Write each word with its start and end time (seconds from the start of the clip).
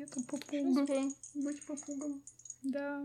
Это 0.00 0.18
попуга. 0.22 0.86
Быть 1.34 1.66
попугом. 1.66 2.22
Да. 2.62 3.04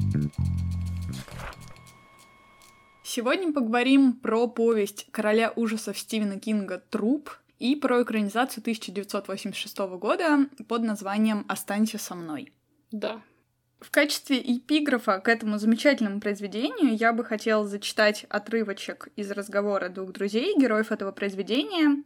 Сегодня 3.13 3.51
поговорим 3.51 4.13
про 4.13 4.47
повесть 4.47 5.05
короля 5.11 5.51
ужасов 5.57 5.99
Стивена 5.99 6.39
Кинга 6.39 6.81
«Труп» 6.89 7.29
и 7.59 7.75
про 7.75 8.03
экранизацию 8.03 8.61
1986 8.61 9.77
года 9.99 10.47
под 10.69 10.83
названием 10.83 11.43
«Останься 11.49 11.97
со 11.97 12.15
мной». 12.15 12.53
Да. 12.89 13.21
В 13.81 13.91
качестве 13.91 14.39
эпиграфа 14.39 15.19
к 15.19 15.27
этому 15.27 15.57
замечательному 15.57 16.21
произведению 16.21 16.95
я 16.95 17.11
бы 17.11 17.25
хотела 17.25 17.67
зачитать 17.67 18.25
отрывочек 18.29 19.09
из 19.17 19.29
разговора 19.29 19.89
двух 19.89 20.13
друзей, 20.13 20.55
героев 20.57 20.93
этого 20.93 21.11
произведения, 21.11 22.05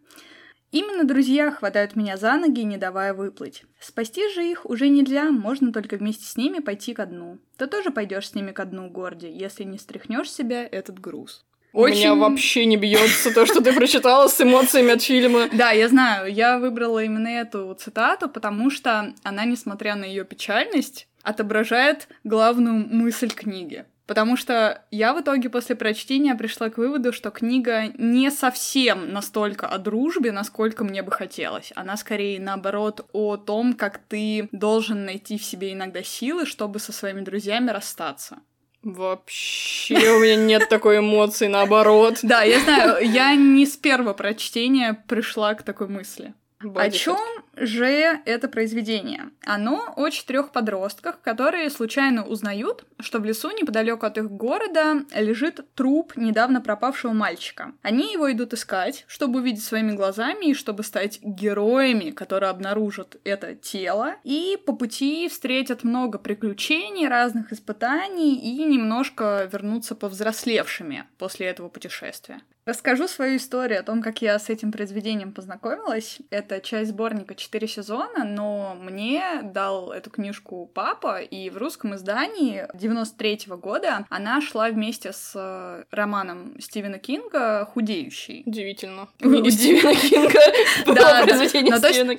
Именно 0.71 1.05
друзья 1.05 1.51
хватают 1.51 1.95
меня 1.95 2.17
за 2.17 2.35
ноги, 2.35 2.61
не 2.61 2.77
давая 2.77 3.13
выплыть. 3.13 3.63
Спасти 3.79 4.29
же 4.33 4.43
их 4.43 4.65
уже 4.65 4.89
нельзя, 4.89 5.31
можно 5.31 5.71
только 5.71 5.95
вместе 5.95 6.25
с 6.25 6.35
ними 6.35 6.59
пойти 6.59 6.93
ко 6.93 7.05
дну. 7.05 7.39
Ты 7.57 7.67
тоже 7.67 7.91
пойдешь 7.91 8.29
с 8.29 8.35
ними 8.35 8.51
ко 8.51 8.65
дну, 8.65 8.89
Горди, 8.89 9.27
если 9.27 9.63
не 9.63 9.77
стряхнешь 9.77 10.31
себя 10.31 10.67
этот 10.69 10.99
груз. 10.99 11.45
Очень... 11.75 11.95
У 11.95 11.97
меня 11.97 12.15
вообще 12.15 12.65
не 12.65 12.77
бьется 12.77 13.33
то, 13.33 13.45
что 13.45 13.61
ты 13.61 13.73
прочитала 13.73 14.29
с 14.29 14.39
эмоциями 14.39 14.91
от 14.91 15.01
фильма. 15.01 15.49
Да, 15.53 15.71
я 15.71 15.89
знаю. 15.89 16.33
Я 16.33 16.57
выбрала 16.57 17.03
именно 17.03 17.27
эту 17.27 17.73
цитату, 17.77 18.29
потому 18.29 18.69
что 18.69 19.13
она, 19.23 19.43
несмотря 19.43 19.95
на 19.95 20.05
ее 20.05 20.23
печальность, 20.23 21.07
отображает 21.21 22.07
главную 22.23 22.75
мысль 22.75 23.29
книги. 23.29 23.85
Потому 24.07 24.37
что 24.37 24.83
я 24.91 25.13
в 25.13 25.21
итоге 25.21 25.49
после 25.49 25.75
прочтения 25.75 26.35
пришла 26.35 26.69
к 26.69 26.77
выводу, 26.77 27.11
что 27.11 27.31
книга 27.31 27.85
не 27.97 28.29
совсем 28.29 29.11
настолько 29.11 29.67
о 29.67 29.79
дружбе, 29.79 30.31
насколько 30.31 30.83
мне 30.83 31.01
бы 31.01 31.11
хотелось. 31.11 31.71
Она 31.75 31.97
скорее 31.97 32.39
наоборот 32.39 33.09
о 33.13 33.37
том, 33.37 33.73
как 33.73 33.97
ты 33.97 34.47
должен 34.51 35.05
найти 35.05 35.37
в 35.37 35.43
себе 35.43 35.73
иногда 35.73 36.03
силы, 36.03 36.45
чтобы 36.45 36.79
со 36.79 36.91
своими 36.91 37.21
друзьями 37.21 37.71
расстаться. 37.71 38.37
Вообще 38.83 40.11
у 40.11 40.19
меня 40.19 40.35
нет 40.35 40.69
такой 40.69 40.99
эмоции, 40.99 41.47
наоборот. 41.47 42.19
Да, 42.21 42.43
я 42.43 42.59
знаю, 42.59 43.11
я 43.11 43.33
не 43.33 43.65
с 43.65 43.75
первого 43.75 44.13
прочтения 44.13 45.03
пришла 45.07 45.55
к 45.55 45.63
такой 45.63 45.87
мысли. 45.87 46.35
О 46.75 46.89
чем 46.91 47.17
же 47.55 48.21
это 48.25 48.47
произведение? 48.47 49.29
Оно 49.45 49.93
о 49.95 50.09
четырех 50.09 50.51
подростках, 50.51 51.21
которые 51.21 51.69
случайно 51.69 52.25
узнают, 52.25 52.85
что 52.99 53.19
в 53.19 53.25
лесу 53.25 53.51
неподалеку 53.51 54.05
от 54.05 54.17
их 54.17 54.29
города 54.31 55.05
лежит 55.15 55.65
труп 55.75 56.13
недавно 56.15 56.61
пропавшего 56.61 57.13
мальчика. 57.13 57.73
Они 57.81 58.13
его 58.13 58.31
идут 58.31 58.53
искать, 58.53 59.05
чтобы 59.07 59.39
увидеть 59.39 59.63
своими 59.63 59.93
глазами 59.93 60.51
и 60.51 60.53
чтобы 60.53 60.83
стать 60.83 61.19
героями, 61.21 62.11
которые 62.11 62.49
обнаружат 62.49 63.17
это 63.23 63.55
тело, 63.55 64.15
и 64.23 64.57
по 64.65 64.73
пути 64.73 65.27
встретят 65.29 65.83
много 65.83 66.17
приключений, 66.17 67.07
разных 67.07 67.51
испытаний 67.51 68.35
и 68.35 68.63
немножко 68.63 69.49
вернуться 69.51 69.95
повзрослевшими 69.95 71.05
после 71.17 71.47
этого 71.47 71.69
путешествия. 71.69 72.41
Расскажу 72.65 73.07
свою 73.07 73.37
историю 73.37 73.79
о 73.79 73.83
том, 73.83 74.01
как 74.01 74.23
я 74.23 74.39
с 74.39 74.49
этим 74.49 74.71
произведением 74.71 75.33
познакомилась. 75.33 76.17
Это 76.31 76.59
часть 76.59 76.89
сборника 76.89 77.35
«Четыре 77.45 77.67
сезона», 77.67 78.23
но 78.23 78.75
мне 78.81 79.41
дал 79.43 79.91
эту 79.91 80.09
книжку 80.09 80.67
папа, 80.73 81.21
и 81.21 81.51
в 81.51 81.57
русском 81.57 81.93
издании 81.93 82.67
93 82.73 83.45
-го 83.47 83.57
года 83.57 84.03
она 84.09 84.41
шла 84.41 84.69
вместе 84.69 85.13
с 85.13 85.85
романом 85.91 86.59
Стивена 86.59 86.97
Кинга 86.97 87.69
«Худеющий». 87.71 88.41
Удивительно. 88.47 89.09
Книги 89.19 89.49
Стивена 89.49 89.93
Кинга. 89.93 90.39
Да, 90.95 91.23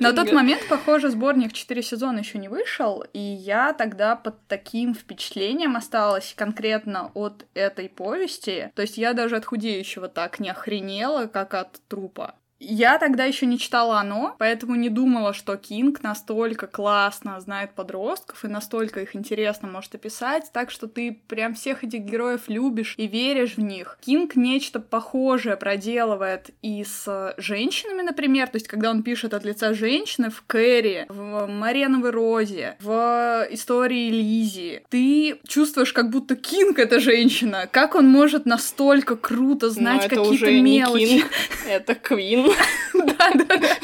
на 0.00 0.12
тот 0.12 0.32
момент, 0.32 0.62
похоже, 0.69 1.10
сборник 1.10 1.53
«Четыре 1.53 1.82
сезона» 1.82 2.20
еще 2.20 2.38
не 2.38 2.48
вышел, 2.48 3.04
и 3.12 3.19
я 3.19 3.72
тогда 3.72 4.14
под 4.14 4.37
таким 4.47 4.94
впечатлением 4.94 5.75
осталась 5.75 6.34
конкретно 6.37 7.10
от 7.14 7.47
этой 7.54 7.88
повести. 7.88 8.70
То 8.76 8.82
есть 8.82 8.97
я 8.97 9.12
даже 9.12 9.34
от 9.34 9.44
«Худеющего» 9.44 10.06
так 10.06 10.38
не 10.38 10.50
охренела, 10.50 11.26
как 11.26 11.54
от 11.54 11.81
трупа. 11.88 12.37
Я 12.59 12.99
тогда 12.99 13.25
еще 13.25 13.44
не 13.44 13.59
читала 13.59 14.00
оно, 14.00 14.34
поэтому 14.39 14.77
не 14.77 14.89
думала, 14.89 15.34
что 15.34 15.56
Кинг 15.56 16.03
настолько 16.03 16.67
классно 16.67 17.39
знает 17.41 17.75
подростков 17.75 18.44
и 18.44 18.49
настолько 18.49 19.00
их 19.00 19.15
интересно 19.15 19.69
может 19.69 19.94
описать, 19.94 20.50
так 20.53 20.71
что 20.71 20.87
ты 20.87 21.21
прям 21.28 21.55
всех 21.55 21.84
этих 21.84 22.00
героев 22.00 22.43
любишь 22.49 22.94
и 22.97 23.06
веришь 23.06 23.56
в 23.56 23.61
них. 23.61 23.99
Кинг 24.05 24.37
нечто 24.37 24.81
похожее 24.81 25.56
проделывает 25.56 26.50
и 26.62 26.83
с 26.83 27.34
женщинами, 27.37 28.03
например, 28.03 28.49
то 28.49 28.56
есть 28.56 28.69
когда 28.69 28.91
он 28.91 29.03
пишет 29.03 29.34
от 29.34 29.44
лица 29.44 29.75
женщины 29.75 30.31
в 30.31 30.43
Кэрри, 30.47 31.06
в 31.09 31.47
Мареновой 31.47 32.11
Розе, 32.11 32.77
в 32.81 33.47
истории 33.50 34.09
Лизи, 34.09 34.83
ты 34.88 35.41
чувствуешь, 35.47 35.93
как 35.93 36.11
будто 36.11 36.37
Кинг— 36.37 36.78
это 36.78 37.00
женщина. 37.00 37.69
Как 37.71 37.94
он 37.94 38.09
может 38.09 38.47
настолько 38.47 39.17
круто 39.17 39.69
знать 39.69 40.09
какие-то 40.09 40.50
мелочи? 40.50 41.25
Это 41.69 41.94
Квин. 41.94 42.45
Да, 42.94 43.30
да, 43.34 43.56
да. 43.56 43.76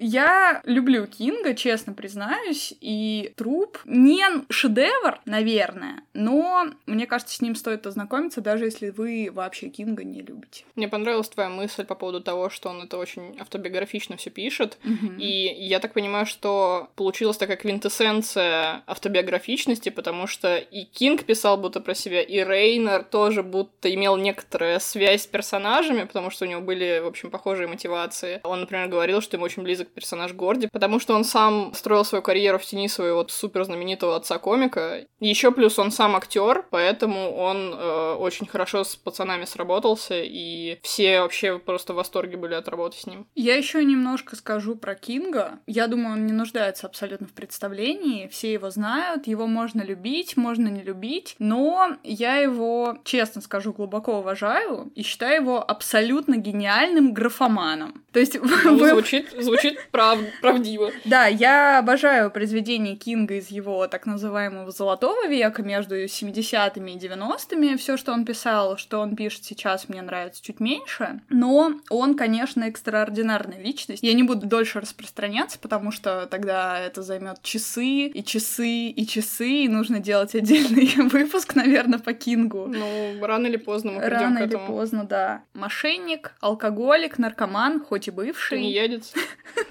Я 0.00 0.62
люблю 0.64 1.06
Кинга, 1.06 1.54
честно 1.54 1.92
признаюсь, 1.92 2.74
и 2.80 3.32
труп 3.36 3.78
не 3.84 4.24
шедевр, 4.48 5.20
наверное, 5.24 6.02
но 6.14 6.66
мне 6.86 7.06
кажется, 7.06 7.34
с 7.34 7.40
ним 7.40 7.54
стоит 7.54 7.86
ознакомиться, 7.86 8.40
даже 8.40 8.66
если 8.66 8.90
вы 8.90 9.30
вообще 9.32 9.68
Кинга 9.68 10.04
не 10.04 10.20
любите. 10.20 10.64
Мне 10.76 10.88
понравилась 10.88 11.28
твоя 11.28 11.48
мысль 11.48 11.84
по 11.84 11.94
поводу 11.94 12.20
того, 12.20 12.50
что 12.50 12.68
он 12.68 12.82
это 12.82 12.98
очень 12.98 13.36
автобиографично 13.38 14.16
все 14.16 14.30
пишет, 14.30 14.78
угу. 14.84 15.14
и 15.18 15.26
я 15.26 15.80
так 15.80 15.92
понимаю, 15.92 16.26
что 16.26 16.88
получилась 16.94 17.36
такая 17.36 17.56
квинтэссенция 17.56 18.82
автобиографичности, 18.86 19.88
потому 19.88 20.26
что 20.26 20.56
и 20.56 20.84
Кинг 20.84 21.24
писал 21.24 21.56
будто 21.56 21.80
про 21.80 21.94
себя, 21.94 22.22
и 22.22 22.42
Рейнер 22.44 23.04
тоже 23.04 23.42
будто 23.42 23.92
имел 23.92 24.16
некоторая 24.16 24.78
связь 24.78 25.22
с 25.22 25.26
персонажами, 25.26 26.04
потому 26.04 26.30
что 26.30 26.44
у 26.44 26.48
него 26.48 26.60
были, 26.60 27.00
в 27.02 27.06
общем, 27.06 27.30
похожие 27.30 27.68
мотивации. 27.68 28.40
Он, 28.44 28.60
например, 28.60 28.88
говорил, 28.88 29.20
что 29.20 29.36
ему 29.36 29.44
очень 29.44 29.62
близок 29.62 29.87
персонаж 29.94 30.32
Горди, 30.32 30.68
потому 30.72 31.00
что 31.00 31.14
он 31.14 31.24
сам 31.24 31.72
строил 31.74 32.04
свою 32.04 32.22
карьеру 32.22 32.58
в 32.58 32.64
тени 32.64 32.88
своего 32.88 33.26
супер 33.28 33.64
знаменитого 33.64 34.16
отца-комика. 34.16 35.06
Еще 35.20 35.52
плюс 35.52 35.78
он 35.78 35.90
сам 35.90 36.16
актер, 36.16 36.64
поэтому 36.70 37.34
он 37.34 37.74
э, 37.74 38.14
очень 38.14 38.46
хорошо 38.46 38.84
с 38.84 38.96
пацанами 38.96 39.44
сработался, 39.44 40.22
и 40.22 40.78
все 40.82 41.20
вообще 41.20 41.58
просто 41.58 41.92
в 41.92 41.96
восторге 41.96 42.36
были 42.36 42.54
от 42.54 42.68
работы 42.68 42.98
с 42.98 43.06
ним. 43.06 43.26
Я 43.34 43.56
еще 43.56 43.84
немножко 43.84 44.36
скажу 44.36 44.76
про 44.76 44.94
Кинга. 44.94 45.58
Я 45.66 45.86
думаю, 45.86 46.14
он 46.14 46.26
не 46.26 46.32
нуждается 46.32 46.86
абсолютно 46.86 47.26
в 47.26 47.32
представлении, 47.32 48.28
все 48.28 48.52
его 48.52 48.70
знают, 48.70 49.26
его 49.26 49.46
можно 49.46 49.82
любить, 49.82 50.36
можно 50.36 50.68
не 50.68 50.82
любить, 50.82 51.36
но 51.38 51.96
я 52.02 52.36
его, 52.36 52.98
честно 53.04 53.40
скажу, 53.40 53.72
глубоко 53.72 54.18
уважаю 54.18 54.90
и 54.94 55.02
считаю 55.02 55.42
его 55.42 55.64
абсолютно 55.70 56.36
гениальным 56.36 57.12
графоманом. 57.12 58.04
То 58.12 58.20
есть... 58.20 58.38
Ну, 58.64 58.86
звучит, 58.86 59.30
звучит 59.38 59.77
прав, 59.90 60.18
правдиво. 60.40 60.90
Да, 61.04 61.26
я 61.26 61.78
обожаю 61.78 62.30
произведения 62.30 62.96
Кинга 62.96 63.34
из 63.34 63.48
его 63.48 63.86
так 63.88 64.06
называемого 64.06 64.70
золотого 64.70 65.26
века 65.26 65.62
между 65.62 65.96
70-ми 66.04 66.94
и 66.94 66.98
90-ми. 66.98 67.76
Все, 67.76 67.96
что 67.96 68.12
он 68.12 68.24
писал, 68.24 68.76
что 68.76 69.00
он 69.00 69.16
пишет 69.16 69.44
сейчас, 69.44 69.88
мне 69.88 70.02
нравится 70.02 70.42
чуть 70.42 70.60
меньше. 70.60 71.20
Но 71.28 71.72
он, 71.90 72.16
конечно, 72.16 72.64
экстраординарная 72.64 73.60
личность. 73.60 74.02
Я 74.02 74.14
не 74.14 74.22
буду 74.22 74.46
дольше 74.46 74.80
распространяться, 74.80 75.58
потому 75.58 75.90
что 75.92 76.26
тогда 76.26 76.78
это 76.78 77.02
займет 77.02 77.42
часы 77.42 78.06
и 78.06 78.24
часы 78.24 78.88
и 78.88 79.06
часы, 79.06 79.48
и 79.48 79.68
нужно 79.68 80.00
делать 80.00 80.34
отдельный 80.34 80.90
выпуск, 81.08 81.54
наверное, 81.54 81.98
по 81.98 82.12
Кингу. 82.12 82.66
Ну, 82.66 83.24
рано 83.24 83.46
или 83.46 83.56
поздно 83.56 83.92
мы 83.92 84.00
придем 84.00 84.18
Рано 84.18 84.40
к 84.40 84.42
этому. 84.44 84.64
или 84.64 84.70
поздно, 84.70 85.04
да. 85.04 85.42
Мошенник, 85.54 86.34
алкоголик, 86.40 87.18
наркоман, 87.18 87.80
хоть 87.80 88.08
и 88.08 88.10
бывший. 88.10 88.60
Не 88.60 88.72
едет. 88.72 89.04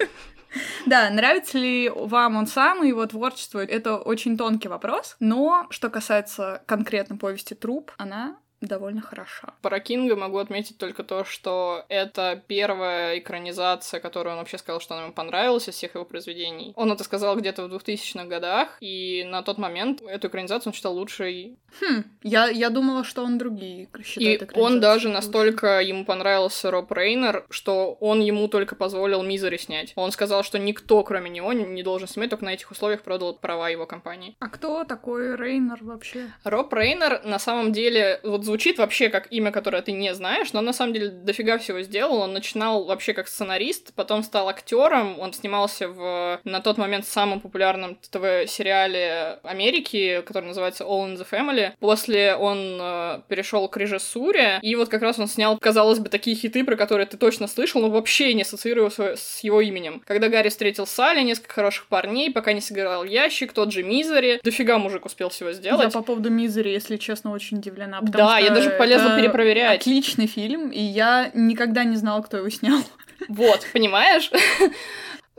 Да, 0.85 1.09
нравится 1.09 1.57
ли 1.57 1.89
вам 1.89 2.37
он 2.37 2.47
сам 2.47 2.83
и 2.83 2.87
его 2.87 3.05
творчество, 3.05 3.59
это 3.59 3.97
очень 3.97 4.37
тонкий 4.37 4.69
вопрос, 4.69 5.15
но 5.19 5.67
что 5.69 5.89
касается 5.89 6.63
конкретно 6.65 7.17
повести 7.17 7.53
«Труп», 7.53 7.91
она 7.97 8.37
довольно 8.61 9.01
хороша. 9.01 9.53
Про 9.61 9.79
Кинга 9.79 10.15
могу 10.15 10.37
отметить 10.37 10.77
только 10.77 11.03
то, 11.03 11.23
что 11.23 11.85
это 11.89 12.41
первая 12.47 13.19
экранизация, 13.19 13.99
которую 13.99 14.33
он 14.33 14.39
вообще 14.39 14.57
сказал, 14.57 14.81
что 14.81 14.95
она 14.95 15.03
ему 15.05 15.13
понравилась 15.13 15.69
из 15.69 15.75
всех 15.75 15.95
его 15.95 16.05
произведений. 16.05 16.73
Он 16.75 16.91
это 16.91 17.03
сказал 17.03 17.35
где-то 17.35 17.67
в 17.67 17.73
2000-х 17.73 18.25
годах, 18.25 18.77
и 18.81 19.23
на 19.25 19.43
тот 19.43 19.57
момент 19.57 20.01
эту 20.01 20.27
экранизацию 20.27 20.71
он 20.71 20.73
считал 20.73 20.95
лучшей. 20.95 21.57
Хм, 21.81 22.03
я, 22.23 22.47
я 22.47 22.69
думала, 22.69 23.03
что 23.03 23.23
он 23.23 23.37
другие 23.37 23.87
считает 24.03 24.55
И 24.55 24.59
он 24.59 24.79
даже 24.79 25.09
настолько 25.09 25.81
ему 25.81 26.05
понравился 26.05 26.71
Роб 26.71 26.91
Рейнер, 26.91 27.45
что 27.49 27.93
он 27.99 28.21
ему 28.21 28.47
только 28.47 28.75
позволил 28.75 29.21
Мизери 29.23 29.57
снять. 29.57 29.93
Он 29.95 30.11
сказал, 30.11 30.43
что 30.43 30.57
никто, 30.57 31.03
кроме 31.03 31.29
него, 31.29 31.53
не 31.53 31.83
должен 31.83 32.07
снимать, 32.07 32.31
только 32.31 32.45
на 32.45 32.53
этих 32.53 32.71
условиях 32.71 33.03
продал 33.03 33.35
права 33.35 33.69
его 33.69 33.85
компании. 33.85 34.35
А 34.39 34.49
кто 34.49 34.83
такой 34.83 35.35
Рейнер 35.35 35.79
вообще? 35.81 36.31
Роб 36.43 36.73
Рейнер 36.73 37.21
на 37.23 37.39
самом 37.39 37.71
деле 37.71 38.19
вот 38.23 38.46
звучит 38.47 38.79
вообще 38.79 39.09
как 39.09 39.31
имя, 39.31 39.51
которое 39.51 39.81
ты 39.81 39.91
не 39.91 40.13
знаешь, 40.13 40.51
но 40.53 40.59
он 40.59 40.65
на 40.65 40.73
самом 40.73 40.93
деле 40.93 41.09
дофига 41.09 41.57
всего 41.57 41.81
сделал. 41.81 42.21
Он 42.21 42.33
начинал 42.33 42.85
вообще 42.85 43.13
как 43.13 43.27
сценарист, 43.27 43.93
потом 43.93 44.23
стал 44.23 44.49
актером, 44.49 45.19
он 45.19 45.33
снимался 45.33 45.87
в 45.87 46.39
на 46.43 46.61
тот 46.61 46.77
момент 46.77 47.05
самом 47.05 47.39
популярном 47.39 47.95
ТВ-сериале 47.95 49.39
Америки, 49.43 50.23
который 50.25 50.45
называется 50.45 50.83
All 50.83 51.07
in 51.07 51.17
the 51.17 51.27
Family. 51.29 51.73
После 51.79 52.35
он 52.35 52.77
э, 52.79 53.21
перешел 53.27 53.67
к 53.67 53.77
режиссуре, 53.77 54.59
и 54.61 54.75
вот 54.75 54.89
как 54.89 55.01
раз 55.01 55.19
он 55.19 55.27
снял, 55.27 55.57
казалось 55.57 55.99
бы, 55.99 56.09
такие 56.09 56.35
хиты, 56.35 56.63
про 56.63 56.75
которые 56.75 57.05
ты 57.05 57.17
точно 57.17 57.47
слышал, 57.47 57.81
но 57.81 57.89
вообще 57.89 58.33
не 58.33 58.41
ассоциирую 58.41 58.89
с 58.91 59.39
его 59.43 59.61
именем. 59.61 60.01
Когда 60.05 60.29
Гарри 60.29 60.49
встретил 60.49 60.87
Салли, 60.87 61.21
несколько 61.21 61.53
хороших 61.53 61.87
парней, 61.87 62.31
пока 62.31 62.53
не 62.53 62.61
сыграл 62.61 63.03
ящик, 63.03 63.53
тот 63.53 63.71
же 63.71 63.83
Мизери. 63.83 64.39
Дофига 64.43 64.77
мужик 64.77 65.05
успел 65.05 65.29
всего 65.29 65.51
сделать. 65.51 65.83
Я 65.83 65.89
по 65.89 66.01
поводу 66.01 66.29
Мизери, 66.29 66.69
если 66.69 66.97
честно, 66.97 67.31
очень 67.31 67.57
удивлена. 67.57 67.99
Да, 68.01 68.36
я 68.39 68.51
даже 68.51 68.71
полезла 68.71 69.15
перепроверять. 69.15 69.81
Отличный 69.81 70.27
фильм, 70.27 70.69
и 70.69 70.79
я 70.79 71.31
никогда 71.33 71.83
не 71.83 71.95
знала, 71.95 72.21
кто 72.21 72.37
его 72.37 72.49
снял. 72.49 72.79
Вот, 73.27 73.65
понимаешь? 73.73 74.31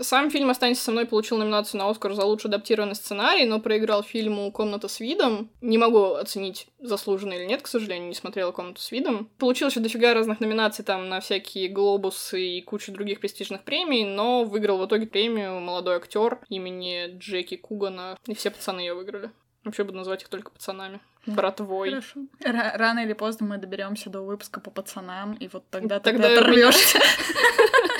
Сам 0.00 0.30
фильм 0.30 0.48
«Останься 0.48 0.80
со 0.80 0.92
мной» 0.92 1.06
получил 1.06 1.38
номинацию 1.38 1.80
на 1.80 1.90
Оскар 1.90 2.14
за 2.14 2.24
лучший 2.24 2.46
адаптированный 2.48 2.94
сценарий, 2.94 3.46
но 3.46 3.58
проиграл 3.58 4.04
фильму 4.04 4.50
«Комната 4.52 4.86
с 4.86 5.00
видом». 5.00 5.50
Не 5.60 5.76
могу 5.76 6.14
оценить, 6.14 6.68
заслуженно 6.78 7.32
или 7.32 7.44
нет, 7.44 7.62
к 7.62 7.66
сожалению, 7.66 8.08
не 8.08 8.14
смотрела 8.14 8.52
«Комнату 8.52 8.80
с 8.80 8.92
видом». 8.92 9.28
Получил 9.38 9.68
еще 9.68 9.80
дофига 9.80 10.14
разных 10.14 10.38
номинаций 10.38 10.84
там 10.84 11.08
на 11.08 11.18
всякие 11.18 11.68
«Глобусы» 11.68 12.40
и 12.40 12.62
кучу 12.62 12.92
других 12.92 13.18
престижных 13.18 13.64
премий, 13.64 14.04
но 14.04 14.44
выиграл 14.44 14.78
в 14.78 14.86
итоге 14.86 15.06
премию 15.06 15.58
молодой 15.58 15.96
актер 15.96 16.38
имени 16.48 17.18
Джеки 17.18 17.56
Кугана, 17.56 18.16
и 18.26 18.34
все 18.34 18.52
пацаны 18.52 18.80
ее 18.80 18.94
выиграли. 18.94 19.32
Вообще 19.64 19.84
буду 19.84 19.98
называть 19.98 20.22
их 20.22 20.28
только 20.28 20.50
пацанами. 20.50 21.00
Братвой. 21.26 21.90
Хорошо. 21.90 22.20
Р- 22.42 22.72
рано 22.78 23.00
или 23.00 23.12
поздно 23.12 23.46
мы 23.46 23.58
доберемся 23.58 24.08
до 24.08 24.22
выпуска 24.22 24.60
по 24.60 24.70
пацанам, 24.70 25.34
и 25.34 25.48
вот 25.48 25.64
тогда, 25.70 26.00
тогда 26.00 26.28
ты 26.28 26.34
оторвешься. 26.36 26.98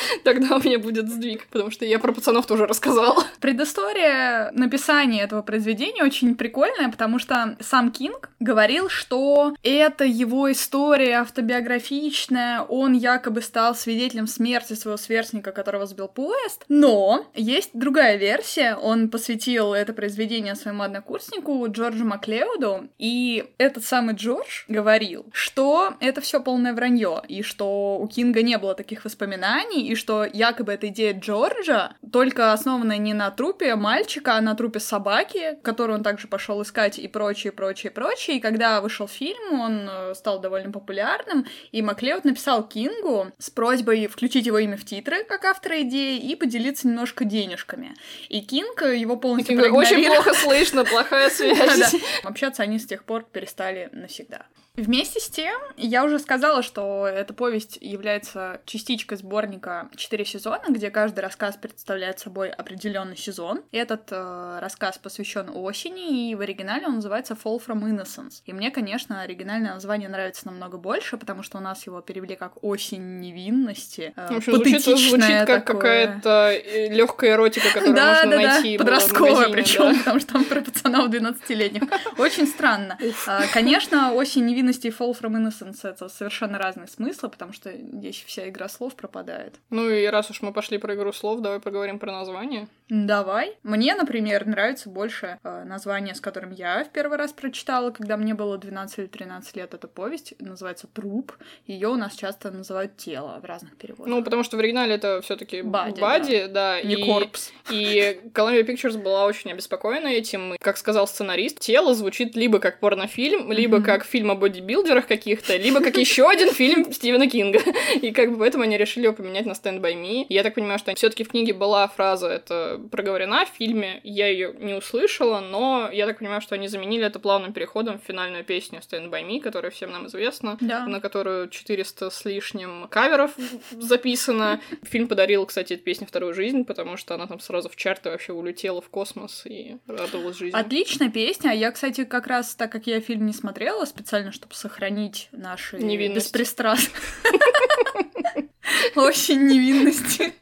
Тогда 0.24 0.56
у 0.56 0.60
меня 0.60 0.78
будет 0.78 1.08
сдвиг, 1.08 1.46
потому 1.48 1.70
что 1.70 1.84
я 1.84 1.98
про 1.98 2.12
пацанов 2.12 2.46
тоже 2.46 2.66
рассказала. 2.66 3.24
Предыстория 3.40 4.50
написания 4.52 5.22
этого 5.22 5.42
произведения 5.42 6.04
очень 6.04 6.34
прикольная, 6.34 6.90
потому 6.90 7.18
что 7.18 7.56
сам 7.60 7.90
Кинг 7.90 8.30
говорил, 8.40 8.88
что 8.88 9.54
это 9.62 10.04
его 10.04 10.50
история 10.50 11.18
автобиографичная, 11.18 12.62
он 12.62 12.92
якобы 12.92 13.42
стал 13.42 13.74
свидетелем 13.74 14.26
смерти 14.26 14.74
своего 14.74 14.96
сверстника, 14.96 15.52
которого 15.52 15.86
сбил 15.86 16.08
поезд, 16.08 16.64
но 16.68 17.26
есть 17.34 17.70
другая 17.72 18.16
версия, 18.16 18.76
он 18.76 19.08
посвятил 19.08 19.74
это 19.74 19.92
произведение 19.92 20.54
своему 20.54 20.82
однокурснику 20.82 21.66
Джорджу 21.68 22.04
Маклеуду, 22.04 22.88
и 22.98 23.50
этот 23.58 23.84
самый 23.84 24.14
Джордж 24.14 24.64
говорил, 24.68 25.26
что 25.32 25.94
это 26.00 26.20
все 26.20 26.40
полное 26.40 26.74
вранье, 26.74 27.22
и 27.28 27.42
что 27.42 27.98
у 27.98 28.06
Кинга 28.08 28.42
не 28.42 28.58
было 28.58 28.74
таких 28.74 29.04
воспоминаний, 29.04 29.88
и 29.88 29.94
что 29.98 30.24
якобы 30.24 30.72
эта 30.72 30.88
идея 30.88 31.12
Джорджа 31.12 31.92
только 32.12 32.52
основана 32.52 32.96
не 32.96 33.12
на 33.12 33.30
трупе 33.30 33.74
мальчика, 33.74 34.36
а 34.36 34.40
на 34.40 34.54
трупе 34.54 34.80
собаки, 34.80 35.58
которую 35.62 35.98
он 35.98 36.04
также 36.04 36.28
пошел 36.28 36.62
искать 36.62 36.98
и 36.98 37.08
прочее, 37.08 37.52
прочее, 37.52 37.90
прочее. 37.90 38.38
И 38.38 38.40
когда 38.40 38.80
вышел 38.80 39.06
фильм, 39.06 39.60
он 39.60 39.88
э, 39.90 40.14
стал 40.14 40.40
довольно 40.40 40.72
популярным, 40.72 41.46
и 41.72 41.82
Маклеод 41.82 42.24
написал 42.24 42.66
Кингу 42.66 43.32
с 43.38 43.50
просьбой 43.50 44.06
включить 44.06 44.46
его 44.46 44.58
имя 44.58 44.76
в 44.76 44.84
титры, 44.84 45.24
как 45.24 45.44
автора 45.44 45.82
идеи, 45.82 46.18
и 46.18 46.36
поделиться 46.36 46.88
немножко 46.88 47.24
денежками. 47.24 47.94
И 48.28 48.40
Кинг 48.40 48.82
его 48.82 49.16
полностью 49.16 49.60
Кинг, 49.60 49.74
Очень 49.74 50.06
плохо 50.06 50.32
слышно, 50.34 50.84
плохая 50.84 51.30
связь. 51.30 51.94
Общаться 52.22 52.62
они 52.62 52.78
с 52.78 52.86
тех 52.86 53.04
пор 53.04 53.24
перестали 53.24 53.90
навсегда. 53.92 54.46
Вместе 54.78 55.18
с 55.18 55.28
тем, 55.28 55.60
я 55.76 56.04
уже 56.04 56.20
сказала, 56.20 56.62
что 56.62 57.04
эта 57.04 57.34
повесть 57.34 57.78
является 57.80 58.60
частичкой 58.64 59.18
сборника 59.18 59.88
«Четыре 59.96 60.24
сезона», 60.24 60.62
где 60.68 60.88
каждый 60.90 61.18
рассказ 61.18 61.56
представляет 61.56 62.20
собой 62.20 62.50
определенный 62.50 63.16
сезон. 63.16 63.62
Этот 63.72 64.12
э, 64.12 64.58
рассказ 64.60 64.96
посвящен 64.98 65.50
осени, 65.52 66.30
и 66.30 66.34
в 66.36 66.42
оригинале 66.42 66.86
он 66.86 66.94
называется 66.96 67.34
«Fall 67.34 67.60
from 67.60 67.82
Innocence». 67.90 68.42
И 68.46 68.52
мне, 68.52 68.70
конечно, 68.70 69.20
оригинальное 69.22 69.74
название 69.74 70.08
нравится 70.08 70.46
намного 70.46 70.78
больше, 70.78 71.16
потому 71.16 71.42
что 71.42 71.58
у 71.58 71.60
нас 71.60 71.84
его 71.84 72.00
перевели 72.00 72.36
как 72.36 72.62
«Осень 72.62 73.18
невинности». 73.18 74.12
Э, 74.14 74.32
в 74.32 74.36
общем, 74.36 74.54
звучит, 74.54 74.82
звучит 74.82 75.44
как 75.44 75.66
какая-то 75.66 76.52
э, 76.52 76.94
легкая 76.94 77.32
эротика, 77.32 77.66
которую 77.72 77.96
да, 77.96 78.14
можно 78.14 78.30
да, 78.30 78.36
найти 78.36 78.78
да. 78.78 78.84
подростковая, 78.84 79.48
причем, 79.48 79.92
да. 79.92 79.98
потому 79.98 80.20
что 80.20 80.34
там 80.34 80.44
про 80.44 80.60
пацанов 80.60 81.10
12-летних. 81.10 81.82
Очень 82.16 82.46
странно. 82.46 82.96
А, 83.26 83.42
конечно, 83.52 84.12
«Осень 84.12 84.46
невинности» 84.46 84.67
невинности 84.68 84.86
и 84.88 84.90
Fall 84.90 85.18
from 85.18 85.36
Innocence 85.36 85.88
это 85.88 86.08
совершенно 86.08 86.58
разные 86.58 86.88
смыслы, 86.88 87.28
потому 87.28 87.52
что 87.52 87.72
здесь 87.72 88.22
вся 88.26 88.48
игра 88.48 88.68
слов 88.68 88.94
пропадает. 88.94 89.56
Ну 89.70 89.88
и 89.88 90.06
раз 90.06 90.30
уж 90.30 90.42
мы 90.42 90.52
пошли 90.52 90.78
про 90.78 90.94
игру 90.94 91.12
слов, 91.12 91.40
давай 91.40 91.60
поговорим 91.60 91.98
про 91.98 92.12
название. 92.12 92.68
Давай. 92.88 93.56
Мне, 93.62 93.94
например, 93.94 94.46
нравится 94.46 94.88
больше 94.88 95.38
э, 95.42 95.64
название, 95.64 96.14
с 96.14 96.20
которым 96.20 96.52
я 96.52 96.84
в 96.84 96.90
первый 96.90 97.18
раз 97.18 97.32
прочитала, 97.32 97.90
когда 97.90 98.16
мне 98.16 98.34
было 98.34 98.56
12 98.56 98.98
или 98.98 99.06
13 99.06 99.56
лет. 99.56 99.74
Эта 99.74 99.88
повесть 99.88 100.34
называется 100.40 100.86
«Труп». 100.86 101.32
Ее 101.66 101.88
у 101.88 101.96
нас 101.96 102.14
часто 102.14 102.50
называют 102.50 102.96
«Тело» 102.96 103.38
в 103.42 103.44
разных 103.44 103.76
переводах. 103.76 104.06
Ну, 104.06 104.24
потому 104.24 104.42
что 104.42 104.56
в 104.56 104.60
оригинале 104.60 104.94
это 104.94 105.20
все 105.20 105.36
таки 105.36 105.60
Бади, 105.60 106.00
Бади 106.00 106.46
да. 106.46 106.78
да. 106.78 106.82
Не 106.82 106.94
и, 106.94 107.04
корпс. 107.04 107.52
И 107.70 108.20
Columbia 108.32 108.64
Pictures 108.64 108.96
была 108.96 109.26
очень 109.26 109.52
обеспокоена 109.52 110.08
этим. 110.08 110.56
Как 110.58 110.78
сказал 110.78 111.06
сценарист, 111.06 111.60
«Тело» 111.60 111.94
звучит 111.94 112.36
либо 112.36 112.58
как 112.58 112.80
порнофильм, 112.80 113.52
либо 113.52 113.78
mm-hmm. 113.78 113.84
как 113.84 114.04
фильм 114.04 114.30
о 114.30 114.34
бодибилдерах 114.60 115.06
каких-то, 115.06 115.56
либо 115.56 115.80
как 115.80 115.96
еще 115.96 116.28
один 116.28 116.52
фильм 116.52 116.92
Стивена 116.92 117.26
Кинга. 117.26 117.60
И 118.02 118.10
как 118.12 118.32
бы 118.32 118.38
поэтому 118.38 118.64
они 118.64 118.76
решили 118.76 119.04
его 119.04 119.14
поменять 119.14 119.46
на 119.46 119.52
Stand 119.52 119.80
By 119.80 119.94
Me. 119.94 120.26
Я 120.28 120.42
так 120.42 120.54
понимаю, 120.54 120.78
что 120.78 120.94
все 120.94 121.08
таки 121.08 121.24
в 121.24 121.28
книге 121.28 121.52
была 121.54 121.88
фраза, 121.88 122.28
это 122.28 122.80
проговорена 122.90 123.44
в 123.46 123.56
фильме, 123.56 124.00
я 124.04 124.28
ее 124.28 124.54
не 124.58 124.74
услышала, 124.74 125.40
но 125.40 125.88
я 125.92 126.06
так 126.06 126.18
понимаю, 126.18 126.40
что 126.40 126.54
они 126.54 126.68
заменили 126.68 127.06
это 127.06 127.18
плавным 127.18 127.52
переходом 127.52 127.98
в 127.98 128.04
финальную 128.04 128.44
песню 128.44 128.80
Stand 128.80 129.10
By 129.10 129.26
Me, 129.26 129.40
которая 129.40 129.70
всем 129.70 129.90
нам 129.90 130.06
известна, 130.06 130.56
да. 130.60 130.86
на 130.86 131.00
которую 131.00 131.48
400 131.48 132.10
с 132.10 132.24
лишним 132.24 132.88
каверов 132.88 133.32
записано. 133.72 134.60
Фильм 134.82 135.08
подарил, 135.08 135.46
кстати, 135.46 135.74
этой 135.74 135.82
песне 135.82 136.06
вторую 136.06 136.34
жизнь, 136.34 136.64
потому 136.64 136.96
что 136.96 137.14
она 137.14 137.26
там 137.26 137.40
сразу 137.40 137.68
в 137.68 137.76
чарты 137.76 138.10
вообще 138.10 138.32
улетела 138.32 138.80
в 138.80 138.88
космос 138.88 139.42
и 139.46 139.76
радовалась 139.86 140.38
жизни. 140.38 140.58
Отличная 140.58 141.10
песня. 141.10 141.52
Я, 141.52 141.70
кстати, 141.70 142.04
как 142.04 142.26
раз, 142.26 142.54
так 142.54 142.72
как 142.72 142.86
я 142.86 143.00
фильм 143.00 143.26
не 143.26 143.32
смотрела, 143.32 143.84
специально, 143.84 144.32
чтобы 144.32 144.47
сохранить 144.52 145.28
наши 145.32 145.76
беспристрастные 145.76 146.94
очень 148.96 149.46
невинности 149.46 150.34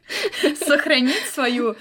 сохранить 0.67 1.27
свою. 1.27 1.77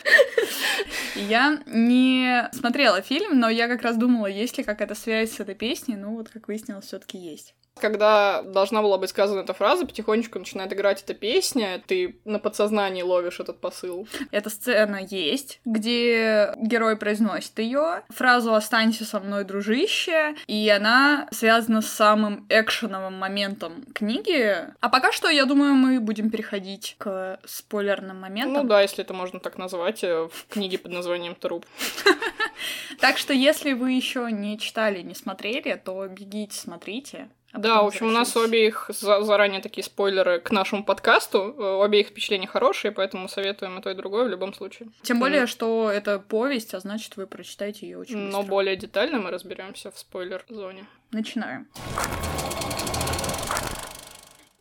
Я 1.15 1.60
не 1.65 2.50
смотрела 2.53 3.01
фильм, 3.01 3.39
но 3.39 3.50
я 3.50 3.67
как 3.67 3.82
раз 3.82 3.98
думала, 3.98 4.27
есть 4.27 4.58
ли 4.58 4.63
какая-то 4.63 4.96
связь 4.96 5.32
с 5.32 5.39
этой 5.39 5.55
песней. 5.55 5.96
Ну 5.96 6.15
вот, 6.15 6.29
как 6.29 6.48
выяснилось, 6.48 6.86
все 6.86 7.00
таки 7.00 7.17
есть. 7.17 7.55
Когда 7.79 8.41
должна 8.41 8.82
была 8.82 8.98
быть 8.98 9.10
сказана 9.10 9.41
эта 9.41 9.53
фраза, 9.53 9.86
потихонечку 9.86 10.39
начинает 10.39 10.72
играть 10.72 11.03
эта 11.03 11.13
песня, 11.13 11.82
ты 11.86 12.20
на 12.24 12.39
подсознании 12.39 13.01
ловишь 13.01 13.41
этот 13.41 13.60
посыл. 13.60 14.08
Эта 14.32 14.50
сцена 14.50 15.01
есть, 15.03 15.60
где 15.65 16.53
герой 16.55 16.96
произносит 16.96 17.60
ее 17.60 18.03
фразу 18.10 18.53
«Останься 18.53 19.03
со 19.03 19.20
мной, 19.20 19.44
дружище», 19.44 20.36
и 20.48 20.70
она 20.70 21.27
связана 21.32 21.82
с 21.82 21.88
самым 21.88 22.46
экшеновым 22.48 23.17
моментом 23.17 23.84
книги. 23.94 24.55
А 24.79 24.89
пока 24.89 25.12
что, 25.12 25.27
я 25.27 25.46
думаю, 25.46 25.74
мы 25.74 26.00
будем 26.00 26.29
переходить 26.29 26.96
к 26.98 27.39
спойлерным 27.44 28.14
моментам. 28.19 28.63
Ну 28.63 28.69
да, 28.69 28.81
если 28.81 29.03
это 29.03 29.13
можно 29.13 29.39
так 29.39 29.57
назвать, 29.57 30.03
э, 30.03 30.27
в 30.31 30.48
книге 30.50 30.77
под 30.77 30.91
названием 30.91 31.36
«Труп». 31.36 31.65
Так 33.00 33.17
что, 33.17 33.34
если 33.34 33.74
вы 33.74 33.91
еще 33.91 34.29
не 34.31 34.57
читали, 34.57 35.01
не 35.01 35.13
смотрели, 35.13 35.79
то 35.84 36.07
бегите, 36.07 36.55
смотрите. 36.57 37.29
А 37.55 37.57
да, 37.57 37.84
в 37.84 37.88
общем, 37.88 38.07
у 38.07 38.12
нас 38.12 38.36
у 38.36 38.41
обеих 38.41 38.89
за 38.89 39.22
заранее 39.22 39.62
такие 39.62 39.84
спойлеры 39.84 40.39
к 40.39 40.51
нашему 40.51 40.84
подкасту. 40.84 41.55
У 41.57 41.81
обеих 41.81 42.07
впечатления 42.07 42.48
хорошие, 42.48 42.91
поэтому 42.91 43.29
советуем 43.29 43.79
и 43.79 43.81
то, 43.81 43.91
и 43.91 43.93
другое 43.93 44.25
в 44.25 44.29
любом 44.29 44.53
случае. 44.53 44.89
Тем 45.03 45.19
более, 45.19 45.48
что 45.48 45.89
это 45.89 46.19
повесть, 46.19 46.74
а 46.74 46.81
значит, 46.81 47.15
вы 47.15 47.27
прочитаете 47.27 47.86
ее 47.88 47.98
очень 47.98 48.25
быстро. 48.25 48.41
Но 48.41 48.43
более 48.43 48.75
детально 48.75 49.19
мы 49.19 49.31
разберемся 49.31 49.89
в 49.89 49.98
спойлер-зоне. 49.98 50.86
Начинаем. 51.12 51.67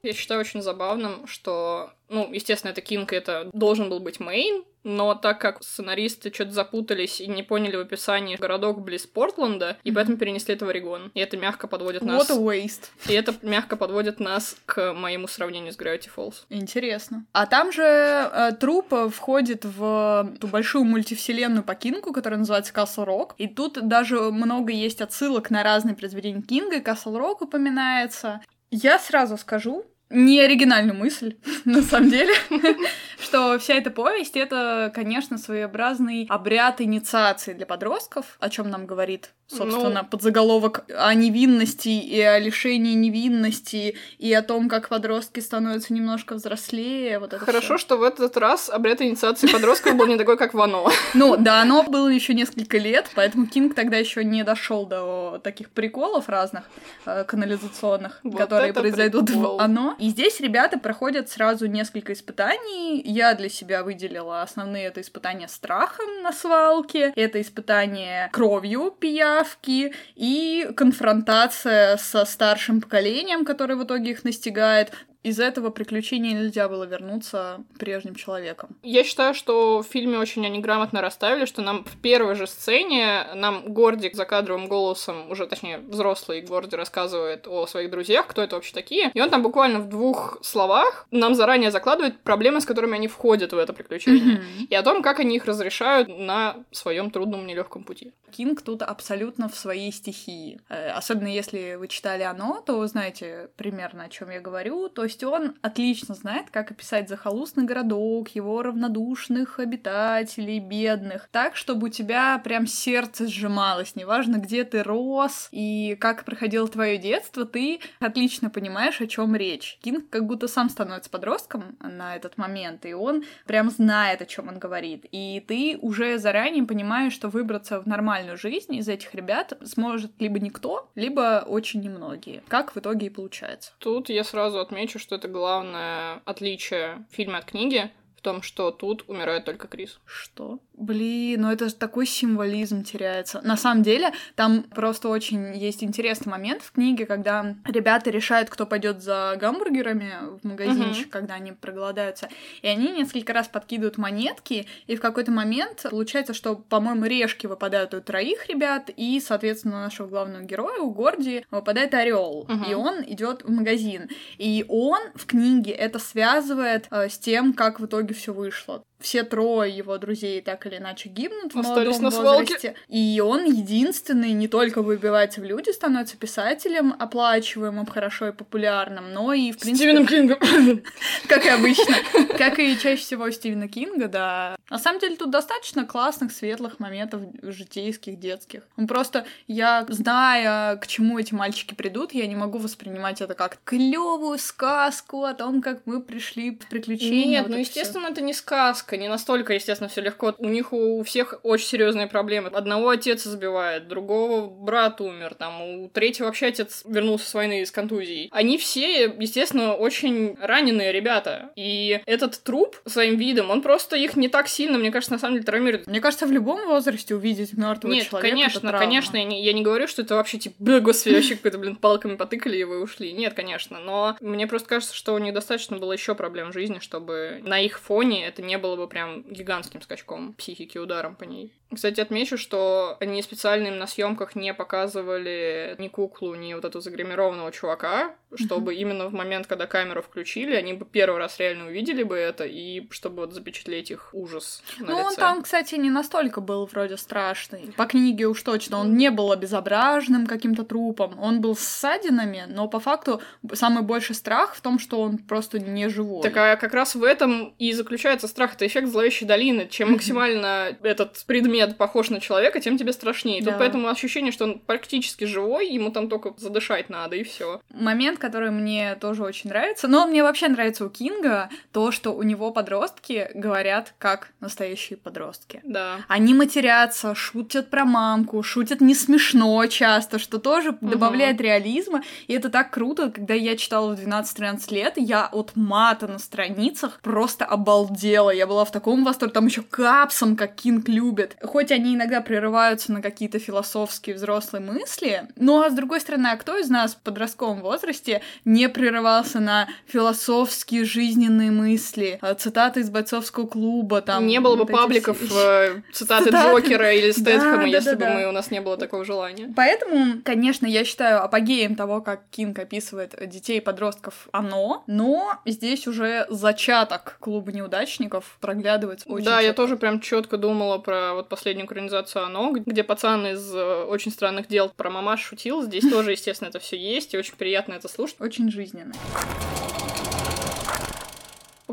Я 0.04 0.12
считаю 0.12 0.40
очень 0.40 0.62
забавным, 0.62 1.26
что, 1.26 1.90
ну, 2.08 2.30
естественно, 2.32 2.70
это 2.72 2.82
Кинг, 2.82 3.12
это 3.12 3.50
должен 3.52 3.88
был 3.88 4.00
быть 4.00 4.20
Мейн, 4.20 4.64
но 4.84 5.14
так 5.14 5.40
как 5.40 5.62
сценаристы 5.64 6.32
что-то 6.32 6.52
запутались 6.52 7.20
и 7.20 7.26
не 7.26 7.42
поняли 7.42 7.76
в 7.76 7.80
описании 7.80 8.36
городок 8.36 8.82
близ 8.82 9.06
Портленда, 9.06 9.78
и 9.82 9.90
поэтому 9.90 10.18
перенесли 10.18 10.54
это 10.54 10.66
в 10.66 10.68
Орегон. 10.68 11.10
И 11.14 11.20
это 11.20 11.38
мягко 11.38 11.66
подводит 11.66 12.02
нас... 12.02 12.28
What 12.28 12.36
a 12.36 12.38
waste. 12.38 12.90
И 13.08 13.14
это 13.14 13.34
мягко 13.42 13.76
подводит 13.76 14.20
нас 14.20 14.56
к 14.66 14.92
моему 14.92 15.26
сравнению 15.26 15.72
с 15.72 15.78
Gravity 15.78 16.10
Falls. 16.14 16.44
Интересно. 16.50 17.24
А 17.32 17.46
там 17.46 17.72
же 17.72 17.82
э, 17.82 18.52
труп 18.60 18.92
входит 19.10 19.64
в 19.64 20.34
ту 20.38 20.46
большую 20.48 20.84
мультивселенную 20.84 21.64
по 21.64 21.74
Кингу, 21.74 22.12
которая 22.12 22.38
называется 22.38 22.74
Castle 22.74 23.06
Rock. 23.06 23.30
И 23.38 23.48
тут 23.48 23.88
даже 23.88 24.30
много 24.30 24.72
есть 24.72 25.00
отсылок 25.00 25.50
на 25.50 25.62
разные 25.62 25.96
произведения 25.96 26.42
Кинга, 26.42 26.76
и 26.76 26.82
Castle 26.82 27.18
Rock 27.18 27.38
упоминается. 27.40 28.42
Я 28.70 28.98
сразу 28.98 29.36
скажу, 29.38 29.86
не 30.14 30.40
оригинальную 30.40 30.96
мысль, 30.96 31.36
на 31.64 31.82
самом 31.82 32.10
деле, 32.10 32.34
что 33.20 33.58
вся 33.58 33.74
эта 33.74 33.90
повесть— 33.90 34.36
это, 34.36 34.92
конечно, 34.94 35.38
своеобразный 35.38 36.26
обряд 36.28 36.80
инициации 36.80 37.52
для 37.52 37.66
подростков, 37.66 38.36
о 38.40 38.48
чем 38.50 38.70
нам 38.70 38.86
говорит 38.86 39.30
собственно, 39.46 40.02
ну... 40.02 40.08
подзаголовок 40.08 40.84
о 40.96 41.12
невинности 41.14 41.88
и 41.88 42.20
о 42.20 42.38
лишении 42.38 42.94
невинности 42.94 43.96
и 44.18 44.32
о 44.32 44.42
том, 44.42 44.68
как 44.68 44.88
подростки 44.88 45.40
становятся 45.40 45.92
немножко 45.92 46.34
взрослее. 46.34 47.18
Вот 47.18 47.32
это 47.32 47.44
Хорошо, 47.44 47.76
всё. 47.76 47.78
что 47.78 47.96
в 47.96 48.02
этот 48.02 48.36
раз 48.36 48.70
обряд 48.70 49.02
инициации 49.02 49.46
подростков 49.46 49.96
был 49.96 50.06
не 50.06 50.16
такой, 50.16 50.36
как 50.36 50.54
Вано. 50.54 50.84
Ну, 51.14 51.36
да, 51.36 51.62
оно 51.62 51.82
было 51.84 52.08
еще 52.08 52.34
несколько 52.34 52.78
лет, 52.78 53.10
поэтому 53.14 53.46
Кинг 53.46 53.74
тогда 53.74 53.96
еще 53.96 54.24
не 54.24 54.42
дошел 54.42 54.86
до 54.86 55.40
таких 55.42 55.70
приколов 55.70 56.28
разных 56.28 56.64
э, 57.06 57.24
канализационных, 57.24 58.20
которые 58.36 58.72
произойдут 58.72 59.30
в 59.30 59.60
оно. 59.60 59.94
И 60.04 60.10
здесь 60.10 60.38
ребята 60.40 60.78
проходят 60.78 61.30
сразу 61.30 61.66
несколько 61.66 62.12
испытаний. 62.12 63.00
Я 63.04 63.32
для 63.34 63.48
себя 63.48 63.82
выделила 63.82 64.42
основные 64.42 64.88
это 64.88 65.00
испытания 65.00 65.48
страхом 65.48 66.20
на 66.22 66.30
свалке, 66.30 67.12
это 67.16 67.40
испытание 67.40 68.28
кровью 68.30 68.90
пия 68.90 69.44
ставки 69.44 69.94
и 70.14 70.68
конфронтация 70.76 71.96
со 71.96 72.24
старшим 72.24 72.80
поколением, 72.80 73.44
которое 73.44 73.76
в 73.76 73.84
итоге 73.84 74.12
их 74.12 74.24
настигает 74.24 74.92
из 75.24 75.40
этого 75.40 75.70
приключения 75.70 76.34
нельзя 76.34 76.68
было 76.68 76.84
вернуться 76.84 77.64
прежним 77.78 78.14
человеком. 78.14 78.76
Я 78.82 79.02
считаю, 79.02 79.34
что 79.34 79.82
в 79.82 79.86
фильме 79.86 80.18
очень 80.18 80.46
они 80.46 80.60
грамотно 80.60 81.00
расставили, 81.00 81.46
что 81.46 81.62
нам 81.62 81.84
в 81.84 81.96
первой 81.96 82.34
же 82.34 82.46
сцене 82.46 83.26
нам 83.34 83.72
Гордик 83.72 84.14
за 84.14 84.26
кадровым 84.26 84.68
голосом, 84.68 85.30
уже 85.30 85.46
точнее 85.46 85.78
взрослый 85.78 86.42
Горди 86.42 86.76
рассказывает 86.76 87.48
о 87.48 87.66
своих 87.66 87.90
друзьях, 87.90 88.26
кто 88.26 88.42
это 88.42 88.56
вообще 88.56 88.74
такие, 88.74 89.10
и 89.14 89.20
он 89.20 89.30
там 89.30 89.42
буквально 89.42 89.80
в 89.80 89.88
двух 89.88 90.38
словах 90.42 91.06
нам 91.10 91.34
заранее 91.34 91.70
закладывает 91.70 92.20
проблемы, 92.20 92.60
с 92.60 92.66
которыми 92.66 92.94
они 92.94 93.08
входят 93.08 93.52
в 93.52 93.58
это 93.58 93.72
приключение, 93.72 94.36
mm-hmm. 94.36 94.66
и 94.68 94.74
о 94.74 94.82
том, 94.82 95.02
как 95.02 95.20
они 95.20 95.36
их 95.36 95.46
разрешают 95.46 96.08
на 96.08 96.56
своем 96.70 97.10
трудном 97.10 97.46
нелегком 97.46 97.84
пути. 97.84 98.12
Кинг 98.30 98.62
тут 98.62 98.82
абсолютно 98.82 99.48
в 99.48 99.56
своей 99.56 99.92
стихии. 99.92 100.60
Э, 100.68 100.90
особенно 100.90 101.28
если 101.28 101.76
вы 101.76 101.88
читали 101.88 102.24
оно, 102.24 102.60
то 102.60 102.84
знаете 102.86 103.48
примерно, 103.56 104.04
о 104.04 104.08
чем 104.08 104.30
я 104.30 104.40
говорю. 104.40 104.88
То 104.88 105.04
есть 105.14 105.24
он 105.24 105.54
отлично 105.62 106.14
знает, 106.14 106.50
как 106.50 106.72
описать 106.72 107.08
захолустный 107.08 107.64
городок, 107.64 108.30
его 108.30 108.62
равнодушных 108.62 109.60
обитателей, 109.60 110.58
бедных, 110.58 111.28
так, 111.30 111.56
чтобы 111.56 111.86
у 111.86 111.90
тебя 111.90 112.40
прям 112.42 112.66
сердце 112.66 113.28
сжималось, 113.28 113.94
неважно, 113.94 114.36
где 114.38 114.64
ты 114.64 114.82
рос 114.82 115.48
и 115.52 115.96
как 116.00 116.24
проходило 116.24 116.66
твое 116.66 116.98
детство, 116.98 117.44
ты 117.44 117.80
отлично 118.00 118.50
понимаешь, 118.50 119.00
о 119.00 119.06
чем 119.06 119.36
речь. 119.36 119.78
Кинг 119.82 120.10
как 120.10 120.26
будто 120.26 120.48
сам 120.48 120.68
становится 120.68 121.10
подростком 121.10 121.76
на 121.80 122.16
этот 122.16 122.36
момент, 122.36 122.84
и 122.84 122.92
он 122.92 123.24
прям 123.46 123.70
знает, 123.70 124.20
о 124.20 124.26
чем 124.26 124.48
он 124.48 124.58
говорит. 124.58 125.06
И 125.12 125.44
ты 125.46 125.78
уже 125.80 126.18
заранее 126.18 126.64
понимаешь, 126.64 127.12
что 127.12 127.28
выбраться 127.28 127.80
в 127.80 127.86
нормальную 127.86 128.36
жизнь 128.36 128.74
из 128.74 128.88
этих 128.88 129.14
ребят 129.14 129.52
сможет 129.64 130.10
либо 130.18 130.40
никто, 130.40 130.90
либо 130.94 131.44
очень 131.46 131.80
немногие. 131.80 132.42
Как 132.48 132.74
в 132.74 132.78
итоге 132.78 133.06
и 133.06 133.10
получается. 133.10 133.72
Тут 133.78 134.08
я 134.08 134.24
сразу 134.24 134.58
отмечу, 134.58 134.98
что 135.04 135.16
это 135.16 135.28
главное 135.28 136.22
отличие 136.24 137.04
фильма 137.10 137.38
от 137.38 137.44
книги 137.44 137.90
том, 138.24 138.42
что 138.42 138.70
тут 138.72 139.04
умирает 139.06 139.44
только 139.44 139.68
Крис. 139.68 140.00
Что? 140.04 140.58
Блин, 140.76 141.42
ну 141.42 141.52
это 141.52 141.68
же 141.68 141.74
такой 141.74 142.06
символизм 142.06 142.82
теряется. 142.82 143.40
На 143.42 143.56
самом 143.56 143.84
деле, 143.84 144.12
там 144.34 144.64
просто 144.64 145.08
очень 145.08 145.54
есть 145.56 145.84
интересный 145.84 146.30
момент 146.30 146.62
в 146.62 146.72
книге, 146.72 147.06
когда 147.06 147.54
ребята 147.64 148.10
решают, 148.10 148.50
кто 148.50 148.66
пойдет 148.66 149.02
за 149.02 149.36
гамбургерами 149.38 150.38
в 150.42 150.44
магазинчик, 150.44 151.06
uh-huh. 151.06 151.10
когда 151.10 151.34
они 151.34 151.52
проголодаются. 151.52 152.28
И 152.62 152.66
они 152.66 152.88
несколько 152.90 153.32
раз 153.32 153.46
подкидывают 153.46 153.98
монетки, 153.98 154.66
и 154.86 154.96
в 154.96 155.00
какой-то 155.00 155.30
момент 155.30 155.86
получается, 155.88 156.34
что, 156.34 156.56
по-моему, 156.56 157.04
решки 157.04 157.46
выпадают 157.46 157.94
у 157.94 158.00
троих 158.00 158.48
ребят, 158.48 158.90
и, 158.96 159.20
соответственно, 159.20 159.76
у 159.76 159.80
нашего 159.80 160.08
главного 160.08 160.42
героя, 160.42 160.80
у 160.80 160.90
Горди, 160.90 161.44
выпадает 161.50 161.94
орел. 161.94 162.46
Uh-huh. 162.48 162.70
И 162.70 162.74
он 162.74 163.04
идет 163.04 163.44
в 163.44 163.50
магазин. 163.50 164.08
И 164.38 164.64
он 164.68 165.00
в 165.14 165.26
книге 165.26 165.72
это 165.72 165.98
связывает 165.98 166.86
э, 166.90 167.08
с 167.08 167.18
тем, 167.18 167.52
как 167.52 167.78
в 167.78 167.86
итоге 167.86 168.13
все 168.14 168.32
вышло 168.32 168.84
все 169.04 169.22
трое 169.22 169.70
его 169.70 169.98
друзей 169.98 170.40
так 170.40 170.66
или 170.66 170.78
иначе 170.78 171.10
гибнут 171.10 171.54
в 171.54 171.58
Остались 171.58 171.98
молодом 171.98 172.02
на 172.02 172.10
возрасте. 172.10 172.58
Свалке. 172.58 172.74
И 172.88 173.20
он 173.20 173.44
единственный 173.44 174.32
не 174.32 174.48
только 174.48 174.80
выбивается 174.80 175.42
в 175.42 175.44
люди, 175.44 175.70
становится 175.70 176.16
писателем, 176.16 176.96
оплачиваемым, 176.98 177.84
хорошо 177.84 178.28
и 178.28 178.32
популярным, 178.32 179.12
но 179.12 179.34
и, 179.34 179.52
в 179.52 179.58
принципе... 179.58 179.90
Стивеном 179.90 180.06
Кингом! 180.06 180.82
Как 181.28 181.44
и 181.44 181.48
обычно. 181.50 181.94
Как 182.38 182.58
и 182.58 182.78
чаще 182.78 183.02
всего 183.02 183.30
Стивена 183.30 183.68
Кинга, 183.68 184.08
да. 184.08 184.56
На 184.70 184.78
самом 184.78 185.00
деле 185.00 185.16
тут 185.16 185.30
достаточно 185.30 185.84
классных, 185.84 186.32
светлых 186.32 186.80
моментов 186.80 187.20
житейских, 187.42 188.18
детских. 188.18 188.62
Он 188.78 188.86
просто, 188.86 189.26
я, 189.46 189.84
зная, 189.88 190.76
к 190.76 190.86
чему 190.86 191.18
эти 191.18 191.34
мальчики 191.34 191.74
придут, 191.74 192.14
я 192.14 192.26
не 192.26 192.36
могу 192.36 192.56
воспринимать 192.56 193.20
это 193.20 193.34
как 193.34 193.58
клевую 193.64 194.38
сказку 194.38 195.24
о 195.24 195.34
том, 195.34 195.60
как 195.60 195.82
мы 195.84 196.00
пришли 196.00 196.52
в 196.52 196.68
приключения. 196.68 197.40
Нет, 197.40 197.42
вот 197.42 197.50
ну, 197.52 197.58
естественно, 197.58 198.06
это 198.06 198.22
не 198.22 198.32
сказка 198.32 198.93
не 198.96 199.08
настолько, 199.08 199.54
естественно, 199.54 199.88
все 199.88 200.00
легко. 200.00 200.34
У 200.38 200.48
них 200.48 200.72
у 200.72 201.02
всех 201.02 201.34
очень 201.42 201.66
серьезные 201.66 202.06
проблемы. 202.06 202.48
Одного 202.48 202.90
отец 202.90 203.26
избивает, 203.26 203.88
другого 203.88 204.48
брат 204.48 205.00
умер, 205.00 205.34
там, 205.34 205.62
у 205.62 205.88
третьего 205.88 206.26
вообще 206.26 206.46
отец 206.46 206.82
вернулся 206.84 207.28
с 207.28 207.34
войны 207.34 207.64
с 207.64 207.70
контузией. 207.70 208.28
Они 208.32 208.58
все, 208.58 209.04
естественно, 209.04 209.74
очень 209.74 210.36
раненые 210.40 210.92
ребята. 210.92 211.50
И 211.56 212.00
этот 212.06 212.42
труп 212.42 212.76
своим 212.86 213.16
видом, 213.16 213.50
он 213.50 213.62
просто 213.62 213.96
их 213.96 214.16
не 214.16 214.28
так 214.28 214.48
сильно, 214.48 214.78
мне 214.78 214.90
кажется, 214.90 215.12
на 215.12 215.18
самом 215.18 215.34
деле 215.34 215.44
травмирует. 215.44 215.86
Мне 215.86 216.00
кажется, 216.00 216.26
в 216.26 216.32
любом 216.32 216.66
возрасте 216.66 217.14
увидеть 217.14 217.54
мертвого 217.54 217.92
Нет, 217.92 218.08
человека. 218.08 218.30
Конечно, 218.30 218.72
конечно, 218.72 219.16
я 219.16 219.24
не, 219.24 219.42
я 219.44 219.52
не 219.52 219.62
говорю, 219.62 219.86
что 219.86 220.02
это 220.02 220.14
вообще 220.14 220.38
типа, 220.38 220.56
бля, 220.58 220.80
господи, 220.80 221.14
вообще 221.14 221.36
какой-то, 221.36 221.58
блин, 221.58 221.76
палками 221.76 222.16
потыкали 222.16 222.58
и 222.58 222.64
вы 222.64 222.82
ушли. 222.82 223.12
Нет, 223.12 223.34
конечно. 223.34 223.78
Но 223.80 224.16
мне 224.20 224.46
просто 224.46 224.68
кажется, 224.68 224.94
что 224.94 225.14
у 225.14 225.18
них 225.18 225.34
достаточно 225.34 225.78
было 225.78 225.92
еще 225.92 226.14
проблем 226.14 226.50
в 226.50 226.54
жизни, 226.54 226.78
чтобы 226.80 227.40
на 227.42 227.60
их 227.60 227.80
фоне 227.80 228.26
это 228.26 228.42
не 228.42 228.58
было 228.58 228.76
бы 228.76 228.83
прям 228.86 229.22
гигантским 229.22 229.82
скачком 229.82 230.32
психики, 230.34 230.78
ударом 230.78 231.16
по 231.16 231.24
ней. 231.24 231.52
Кстати, 231.74 232.00
отмечу, 232.00 232.38
что 232.38 232.96
они 233.00 233.22
специально 233.22 233.68
им 233.68 233.78
на 233.78 233.86
съемках 233.86 234.34
не 234.36 234.52
показывали 234.54 235.76
ни 235.78 235.88
куклу, 235.88 236.34
ни 236.34 236.54
вот 236.54 236.64
эту 236.64 236.80
загримированного 236.80 237.52
чувака, 237.52 238.14
чтобы 238.34 238.72
mm-hmm. 238.72 238.76
именно 238.76 239.06
в 239.08 239.12
момент, 239.12 239.46
когда 239.46 239.66
камеру 239.66 240.02
включили, 240.02 240.54
они 240.54 240.72
бы 240.72 240.84
первый 240.84 241.18
раз 241.18 241.38
реально 241.38 241.66
увидели 241.66 242.02
бы 242.02 242.16
это, 242.16 242.44
и 242.44 242.86
чтобы 242.90 243.22
вот 243.22 243.32
запечатлеть 243.32 243.90
их 243.90 244.10
ужас 244.12 244.62
на 244.78 244.86
Ну, 244.86 244.98
лице. 244.98 245.08
он 245.08 245.16
там, 245.16 245.42
кстати, 245.42 245.74
не 245.76 245.90
настолько 245.90 246.40
был 246.40 246.66
вроде 246.66 246.96
страшный. 246.96 247.72
По 247.76 247.86
книге 247.86 248.26
уж 248.26 248.42
точно. 248.42 248.78
Он 248.78 248.96
не 248.96 249.10
был 249.10 249.32
обезображенным 249.32 250.26
каким-то 250.26 250.64
трупом. 250.64 251.18
Он 251.18 251.40
был 251.40 251.56
с 251.56 251.60
ссадинами, 251.60 252.44
но 252.48 252.68
по 252.68 252.80
факту 252.80 253.20
самый 253.52 253.82
большой 253.82 254.16
страх 254.16 254.54
в 254.54 254.60
том, 254.60 254.78
что 254.78 255.00
он 255.00 255.18
просто 255.18 255.58
не 255.58 255.88
живой. 255.88 256.22
Так 256.22 256.36
а 256.36 256.56
как 256.56 256.74
раз 256.74 256.94
в 256.94 257.02
этом 257.02 257.54
и 257.58 257.72
заключается 257.72 258.28
страх. 258.28 258.54
Это 258.54 258.66
эффект 258.66 258.88
зловещей 258.88 259.26
долины. 259.26 259.68
Чем 259.68 259.92
максимально 259.92 260.76
этот 260.82 261.24
предмет 261.26 261.63
похож 261.72 262.10
на 262.10 262.20
человека, 262.20 262.60
тем 262.60 262.78
тебе 262.78 262.92
страшнее. 262.92 263.42
Да. 263.42 263.52
Тут 263.52 263.58
поэтому 263.58 263.88
ощущение, 263.88 264.32
что 264.32 264.44
он 264.44 264.58
практически 264.58 265.24
живой, 265.24 265.68
ему 265.68 265.90
там 265.90 266.08
только 266.08 266.34
задышать 266.36 266.88
надо, 266.90 267.16
и 267.16 267.24
все. 267.24 267.60
Момент, 267.70 268.18
который 268.18 268.50
мне 268.50 268.94
тоже 268.96 269.22
очень 269.22 269.50
нравится, 269.50 269.88
но 269.88 270.06
мне 270.06 270.22
вообще 270.22 270.48
нравится 270.48 270.84
у 270.84 270.90
Кинга 270.90 271.48
то, 271.72 271.90
что 271.90 272.12
у 272.12 272.22
него 272.22 272.50
подростки 272.50 273.30
говорят 273.34 273.94
как 273.98 274.28
настоящие 274.40 274.96
подростки. 274.96 275.60
Да. 275.64 275.98
Они 276.08 276.34
матерятся, 276.34 277.14
шутят 277.14 277.70
про 277.70 277.84
мамку, 277.84 278.42
шутят 278.42 278.80
не 278.80 278.94
смешно 278.94 279.64
часто, 279.66 280.18
что 280.18 280.38
тоже 280.38 280.70
угу. 280.70 280.88
добавляет 280.88 281.40
реализма, 281.40 282.02
и 282.26 282.34
это 282.34 282.50
так 282.50 282.70
круто, 282.70 283.10
когда 283.10 283.34
я 283.34 283.56
читала 283.56 283.94
в 283.94 283.98
12-13 283.98 284.74
лет, 284.74 284.92
я 284.96 285.26
от 285.26 285.52
мата 285.56 286.06
на 286.06 286.18
страницах 286.18 287.00
просто 287.00 287.44
обалдела, 287.44 288.30
я 288.30 288.46
была 288.46 288.64
в 288.64 288.70
таком 288.70 289.04
восторге. 289.04 289.34
Там 289.34 289.46
еще 289.46 289.62
капсом, 289.62 290.36
как 290.36 290.54
Кинг 290.54 290.88
любит. 290.88 291.36
Хоть 291.46 291.70
они 291.70 291.94
иногда 291.94 292.20
прерываются 292.20 292.92
на 292.92 293.02
какие-то 293.02 293.38
философские 293.38 294.16
взрослые 294.16 294.62
мысли, 294.62 295.28
ну 295.36 295.62
а 295.62 295.70
с 295.70 295.74
другой 295.74 296.00
стороны, 296.00 296.28
а 296.28 296.36
кто 296.36 296.56
из 296.58 296.68
нас 296.68 296.94
в 296.94 296.98
подростковом 296.98 297.60
возрасте 297.60 298.22
не 298.44 298.68
прерывался 298.68 299.40
на 299.40 299.68
философские 299.86 300.84
жизненные 300.84 301.50
мысли, 301.50 302.18
а, 302.20 302.34
цитаты 302.34 302.80
из 302.80 302.90
бойцовского 302.90 303.46
клуба, 303.46 304.00
там... 304.00 304.26
Не 304.26 304.40
было 304.40 304.56
бы 304.56 304.66
пабликов 304.66 305.18
все... 305.20 305.38
Э, 305.38 305.82
цитаты, 305.92 306.26
цитаты. 306.26 306.50
Джокера 306.50 306.92
или 306.92 307.10
Стэтхэма, 307.12 307.58
да, 307.58 307.66
если 307.66 307.94
да, 307.94 308.06
бы 308.06 308.14
мы, 308.14 308.28
у 308.28 308.32
нас 308.32 308.50
не 308.50 308.60
было 308.60 308.76
такого 308.76 309.04
желания. 309.04 309.52
Поэтому, 309.54 310.22
конечно, 310.24 310.66
я 310.66 310.84
считаю 310.84 311.22
апогеем 311.22 311.76
того, 311.76 312.00
как 312.00 312.22
Кинг 312.30 312.58
описывает 312.58 313.14
детей 313.28 313.58
и 313.58 313.60
подростков 313.60 314.28
оно, 314.32 314.84
но 314.86 315.40
здесь 315.44 315.86
уже 315.86 316.26
зачаток 316.28 317.16
клуба 317.20 317.52
неудачников 317.52 318.38
проглядывается 318.40 319.08
очень 319.08 319.24
Да, 319.24 319.32
четко. 319.32 319.46
я 319.46 319.52
тоже 319.52 319.76
прям 319.76 320.00
четко 320.00 320.36
думала 320.36 320.78
про 320.78 321.14
вот 321.14 321.28
последнюю 321.34 321.66
экранизацию 321.66 322.24
оно, 322.24 322.52
где 322.52 322.84
пацан 322.84 323.26
из 323.26 323.52
э, 323.52 323.84
очень 323.88 324.12
странных 324.12 324.46
дел 324.46 324.68
про 324.68 324.88
мамаш 324.88 325.20
шутил. 325.20 325.62
Здесь 325.62 325.82
тоже, 325.90 326.12
естественно, 326.12 326.48
это 326.48 326.60
все 326.60 326.76
есть, 326.76 327.12
и 327.12 327.18
очень 327.18 327.34
приятно 327.34 327.72
это 327.72 327.88
слушать. 327.88 328.20
Очень 328.20 328.52
жизненно. 328.52 328.92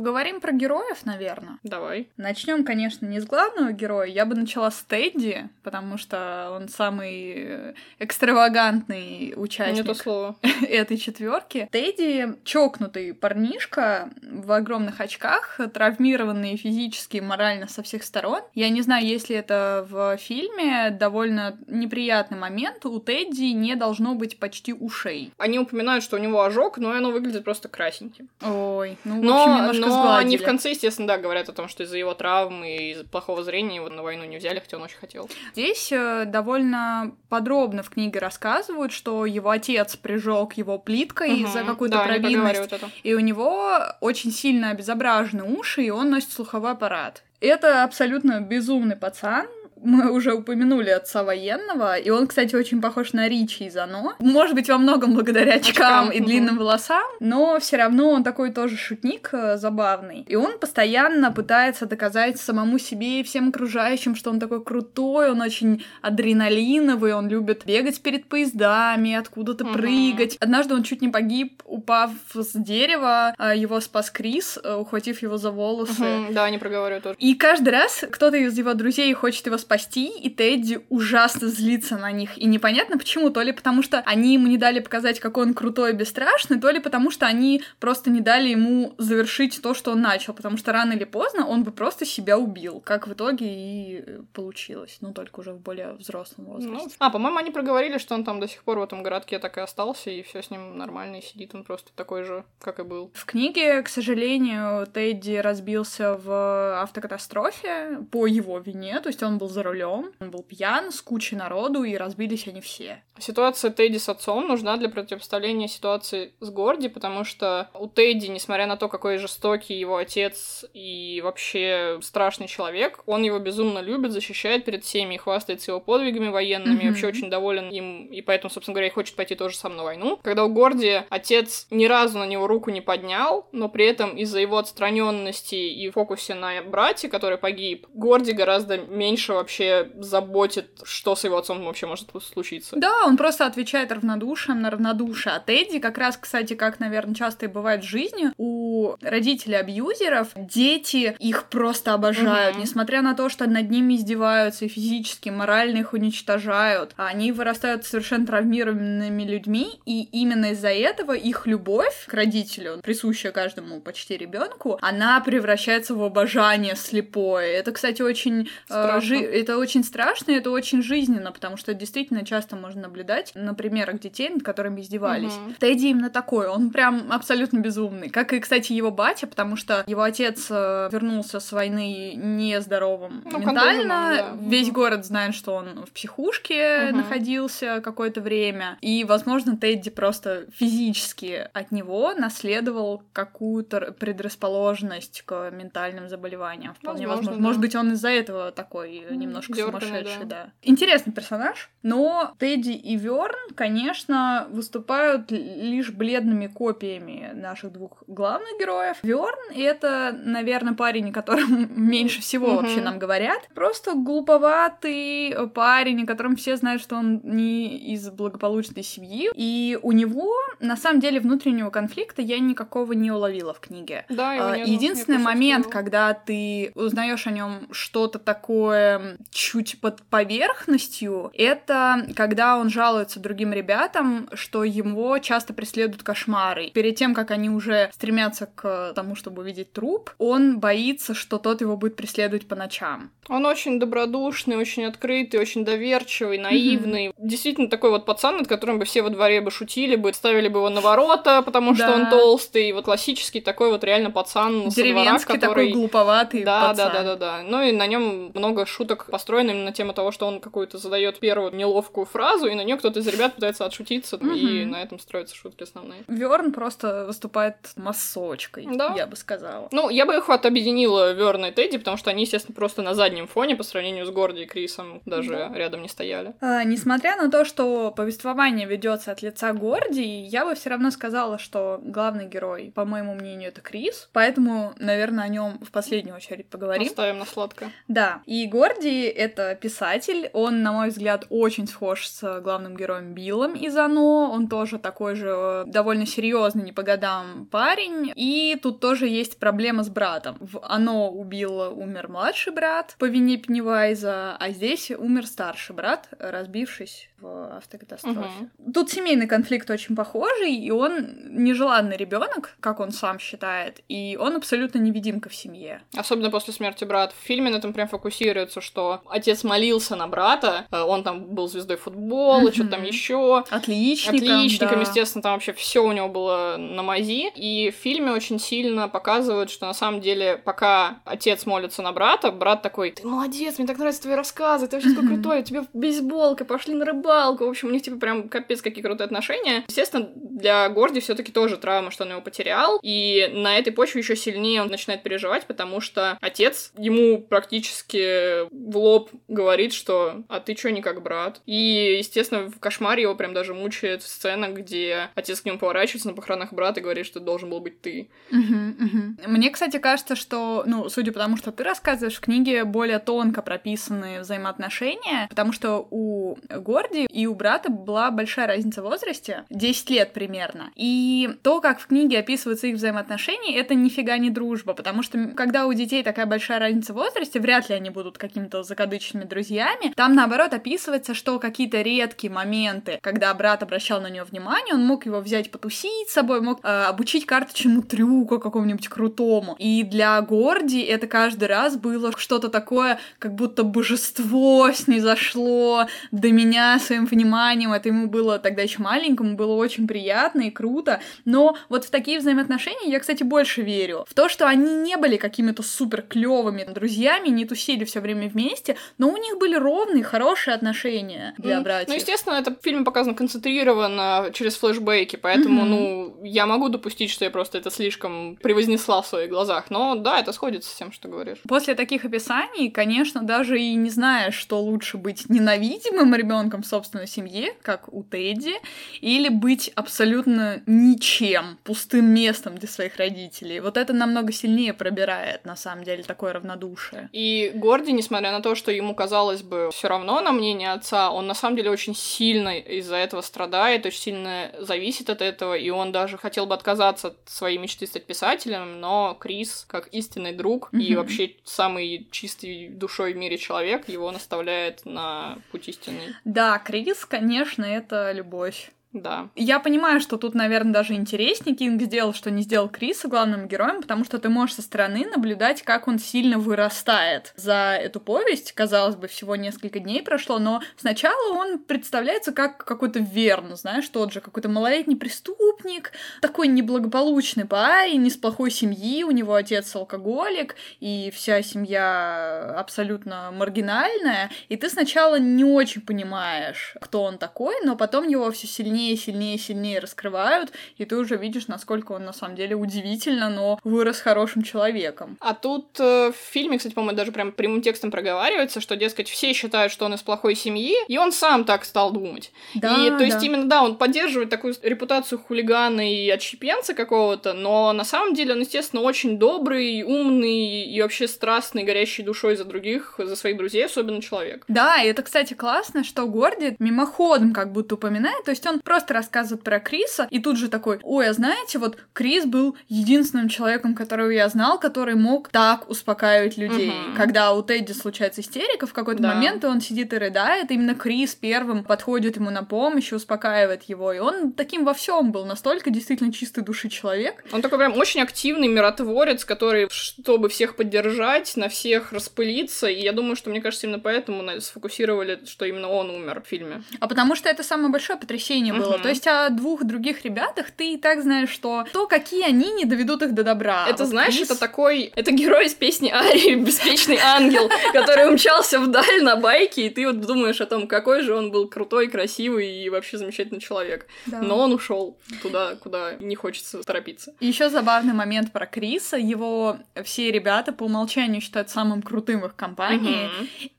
Поговорим 0.01 0.41
про 0.41 0.51
героев, 0.51 1.05
наверное. 1.05 1.59
Давай. 1.61 2.09
Начнем, 2.17 2.65
конечно, 2.65 3.05
не 3.05 3.19
с 3.19 3.25
главного 3.27 3.71
героя. 3.71 4.07
Я 4.07 4.25
бы 4.25 4.33
начала 4.33 4.71
с 4.71 4.81
Тедди, 4.81 5.47
потому 5.61 5.99
что 5.99 6.49
он 6.55 6.69
самый 6.69 7.33
э, 7.35 7.73
экстравагантный 7.99 9.35
участник 9.37 9.77
не 9.77 9.83
то 9.83 9.93
слово. 9.93 10.35
этой 10.67 10.97
четверки. 10.97 11.69
Тедди 11.71 12.33
чокнутый 12.43 13.13
парнишка 13.13 14.09
в 14.23 14.51
огромных 14.51 15.01
очках, 15.01 15.59
травмированный 15.71 16.57
физически 16.57 17.17
и 17.17 17.21
морально 17.21 17.67
со 17.67 17.83
всех 17.83 18.03
сторон. 18.03 18.41
Я 18.55 18.69
не 18.69 18.81
знаю, 18.81 19.05
если 19.05 19.35
это 19.35 19.85
в 19.87 20.17
фильме 20.17 20.89
довольно 20.89 21.59
неприятный 21.67 22.39
момент. 22.39 22.87
У 22.87 22.99
Тедди 22.99 23.51
не 23.51 23.75
должно 23.75 24.15
быть 24.15 24.39
почти 24.39 24.73
ушей. 24.73 25.31
Они 25.37 25.59
упоминают, 25.59 26.03
что 26.03 26.15
у 26.15 26.19
него 26.19 26.41
ожог, 26.41 26.79
но 26.79 26.89
оно 26.89 27.11
выглядит 27.11 27.43
просто 27.43 27.67
красненьким. 27.67 28.29
Ой, 28.41 28.97
ну, 29.03 29.21
но, 29.21 29.33
в 29.33 29.41
общем, 29.41 29.57
немножко 29.57 29.90
но 29.90 29.90
сгладили. 29.91 30.27
они 30.27 30.37
в 30.37 30.43
конце, 30.43 30.71
естественно, 30.71 31.07
да, 31.07 31.17
говорят 31.17 31.49
о 31.49 31.53
том, 31.53 31.67
что 31.67 31.83
из-за 31.83 31.97
его 31.97 32.13
травмы 32.13 32.75
и 32.75 32.91
из 32.91 33.03
плохого 33.03 33.43
зрения 33.43 33.77
его 33.77 33.89
на 33.89 34.03
войну 34.03 34.25
не 34.25 34.37
взяли, 34.37 34.59
хотя 34.59 34.77
он 34.77 34.83
очень 34.83 34.97
хотел. 34.97 35.29
Здесь 35.53 35.91
э, 35.91 36.25
довольно 36.25 37.13
подробно 37.29 37.83
в 37.83 37.89
книге 37.89 38.19
рассказывают, 38.19 38.91
что 38.91 39.25
его 39.25 39.49
отец 39.49 39.95
прижег 39.95 40.53
его 40.53 40.77
плиткой 40.77 41.43
угу, 41.43 41.51
за 41.51 41.63
какую-то 41.63 41.97
да, 41.97 42.03
провинность, 42.05 42.73
и 43.03 43.13
у 43.13 43.19
него 43.19 43.79
очень 43.99 44.31
сильно 44.31 44.71
обезображены 44.71 45.43
уши, 45.43 45.83
и 45.83 45.89
он 45.89 46.09
носит 46.09 46.31
слуховой 46.31 46.71
аппарат. 46.71 47.23
Это 47.39 47.83
абсолютно 47.83 48.39
безумный 48.39 48.95
пацан, 48.95 49.47
мы 49.83 50.11
уже 50.11 50.33
упомянули 50.33 50.89
отца 50.89 51.23
военного, 51.23 51.97
и 51.97 52.09
он, 52.09 52.27
кстати, 52.27 52.55
очень 52.55 52.81
похож 52.81 53.13
на 53.13 53.27
Ричи 53.27 53.65
из 53.65 53.77
Оно. 53.77 54.15
Может 54.19 54.55
быть, 54.55 54.69
во 54.69 54.77
многом 54.77 55.13
благодаря 55.13 55.55
очкам, 55.55 56.09
очкам 56.09 56.11
и 56.11 56.19
длинным 56.19 56.55
угу. 56.55 56.65
волосам, 56.65 57.03
но 57.19 57.59
все 57.59 57.77
равно 57.77 58.11
он 58.11 58.23
такой 58.23 58.51
тоже 58.51 58.77
шутник 58.77 59.29
э, 59.33 59.57
забавный. 59.57 60.25
И 60.27 60.35
он 60.35 60.59
постоянно 60.59 61.31
пытается 61.31 61.85
доказать 61.85 62.39
самому 62.39 62.79
себе 62.79 63.19
и 63.19 63.23
всем 63.23 63.49
окружающим, 63.49 64.15
что 64.15 64.29
он 64.29 64.39
такой 64.39 64.63
крутой, 64.63 65.31
он 65.31 65.41
очень 65.41 65.83
адреналиновый, 66.01 67.13
он 67.13 67.27
любит 67.27 67.65
бегать 67.65 68.01
перед 68.01 68.25
поездами, 68.25 69.15
откуда-то 69.15 69.65
угу. 69.65 69.73
прыгать. 69.73 70.37
Однажды 70.39 70.75
он 70.75 70.83
чуть 70.83 71.01
не 71.01 71.09
погиб, 71.09 71.61
упав 71.65 72.11
с 72.33 72.51
дерева, 72.53 73.33
а 73.37 73.55
его 73.55 73.79
спас 73.79 74.11
Крис, 74.11 74.59
э, 74.63 74.75
ухватив 74.75 75.21
его 75.21 75.37
за 75.37 75.51
волосы. 75.51 76.03
Угу, 76.03 76.33
да, 76.33 76.49
не 76.49 76.57
проговариваю 76.57 77.01
тоже. 77.01 77.15
И 77.19 77.35
каждый 77.35 77.69
раз 77.69 78.03
кто-то 78.09 78.37
из 78.37 78.57
его 78.57 78.73
друзей 78.73 79.11
хочет 79.13 79.45
его 79.45 79.57
спасти 79.57 79.70
спасти, 79.71 80.09
и 80.09 80.29
Тедди 80.29 80.81
ужасно 80.89 81.47
злится 81.47 81.97
на 81.97 82.11
них. 82.11 82.37
И 82.37 82.45
непонятно 82.45 82.97
почему, 82.97 83.29
то 83.29 83.41
ли 83.41 83.53
потому 83.53 83.83
что 83.83 83.99
они 84.05 84.33
ему 84.33 84.47
не 84.47 84.57
дали 84.57 84.81
показать, 84.81 85.21
какой 85.21 85.45
он 85.45 85.53
крутой 85.53 85.91
и 85.91 85.93
бесстрашный, 85.93 86.59
то 86.59 86.69
ли 86.71 86.81
потому 86.81 87.09
что 87.09 87.25
они 87.25 87.63
просто 87.79 88.09
не 88.09 88.19
дали 88.19 88.49
ему 88.49 88.93
завершить 88.97 89.61
то, 89.61 89.73
что 89.73 89.91
он 89.91 90.01
начал, 90.01 90.33
потому 90.33 90.57
что 90.57 90.73
рано 90.73 90.91
или 90.91 91.05
поздно 91.05 91.47
он 91.47 91.63
бы 91.63 91.71
просто 91.71 92.05
себя 92.05 92.37
убил, 92.37 92.81
как 92.81 93.07
в 93.07 93.13
итоге 93.13 93.45
и 93.47 94.03
получилось, 94.33 94.97
ну 94.99 95.13
только 95.13 95.39
уже 95.39 95.53
в 95.53 95.61
более 95.61 95.93
взрослом 95.93 96.47
возрасте. 96.47 96.89
Ну, 96.89 96.91
а, 96.99 97.09
по-моему, 97.09 97.37
они 97.37 97.51
проговорили, 97.51 97.97
что 97.97 98.15
он 98.15 98.25
там 98.25 98.41
до 98.41 98.49
сих 98.49 98.63
пор 98.63 98.79
в 98.79 98.83
этом 98.83 99.03
городке 99.03 99.39
так 99.39 99.57
и 99.57 99.61
остался, 99.61 100.09
и 100.09 100.21
все 100.21 100.43
с 100.43 100.49
ним 100.49 100.77
нормально, 100.77 101.17
и 101.17 101.21
сидит 101.21 101.55
он 101.55 101.63
просто 101.63 101.91
такой 101.95 102.25
же, 102.25 102.43
как 102.59 102.79
и 102.79 102.83
был. 102.83 103.09
В 103.13 103.23
книге, 103.23 103.81
к 103.83 103.87
сожалению, 103.87 104.85
Тедди 104.87 105.35
разбился 105.35 106.17
в 106.17 106.81
автокатастрофе 106.81 107.99
по 108.11 108.27
его 108.27 108.59
вине, 108.59 108.99
то 108.99 109.07
есть 109.07 109.23
он 109.23 109.37
был 109.37 109.47
за 109.47 109.60
за 109.61 109.63
рулем, 109.63 110.11
он 110.19 110.31
был 110.31 110.43
пьян 110.43 110.91
с 110.91 111.01
кучей 111.01 111.35
народу, 111.35 111.83
и 111.83 111.95
разбились 111.95 112.47
они 112.47 112.61
все. 112.61 113.03
Ситуация 113.19 113.71
Тедди 113.71 113.97
с 113.97 114.09
отцом 114.09 114.47
нужна 114.47 114.77
для 114.77 114.89
противопоставления 114.89 115.67
ситуации 115.67 116.33
с 116.39 116.49
Горди, 116.49 116.89
потому 116.89 117.23
что 117.23 117.69
у 117.75 117.87
Тедди, 117.87 118.27
несмотря 118.27 118.65
на 118.65 118.77
то, 118.77 118.87
какой 118.89 119.17
жестокий 119.17 119.75
его 119.75 119.97
отец 119.97 120.65
и 120.73 121.21
вообще 121.23 121.99
страшный 122.01 122.47
человек, 122.47 123.03
он 123.05 123.21
его 123.21 123.37
безумно 123.39 123.79
любит, 123.79 124.11
защищает 124.11 124.65
перед 124.65 124.83
всеми 124.83 125.15
и 125.15 125.17
хвастается 125.17 125.71
его 125.71 125.79
подвигами 125.79 126.29
военными, 126.29 126.81
mm-hmm. 126.81 126.87
вообще 126.87 127.07
очень 127.07 127.29
доволен 127.29 127.69
им, 127.69 128.07
и 128.07 128.21
поэтому, 128.21 128.49
собственно 128.49 128.73
говоря, 128.73 128.87
и 128.87 128.91
хочет 128.91 129.15
пойти 129.15 129.35
тоже 129.35 129.55
сам 129.55 129.75
на 129.75 129.83
войну. 129.83 130.19
Когда 130.23 130.43
у 130.45 130.49
Горди 130.49 131.03
отец 131.09 131.67
ни 131.69 131.85
разу 131.85 132.17
на 132.17 132.25
него 132.25 132.47
руку 132.47 132.71
не 132.71 132.81
поднял, 132.81 133.47
но 133.51 133.69
при 133.69 133.85
этом 133.85 134.17
из-за 134.17 134.39
его 134.39 134.57
отстраненности 134.57 135.55
и 135.55 135.89
фокусе 135.91 136.33
на 136.33 136.61
брате, 136.63 137.07
который 137.07 137.37
погиб, 137.37 137.85
Горди 137.93 138.31
гораздо 138.31 138.79
меньше 138.79 139.33
вообще 139.33 139.50
вообще 139.51 139.89
заботит, 139.99 140.67
что 140.83 141.15
с 141.15 141.23
его 141.23 141.37
отцом 141.37 141.63
вообще 141.65 141.85
может 141.85 142.07
случиться. 142.33 142.75
Да, 142.77 143.05
он 143.05 143.17
просто 143.17 143.45
отвечает 143.45 143.91
равнодушием 143.91 144.61
на 144.61 144.69
равнодушие. 144.69 145.35
А 145.35 145.39
Тедди 145.39 145.79
как 145.79 145.97
раз, 145.97 146.17
кстати, 146.17 146.53
как, 146.53 146.79
наверное, 146.79 147.15
часто 147.15 147.45
и 147.45 147.49
бывает 147.49 147.83
в 147.83 147.87
жизни, 147.87 148.31
у 148.37 148.95
родителей 149.01 149.57
абьюзеров 149.57 150.29
дети 150.35 151.15
их 151.19 151.49
просто 151.49 151.93
обожают, 151.93 152.55
угу. 152.55 152.63
несмотря 152.63 153.01
на 153.01 153.13
то, 153.13 153.27
что 153.29 153.47
над 153.47 153.69
ними 153.69 153.95
издеваются 153.95 154.65
и 154.65 154.69
физически, 154.69 155.27
и 155.27 155.31
морально 155.31 155.79
их 155.79 155.93
уничтожают. 155.93 156.93
Они 156.95 157.31
вырастают 157.31 157.85
совершенно 157.85 158.25
травмированными 158.25 159.23
людьми, 159.23 159.81
и 159.85 160.03
именно 160.03 160.51
из-за 160.51 160.69
этого 160.69 161.13
их 161.13 161.45
любовь 161.45 162.05
к 162.07 162.13
родителю, 162.13 162.79
присущая 162.81 163.31
каждому 163.31 163.81
почти 163.81 164.15
ребенку, 164.15 164.79
она 164.81 165.19
превращается 165.19 165.93
в 165.93 166.03
обожание 166.03 166.75
слепое. 166.75 167.51
Это, 167.53 167.71
кстати, 167.71 168.01
очень 168.01 168.49
э, 168.69 168.99
жи- 169.01 169.40
это 169.41 169.57
очень 169.57 169.83
страшно, 169.83 170.31
и 170.31 170.35
это 170.35 170.51
очень 170.51 170.81
жизненно, 170.81 171.31
потому 171.31 171.57
что 171.57 171.73
действительно 171.73 172.25
часто 172.25 172.55
можно 172.55 172.81
наблюдать 172.81 173.31
на 173.35 173.53
примерах 173.53 173.99
детей, 173.99 174.29
над 174.29 174.43
которыми 174.43 174.81
издевались. 174.81 175.33
Угу. 175.33 175.55
Тедди 175.59 175.87
именно 175.87 176.09
такой, 176.09 176.47
он 176.47 176.69
прям 176.69 177.11
абсолютно 177.11 177.59
безумный. 177.59 178.09
Как 178.09 178.33
и, 178.33 178.39
кстати, 178.39 178.73
его 178.73 178.91
батя, 178.91 179.27
потому 179.27 179.55
что 179.55 179.83
его 179.87 180.01
отец 180.01 180.47
э, 180.49 180.89
вернулся 180.91 181.39
с 181.39 181.51
войны 181.51 182.13
нездоровым 182.15 183.23
ну, 183.25 183.39
ментально. 183.39 183.87
Да. 183.87 184.37
Весь 184.39 184.71
город 184.71 185.05
знает, 185.05 185.35
что 185.35 185.53
он 185.53 185.85
в 185.85 185.91
психушке 185.91 186.89
угу. 186.89 186.97
находился 186.97 187.81
какое-то 187.81 188.21
время. 188.21 188.77
И, 188.81 189.03
возможно, 189.03 189.57
Тедди 189.57 189.89
просто 189.89 190.45
физически 190.53 191.49
от 191.53 191.71
него 191.71 192.13
наследовал 192.13 193.03
какую-то 193.13 193.93
предрасположенность 193.99 195.23
к 195.25 195.51
ментальным 195.51 196.09
заболеваниям. 196.09 196.73
Вполне 196.75 197.07
возможно. 197.07 197.31
возможно. 197.31 197.41
Да. 197.41 197.47
Может 197.47 197.61
быть, 197.61 197.75
он 197.75 197.93
из-за 197.93 198.09
этого 198.09 198.51
такой 198.51 199.05
немножко 199.31 199.53
Дёрганный, 199.53 199.87
сумасшедший, 199.87 200.25
да. 200.25 200.43
да. 200.45 200.51
Интересный 200.61 201.13
персонаж, 201.13 201.69
но 201.83 202.33
Тедди 202.37 202.71
и 202.71 202.95
Верн, 202.97 203.35
конечно, 203.55 204.47
выступают 204.49 205.31
лишь 205.31 205.91
бледными 205.91 206.47
копиями 206.47 207.31
наших 207.33 207.71
двух 207.71 208.03
главных 208.07 208.59
героев. 208.59 208.97
Верн— 209.03 209.39
это, 209.55 210.17
наверное, 210.23 210.73
парень, 210.73 211.09
о 211.09 211.13
котором 211.13 211.69
меньше 211.75 212.21
всего 212.21 212.55
вообще 212.55 212.81
нам 212.81 212.99
говорят. 212.99 213.47
Просто 213.55 213.93
глуповатый 213.93 215.35
парень, 215.53 216.03
о 216.03 216.05
котором 216.05 216.35
все 216.35 216.55
знают, 216.57 216.81
что 216.81 216.95
он 216.95 217.21
не 217.23 217.93
из 217.93 218.09
благополучной 218.09 218.83
семьи. 218.83 219.29
И 219.35 219.79
у 219.81 219.91
него, 219.91 220.33
на 220.59 220.75
самом 220.75 220.99
деле, 220.99 221.19
внутреннего 221.19 221.69
конфликта 221.69 222.21
я 222.21 222.39
никакого 222.39 222.93
не 222.93 223.11
уловила 223.11 223.53
в 223.53 223.59
книге. 223.59 224.05
Да, 224.09 224.33
его 224.33 224.45
а, 224.47 224.57
Единственный 224.57 225.17
момент, 225.17 225.67
когда 225.67 226.13
ты 226.13 226.71
узнаешь 226.75 227.27
о 227.27 227.31
нем 227.31 227.67
что-то 227.71 228.19
такое 228.19 229.17
чуть 229.29 229.79
под 229.79 230.01
поверхностью, 230.03 231.31
это 231.33 232.07
когда 232.15 232.57
он 232.57 232.69
жалуется 232.69 233.19
другим 233.19 233.53
ребятам, 233.53 234.29
что 234.33 234.63
его 234.63 235.17
часто 235.19 235.53
преследуют 235.53 236.03
кошмары. 236.03 236.69
Перед 236.71 236.95
тем, 236.95 237.13
как 237.13 237.31
они 237.31 237.49
уже 237.49 237.89
стремятся 237.93 238.49
к 238.53 238.93
тому, 238.95 239.15
чтобы 239.15 239.41
увидеть 239.41 239.73
труп, 239.73 240.11
он 240.17 240.59
боится, 240.59 241.13
что 241.13 241.37
тот 241.37 241.61
его 241.61 241.77
будет 241.77 241.95
преследовать 241.95 242.47
по 242.47 242.55
ночам. 242.55 243.11
Он 243.29 243.45
очень 243.45 243.79
добродушный, 243.79 244.57
очень 244.57 244.85
открытый, 244.85 245.39
очень 245.39 245.63
доверчивый, 245.63 246.37
наивный. 246.37 247.07
Mm-hmm. 247.07 247.15
Действительно 247.17 247.69
такой 247.69 247.91
вот 247.91 248.05
пацан, 248.05 248.37
над 248.37 248.47
которым 248.47 248.79
бы 248.79 248.85
все 248.85 249.01
во 249.01 249.09
дворе 249.09 249.41
бы 249.41 249.51
шутили 249.51 249.95
бы, 249.95 250.13
ставили 250.13 250.47
бы 250.47 250.59
его 250.59 250.69
на 250.69 250.81
ворота, 250.81 251.41
потому 251.41 251.75
что 251.75 251.91
он 251.91 252.09
толстый. 252.09 252.71
Вот 252.73 252.85
классический 252.85 253.41
такой 253.41 253.69
вот 253.69 253.83
реально 253.83 254.11
пацан 254.11 254.69
Деревенский 254.69 255.37
двора, 255.37 255.39
который... 255.39 255.67
такой 255.67 255.71
глуповатый 255.71 256.43
да, 256.43 256.69
пацан. 256.69 256.91
Да, 256.91 257.03
да, 257.03 257.03
да, 257.03 257.15
да. 257.15 257.43
Ну 257.43 257.61
и 257.61 257.71
на 257.71 257.87
нем 257.87 258.31
много 258.33 258.65
шуток 258.65 259.00
построено 259.05 259.51
именно 259.51 259.65
на 259.65 259.71
тему 259.71 259.93
того, 259.93 260.11
что 260.11 260.27
он 260.27 260.39
какую-то 260.39 260.77
задает 260.77 261.19
первую 261.19 261.53
неловкую 261.55 262.05
фразу, 262.05 262.47
и 262.47 262.55
на 262.55 262.63
нее 262.63 262.77
кто-то 262.77 262.99
из 262.99 263.07
ребят 263.07 263.35
пытается 263.35 263.65
отшутиться, 263.65 264.17
mm-hmm. 264.17 264.37
и 264.37 264.65
на 264.65 264.81
этом 264.81 264.99
строятся 264.99 265.35
шутки 265.35 265.63
основные. 265.63 266.03
Верн 266.07 266.51
просто 266.51 267.05
выступает 267.05 267.55
массовочкой, 267.75 268.67
да. 268.71 268.93
я 268.95 269.07
бы 269.07 269.15
сказала. 269.15 269.69
Ну, 269.71 269.89
я 269.89 270.05
бы 270.05 270.15
их 270.15 270.27
вот 270.27 270.45
объединила 270.45 271.13
Верна 271.13 271.49
и 271.49 271.51
Тедди, 271.51 271.77
потому 271.77 271.97
что 271.97 272.09
они, 272.09 272.23
естественно, 272.23 272.55
просто 272.55 272.81
на 272.81 272.93
заднем 272.93 273.27
фоне 273.27 273.55
по 273.55 273.63
сравнению 273.63 274.05
с 274.05 274.09
Горди 274.09 274.43
и 274.43 274.45
Крисом 274.45 275.01
даже 275.05 275.29
да. 275.29 275.51
рядом 275.53 275.81
не 275.81 275.89
стояли. 275.89 276.33
А, 276.41 276.63
несмотря 276.63 277.15
на 277.15 277.29
то, 277.29 277.45
что 277.45 277.91
повествование 277.91 278.67
ведется 278.67 279.11
от 279.11 279.21
лица 279.21 279.53
Горди, 279.53 280.03
я 280.03 280.45
бы 280.45 280.55
все 280.55 280.69
равно 280.69 280.91
сказала, 280.91 281.37
что 281.37 281.79
главный 281.83 282.27
герой, 282.27 282.71
по 282.73 282.85
моему 282.85 283.13
мнению, 283.13 283.49
это 283.49 283.61
Крис, 283.61 284.09
поэтому, 284.13 284.73
наверное, 284.77 285.25
о 285.25 285.27
нем 285.27 285.59
в 285.59 285.71
последнюю 285.71 286.15
очередь 286.15 286.47
поговорим. 286.47 286.87
Оставим 286.87 287.19
на 287.19 287.25
сладко. 287.25 287.71
Да, 287.87 288.21
и 288.25 288.45
Горди— 288.47 288.89
это 288.99 289.55
писатель, 289.55 290.29
он, 290.33 290.63
на 290.63 290.71
мой 290.71 290.89
взгляд, 290.89 291.25
очень 291.29 291.67
схож 291.67 292.07
с 292.07 292.41
главным 292.41 292.75
героем 292.75 293.13
Биллом 293.13 293.53
из 293.53 293.77
«Оно», 293.77 294.31
он 294.31 294.47
тоже 294.47 294.79
такой 294.79 295.15
же 295.15 295.63
довольно 295.67 296.05
серьезный, 296.05 296.63
не 296.63 296.71
по 296.71 296.83
годам 296.83 297.47
парень, 297.51 298.11
и 298.15 298.57
тут 298.61 298.79
тоже 298.79 299.07
есть 299.07 299.39
проблема 299.39 299.83
с 299.83 299.89
братом. 299.89 300.37
В 300.39 300.59
«Оно» 300.63 301.11
у 301.11 301.23
Билла 301.23 301.69
умер 301.69 302.07
младший 302.09 302.53
брат 302.53 302.95
по 302.97 303.05
вине 303.05 303.37
Пеннивайза, 303.37 304.35
а 304.35 304.49
здесь 304.49 304.91
умер 304.91 305.27
старший 305.27 305.75
брат, 305.75 306.09
разбившись 306.19 307.10
в 307.21 307.57
автокатастрофе. 307.57 308.19
Угу. 308.19 308.73
Тут 308.73 308.89
семейный 308.89 309.27
конфликт 309.27 309.69
очень 309.69 309.95
похожий, 309.95 310.53
и 310.53 310.71
он 310.71 311.43
нежеланный 311.43 311.97
ребенок, 311.97 312.55
как 312.59 312.79
он 312.79 312.91
сам 312.91 313.19
считает, 313.19 313.81
и 313.87 314.17
он 314.19 314.35
абсолютно 314.35 314.79
невидимка 314.79 315.29
в 315.29 315.35
семье. 315.35 315.81
Особенно 315.95 316.31
после 316.31 316.53
смерти 316.53 316.83
брата. 316.83 317.13
В 317.19 317.25
фильме 317.25 317.51
на 317.51 317.57
этом 317.57 317.73
прям 317.73 317.87
фокусируется, 317.87 318.61
что 318.61 319.01
отец 319.09 319.43
молился 319.43 319.95
на 319.95 320.07
брата, 320.07 320.65
э, 320.71 320.79
он 320.81 321.03
там 321.03 321.25
был 321.25 321.47
звездой 321.47 321.77
футбола, 321.77 322.45
угу. 322.45 322.51
что-то 322.51 322.71
там 322.71 322.83
еще. 322.83 323.43
Отличником. 323.49 324.15
Отличником, 324.15 324.75
да. 324.75 324.81
естественно, 324.81 325.21
там 325.21 325.33
вообще 325.33 325.53
все 325.53 325.83
у 325.83 325.91
него 325.91 326.09
было 326.09 326.55
на 326.57 326.83
мази. 326.83 327.31
И 327.35 327.71
в 327.71 327.75
фильме 327.75 328.11
очень 328.11 328.39
сильно 328.39 328.87
показывают, 328.87 329.49
что 329.49 329.67
на 329.67 329.73
самом 329.73 330.01
деле, 330.01 330.37
пока 330.37 331.01
отец 331.05 331.45
молится 331.45 331.81
на 331.81 331.91
брата, 331.91 332.31
брат 332.31 332.61
такой: 332.61 332.91
Ты 332.91 333.05
молодец, 333.05 333.57
мне 333.57 333.67
так 333.67 333.77
нравятся 333.77 334.03
твои 334.03 334.15
рассказы, 334.15 334.67
ты 334.67 334.77
вообще 334.77 334.93
такой 334.93 335.07
крутой, 335.15 335.43
тебе 335.43 335.63
бейсболка, 335.73 336.45
пошли 336.45 336.73
на 336.73 336.85
рыбалку 336.85 337.10
рыбалку. 337.11 337.45
В 337.45 337.49
общем, 337.49 337.67
у 337.69 337.71
них 337.71 337.83
типа 337.83 337.97
прям 337.97 338.29
капец 338.29 338.61
какие 338.61 338.83
крутые 338.83 339.05
отношения. 339.05 339.63
Естественно, 339.67 340.09
для 340.15 340.67
Горди 340.69 340.99
все-таки 340.99 341.31
тоже 341.31 341.57
травма, 341.57 341.91
что 341.91 342.03
он 342.03 342.11
его 342.11 342.21
потерял. 342.21 342.79
И 342.81 343.29
на 343.33 343.57
этой 343.57 343.71
почве 343.73 344.01
еще 344.01 344.15
сильнее 344.15 344.61
он 344.61 344.69
начинает 344.69 345.03
переживать, 345.03 345.45
потому 345.45 345.81
что 345.81 346.17
отец 346.21 346.71
ему 346.77 347.21
практически 347.21 348.47
в 348.51 348.77
лоб 348.77 349.11
говорит, 349.27 349.73
что 349.73 350.23
а 350.29 350.39
ты 350.39 350.55
что 350.55 350.71
не 350.71 350.81
как 350.81 351.01
брат? 351.01 351.41
И, 351.45 351.97
естественно, 351.99 352.49
в 352.49 352.59
кошмаре 352.59 353.03
его 353.03 353.15
прям 353.15 353.33
даже 353.33 353.53
мучает 353.53 354.03
сцена, 354.03 354.47
где 354.47 355.09
отец 355.15 355.41
к 355.41 355.45
нему 355.45 355.59
поворачивается 355.59 356.09
на 356.09 356.13
похоронах 356.13 356.53
брата 356.53 356.79
и 356.79 356.83
говорит, 356.83 357.05
что 357.05 357.19
должен 357.19 357.49
был 357.49 357.59
быть 357.59 357.81
ты. 357.81 358.09
Мне, 358.29 359.49
кстати, 359.49 359.77
кажется, 359.77 360.15
что, 360.15 360.63
ну, 360.65 360.89
судя 360.89 361.11
по 361.11 361.19
тому, 361.19 361.37
что 361.37 361.51
ты 361.51 361.63
рассказываешь, 361.63 362.15
в 362.15 362.21
книге 362.21 362.63
более 362.63 362.99
тонко 362.99 363.41
прописаны 363.41 364.21
взаимоотношения, 364.21 365.27
потому 365.29 365.51
что 365.51 365.87
у 365.89 366.37
Горди 366.49 367.00
и 367.05 367.25
у 367.25 367.35
брата 367.35 367.69
была 367.69 368.11
большая 368.11 368.47
разница 368.47 368.81
в 368.81 368.85
возрасте, 368.85 369.45
10 369.49 369.89
лет 369.89 370.13
примерно. 370.13 370.71
И 370.75 371.29
то, 371.43 371.61
как 371.61 371.79
в 371.79 371.87
книге 371.87 372.19
описываются 372.19 372.67
их 372.67 372.75
взаимоотношения, 372.75 373.57
это 373.57 373.75
нифига 373.75 374.17
не 374.17 374.29
дружба, 374.29 374.73
потому 374.73 375.03
что 375.03 375.29
когда 375.35 375.65
у 375.65 375.73
детей 375.73 376.03
такая 376.03 376.25
большая 376.25 376.59
разница 376.59 376.93
в 376.93 376.97
возрасте, 376.97 377.39
вряд 377.39 377.69
ли 377.69 377.75
они 377.75 377.89
будут 377.89 378.17
какими-то 378.17 378.63
закадычными 378.63 379.25
друзьями. 379.25 379.93
Там, 379.95 380.13
наоборот, 380.15 380.53
описывается, 380.53 381.13
что 381.13 381.39
какие-то 381.39 381.81
редкие 381.81 382.31
моменты, 382.31 382.99
когда 383.01 383.33
брат 383.33 383.63
обращал 383.63 384.01
на 384.01 384.09
него 384.09 384.25
внимание, 384.25 384.75
он 384.75 384.85
мог 384.85 385.05
его 385.05 385.19
взять 385.19 385.51
потусить 385.51 386.09
с 386.09 386.13
собой, 386.13 386.41
мог 386.41 386.59
э, 386.63 386.67
обучить 386.67 387.25
карточному 387.25 387.81
трюку 387.83 388.39
какому-нибудь 388.39 388.87
крутому. 388.87 389.55
И 389.57 389.83
для 389.83 390.21
Горди 390.21 390.81
это 390.81 391.07
каждый 391.07 391.47
раз 391.47 391.77
было 391.77 392.11
что-то 392.17 392.49
такое, 392.49 392.99
как 393.19 393.35
будто 393.35 393.63
божество 393.63 394.71
снизошло 394.73 395.87
до 396.11 396.31
меня 396.31 396.79
своим 396.79 396.90
своим 396.91 397.05
вниманием, 397.05 397.71
это 397.71 397.87
ему 397.87 398.07
было 398.07 398.37
тогда 398.37 398.63
еще 398.63 398.81
маленькому, 398.81 399.35
было 399.35 399.53
очень 399.53 399.87
приятно 399.87 400.41
и 400.41 400.51
круто, 400.51 400.99
но 401.23 401.55
вот 401.69 401.85
в 401.85 401.89
такие 401.89 402.19
взаимоотношения 402.19 402.91
я, 402.91 402.99
кстати, 402.99 403.23
больше 403.23 403.61
верю. 403.61 404.05
В 404.09 404.13
то, 404.13 404.27
что 404.27 404.45
они 404.45 404.73
не 404.73 404.97
были 404.97 405.15
какими-то 405.15 405.63
супер 405.63 406.01
клевыми 406.01 406.65
друзьями, 406.65 407.29
не 407.29 407.45
тусили 407.45 407.85
все 407.85 408.01
время 408.01 408.27
вместе, 408.27 408.75
но 408.97 409.07
у 409.07 409.15
них 409.15 409.37
были 409.39 409.55
ровные, 409.55 410.03
хорошие 410.03 410.53
отношения 410.53 411.33
для 411.37 411.59
mm. 411.59 411.61
братьев. 411.61 411.87
Ну, 411.87 411.95
естественно, 411.95 412.33
это 412.33 412.51
в 412.51 412.61
фильме 412.61 412.83
показано 412.83 413.15
концентрированно 413.15 414.31
через 414.33 414.57
флешбеки, 414.57 415.15
поэтому, 415.15 415.61
mm-hmm. 415.61 415.65
ну, 415.65 416.15
я 416.23 416.45
могу 416.45 416.67
допустить, 416.67 417.09
что 417.09 417.23
я 417.23 417.31
просто 417.31 417.57
это 417.57 417.71
слишком 417.71 418.37
превознесла 418.41 419.01
в 419.01 419.07
своих 419.07 419.29
глазах, 419.29 419.69
но 419.69 419.95
да, 419.95 420.19
это 420.19 420.33
сходится 420.33 420.69
с 420.69 420.75
тем, 420.75 420.91
что 420.91 421.07
говоришь. 421.07 421.37
После 421.47 421.73
таких 421.75 422.03
описаний, 422.03 422.69
конечно, 422.69 423.21
даже 423.21 423.57
и 423.61 423.75
не 423.75 423.89
знаешь, 423.89 424.35
что 424.35 424.59
лучше 424.61 424.97
быть 424.97 425.29
ненавидимым 425.29 426.13
ребенком 426.13 426.63
в 426.63 426.65
собственной 426.81 427.07
семье, 427.07 427.53
как 427.61 427.93
у 427.93 428.03
Тедди, 428.03 428.53
или 429.01 429.29
быть 429.29 429.71
абсолютно 429.75 430.63
ничем, 430.65 431.59
пустым 431.63 432.05
местом 432.05 432.57
для 432.57 432.67
своих 432.67 432.97
родителей. 432.97 433.59
Вот 433.59 433.77
это 433.77 433.93
намного 433.93 434.31
сильнее 434.31 434.73
пробирает, 434.73 435.45
на 435.45 435.55
самом 435.55 435.83
деле, 435.83 436.01
такое 436.03 436.33
равнодушие. 436.33 437.09
И 437.13 437.51
Горди, 437.53 437.91
несмотря 437.91 438.31
на 438.31 438.41
то, 438.41 438.55
что 438.55 438.71
ему 438.71 438.95
казалось 438.95 439.43
бы 439.43 439.69
все 439.71 439.87
равно 439.87 440.21
на 440.21 440.31
мнение 440.31 440.71
отца, 440.71 441.11
он 441.11 441.27
на 441.27 441.35
самом 441.35 441.55
деле 441.55 441.69
очень 441.69 441.95
сильно 441.95 442.57
из-за 442.57 442.95
этого 442.95 443.21
страдает, 443.21 443.85
очень 443.85 444.01
сильно 444.01 444.51
зависит 444.59 445.09
от 445.09 445.21
этого, 445.21 445.53
и 445.55 445.69
он 445.69 445.91
даже 445.91 446.17
хотел 446.17 446.47
бы 446.47 446.55
отказаться 446.55 447.09
от 447.09 447.17
своей 447.25 447.59
мечты 447.59 447.85
стать 447.85 448.05
писателем, 448.05 448.79
но 448.79 449.15
Крис, 449.19 449.65
как 449.67 449.87
истинный 449.89 450.33
друг 450.33 450.69
mm-hmm. 450.73 450.81
и 450.81 450.95
вообще 450.95 451.35
самый 451.43 452.07
чистый 452.11 452.69
душой 452.69 453.13
в 453.13 453.17
мире 453.17 453.37
человек, 453.37 453.87
его 453.87 454.09
наставляет 454.11 454.85
на 454.85 455.37
путь 455.51 455.67
истинный. 455.67 456.15
Да, 456.25 456.57
Крис, 456.63 457.05
конечно, 457.05 457.63
это 457.65 458.11
любовь. 458.11 458.71
Да. 458.93 459.29
Я 459.35 459.59
понимаю, 459.59 460.01
что 460.01 460.17
тут, 460.17 460.35
наверное, 460.35 460.73
даже 460.73 460.93
интереснее 460.93 461.55
Кинг 461.55 461.81
сделал, 461.81 462.13
что 462.13 462.29
не 462.29 462.41
сделал 462.41 462.67
Криса 462.67 463.07
главным 463.07 463.47
героем, 463.47 463.81
потому 463.81 464.03
что 464.03 464.19
ты 464.19 464.27
можешь 464.27 464.55
со 464.55 464.61
стороны 464.61 465.05
наблюдать, 465.05 465.61
как 465.61 465.87
он 465.87 465.97
сильно 465.97 466.37
вырастает 466.37 467.33
за 467.37 467.77
эту 467.81 468.01
повесть. 468.01 468.51
Казалось 468.51 468.97
бы, 468.97 469.07
всего 469.07 469.37
несколько 469.37 469.79
дней 469.79 470.03
прошло, 470.03 470.39
но 470.39 470.61
сначала 470.75 471.37
он 471.37 471.59
представляется 471.59 472.33
как 472.33 472.65
какой-то 472.65 472.99
верн, 472.99 473.55
знаешь, 473.55 473.87
тот 473.87 474.11
же 474.11 474.19
какой-то 474.19 474.49
малолетний 474.49 474.97
преступник, 474.97 475.93
такой 476.21 476.47
неблагополучный 476.47 477.45
парень, 477.45 478.05
из 478.05 478.17
плохой 478.17 478.51
семьи, 478.51 479.03
у 479.03 479.11
него 479.11 479.35
отец 479.35 479.73
алкоголик, 479.73 480.55
и 480.81 481.11
вся 481.15 481.41
семья 481.43 482.55
абсолютно 482.57 483.31
маргинальная, 483.31 484.31
и 484.49 484.57
ты 484.57 484.69
сначала 484.69 485.17
не 485.17 485.45
очень 485.45 485.81
понимаешь, 485.81 486.75
кто 486.81 487.03
он 487.03 487.17
такой, 487.17 487.55
но 487.63 487.77
потом 487.77 488.07
его 488.07 488.29
все 488.31 488.47
сильнее 488.47 488.80
сильнее, 488.81 488.97
сильнее, 488.97 489.37
сильнее 489.37 489.79
раскрывают, 489.79 490.51
и 490.77 490.85
ты 490.85 490.95
уже 490.95 491.15
видишь, 491.17 491.47
насколько 491.47 491.93
он 491.93 492.05
на 492.05 492.13
самом 492.13 492.35
деле 492.35 492.55
удивительно, 492.55 493.29
но 493.29 493.59
вырос 493.63 493.99
хорошим 493.99 494.41
человеком. 494.41 495.17
А 495.19 495.33
тут 495.33 495.79
э, 495.79 496.11
в 496.11 496.15
фильме, 496.15 496.57
кстати, 496.57 496.73
по-моему, 496.73 496.97
даже 496.97 497.11
прям 497.11 497.31
прямым 497.31 497.61
текстом 497.61 497.91
проговаривается, 497.91 498.61
что, 498.61 498.75
дескать, 498.75 499.09
все 499.09 499.33
считают, 499.33 499.71
что 499.71 499.85
он 499.85 499.93
из 499.93 500.01
плохой 500.01 500.35
семьи, 500.35 500.75
и 500.87 500.97
он 500.97 501.11
сам 501.11 501.43
так 501.43 501.65
стал 501.65 501.91
думать. 501.91 502.31
Да, 502.55 502.75
и 502.85 502.89
то 502.89 503.03
есть 503.03 503.19
да. 503.19 503.25
именно, 503.25 503.45
да, 503.45 503.63
он 503.63 503.75
поддерживает 503.75 504.29
такую 504.29 504.55
репутацию 504.61 505.19
хулигана 505.19 505.81
и 505.81 506.09
отщепенца 506.09 506.73
какого-то, 506.73 507.33
но 507.33 507.73
на 507.73 507.83
самом 507.83 508.13
деле 508.13 508.33
он, 508.33 508.41
естественно, 508.41 508.81
очень 508.81 509.17
добрый, 509.17 509.83
умный 509.83 510.63
и 510.63 510.81
вообще 510.81 511.07
страстный, 511.07 511.63
горящий 511.63 512.03
душой 512.03 512.35
за 512.35 512.45
других, 512.45 512.95
за 512.97 513.15
своих 513.15 513.37
друзей, 513.37 513.65
особенно 513.65 514.01
человек. 514.01 514.43
Да, 514.47 514.81
и 514.81 514.87
это, 514.87 515.03
кстати, 515.03 515.33
классно, 515.33 515.83
что 515.83 516.05
Горди 516.07 516.55
мимоходом 516.59 517.33
как 517.33 517.51
будто 517.51 517.75
упоминает, 517.75 518.23
то 518.25 518.31
есть 518.31 518.45
он 518.45 518.59
просто 518.71 518.93
рассказывает 518.93 519.43
про 519.43 519.59
Криса, 519.59 520.07
и 520.09 520.19
тут 520.19 520.37
же 520.37 520.47
такой, 520.47 520.79
ой, 520.83 521.09
а 521.09 521.11
знаете, 521.11 521.59
вот 521.59 521.77
Крис 521.91 522.25
был 522.25 522.55
единственным 522.69 523.27
человеком, 523.27 523.75
которого 523.75 524.09
я 524.11 524.29
знал, 524.29 524.61
который 524.61 524.95
мог 524.95 525.27
так 525.27 525.69
успокаивать 525.69 526.37
людей. 526.37 526.69
Угу. 526.69 526.95
Когда 526.95 527.33
у 527.33 527.43
Тедди 527.43 527.73
случается 527.73 528.21
истерика, 528.21 528.67
в 528.67 528.71
какой-то 528.71 529.01
да. 529.01 529.13
момент 529.13 529.43
он 529.43 529.59
сидит 529.59 529.91
и 529.91 529.97
рыдает, 529.97 530.51
именно 530.51 530.73
Крис 530.73 531.15
первым 531.15 531.65
подходит 531.65 532.15
ему 532.15 532.29
на 532.29 532.45
помощь 532.45 532.93
и 532.93 532.95
успокаивает 532.95 533.63
его, 533.63 533.91
и 533.91 533.99
он 533.99 534.31
таким 534.31 534.63
во 534.63 534.73
всем 534.73 535.11
был, 535.11 535.25
настолько 535.25 535.69
действительно 535.69 536.13
чистой 536.13 536.41
души 536.41 536.69
человек. 536.69 537.25
Он 537.33 537.41
такой 537.41 537.57
прям 537.57 537.75
очень 537.75 537.99
активный 537.99 538.47
миротворец, 538.47 539.25
который, 539.25 539.67
чтобы 539.69 540.29
всех 540.29 540.55
поддержать, 540.55 541.35
на 541.35 541.49
всех 541.49 541.91
распылиться, 541.91 542.67
и 542.67 542.81
я 542.81 542.93
думаю, 542.93 543.17
что, 543.17 543.31
мне 543.31 543.41
кажется, 543.41 543.67
именно 543.67 543.79
поэтому 543.79 544.39
сфокусировали, 544.39 545.19
что 545.25 545.43
именно 545.43 545.67
он 545.67 545.89
умер 545.89 546.23
в 546.25 546.29
фильме. 546.29 546.63
А 546.79 546.87
потому 546.87 547.17
что 547.17 547.27
это 547.27 547.43
самое 547.43 547.69
большое 547.69 547.99
потрясение 547.99 548.53
было. 548.61 548.79
То 548.79 548.89
есть 548.89 549.07
о 549.07 549.29
двух 549.29 549.63
других 549.63 550.03
ребятах 550.03 550.51
ты 550.51 550.73
и 550.73 550.77
так 550.77 551.01
знаешь, 551.01 551.29
что 551.29 551.65
то, 551.73 551.87
какие 551.87 552.23
они, 552.23 552.51
не 552.51 552.65
доведут 552.65 553.01
их 553.01 553.13
до 553.13 553.23
добра. 553.23 553.65
Это, 553.67 553.83
вот 553.83 553.89
знаешь, 553.89 554.15
Крис... 554.15 554.29
это 554.29 554.39
такой... 554.39 554.91
Это 554.95 555.11
герой 555.11 555.45
из 555.45 555.53
песни 555.53 555.89
Арии 555.89 556.35
«Беспечный 556.43 556.97
ангел», 556.97 557.49
который 557.73 558.09
умчался 558.09 558.59
вдаль 558.59 559.03
на 559.03 559.15
байке, 559.15 559.67
и 559.67 559.69
ты 559.69 559.85
вот 559.85 560.01
думаешь 560.01 560.41
о 560.41 560.45
том, 560.45 560.67
какой 560.67 561.01
же 561.01 561.15
он 561.15 561.31
был 561.31 561.47
крутой, 561.47 561.87
красивый 561.87 562.63
и 562.63 562.69
вообще 562.69 562.97
замечательный 562.97 563.39
человек. 563.39 563.87
Но 564.05 564.37
он 564.37 564.53
ушел 564.53 564.97
туда, 565.21 565.55
куда 565.55 565.95
не 565.99 566.15
хочется 566.15 566.61
торопиться. 566.63 567.13
Еще 567.19 567.49
забавный 567.49 567.93
момент 567.93 568.31
про 568.31 568.45
Криса. 568.45 568.97
Его 568.97 569.57
все 569.83 570.11
ребята 570.11 570.53
по 570.53 570.63
умолчанию 570.63 571.21
считают 571.21 571.49
самым 571.49 571.81
крутым 571.81 572.21
в 572.21 572.25
их 572.25 572.35
компании, 572.35 573.09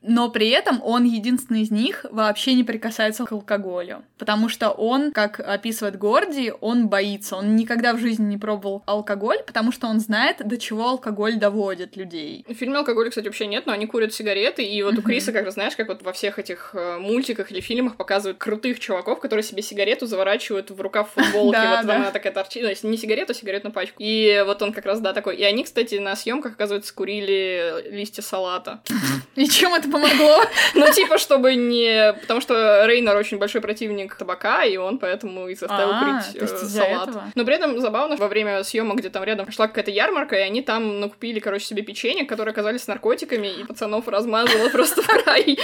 но 0.01 0.29
при 0.29 0.49
этом 0.49 0.81
он 0.83 1.03
единственный 1.03 1.61
из 1.61 1.71
них 1.71 2.05
вообще 2.11 2.53
не 2.53 2.63
прикасается 2.63 3.25
к 3.25 3.31
алкоголю. 3.31 4.03
Потому 4.17 4.49
что 4.49 4.69
он, 4.69 4.92
как 5.11 5.39
описывает 5.39 5.97
Горди, 5.97 6.53
он 6.61 6.87
боится. 6.87 7.35
Он 7.35 7.55
никогда 7.55 7.93
в 7.93 7.99
жизни 7.99 8.25
не 8.25 8.37
пробовал 8.37 8.83
алкоголь, 8.85 9.39
потому 9.45 9.71
что 9.71 9.87
он 9.87 9.99
знает, 9.99 10.45
до 10.45 10.57
чего 10.57 10.89
алкоголь 10.89 11.35
доводит 11.35 11.95
людей. 11.97 12.45
В 12.47 12.53
фильме 12.53 12.77
алкоголя, 12.77 13.09
кстати, 13.09 13.25
вообще 13.25 13.47
нет, 13.47 13.65
но 13.65 13.73
они 13.73 13.85
курят 13.85 14.13
сигареты, 14.13 14.63
и 14.63 14.83
вот 14.83 14.97
у 14.97 15.01
Криса, 15.01 15.31
как 15.31 15.45
раз 15.45 15.55
знаешь, 15.55 15.75
как 15.75 15.87
вот 15.87 16.01
во 16.03 16.13
всех 16.13 16.39
этих 16.39 16.71
э, 16.73 16.97
мультиках 16.99 17.51
или 17.51 17.59
фильмах 17.59 17.95
показывают 17.95 18.37
крутых 18.37 18.79
чуваков, 18.79 19.19
которые 19.19 19.43
себе 19.43 19.61
сигарету 19.61 20.05
заворачивают 20.05 20.71
в 20.71 20.81
рукав 20.81 21.11
футболки, 21.11 21.57
вот 21.77 21.89
она 21.89 22.11
такая 22.11 22.33
торчит, 22.33 22.63
ну, 22.63 22.89
не 22.89 22.97
сигарету, 22.97 23.31
а 23.31 23.35
сигаретную 23.35 23.73
пачку. 23.73 23.95
И 23.99 24.43
вот 24.45 24.61
он 24.61 24.73
как 24.73 24.85
раз, 24.85 24.99
да, 24.99 25.13
такой. 25.13 25.35
И 25.35 25.43
они, 25.43 25.63
кстати, 25.63 25.95
на 25.95 26.15
съемках, 26.15 26.53
оказывается, 26.53 26.93
курили 26.93 27.89
листья 27.89 28.21
салата. 28.21 28.81
И 29.35 29.47
чем 29.47 29.73
это 29.73 29.89
помогло? 29.89 30.43
Ну, 30.75 30.91
типа, 30.91 31.17
чтобы 31.17 31.55
не... 31.55 32.13
Потому 32.21 32.41
что 32.41 32.85
Рейнер 32.85 33.15
очень 33.15 33.37
большой 33.37 33.61
противник 33.61 34.15
табака, 34.15 34.63
и 34.63 34.77
он 34.83 34.99
поэтому 34.99 35.47
и 35.47 35.55
заставил 35.55 35.93
а, 35.93 35.99
курить 35.99 36.35
э, 36.41 36.47
салат. 36.47 37.09
Но 37.35 37.45
при 37.45 37.55
этом 37.55 37.79
забавно, 37.79 38.15
во 38.15 38.27
время 38.27 38.63
съемок, 38.63 38.97
где 38.97 39.09
там 39.09 39.23
рядом 39.23 39.51
шла 39.51 39.67
какая-то 39.67 39.91
ярмарка, 39.91 40.35
и 40.35 40.41
они 40.41 40.61
там 40.61 40.99
накупили, 40.99 41.39
короче, 41.39 41.65
себе 41.65 41.81
печенье, 41.83 42.25
которые 42.25 42.51
оказались 42.51 42.87
наркотиками, 42.87 43.47
и 43.47 43.63
пацанов 43.63 44.07
размазывало 44.07 44.69
просто 44.69 45.01
в 45.01 45.07
край. 45.07 45.57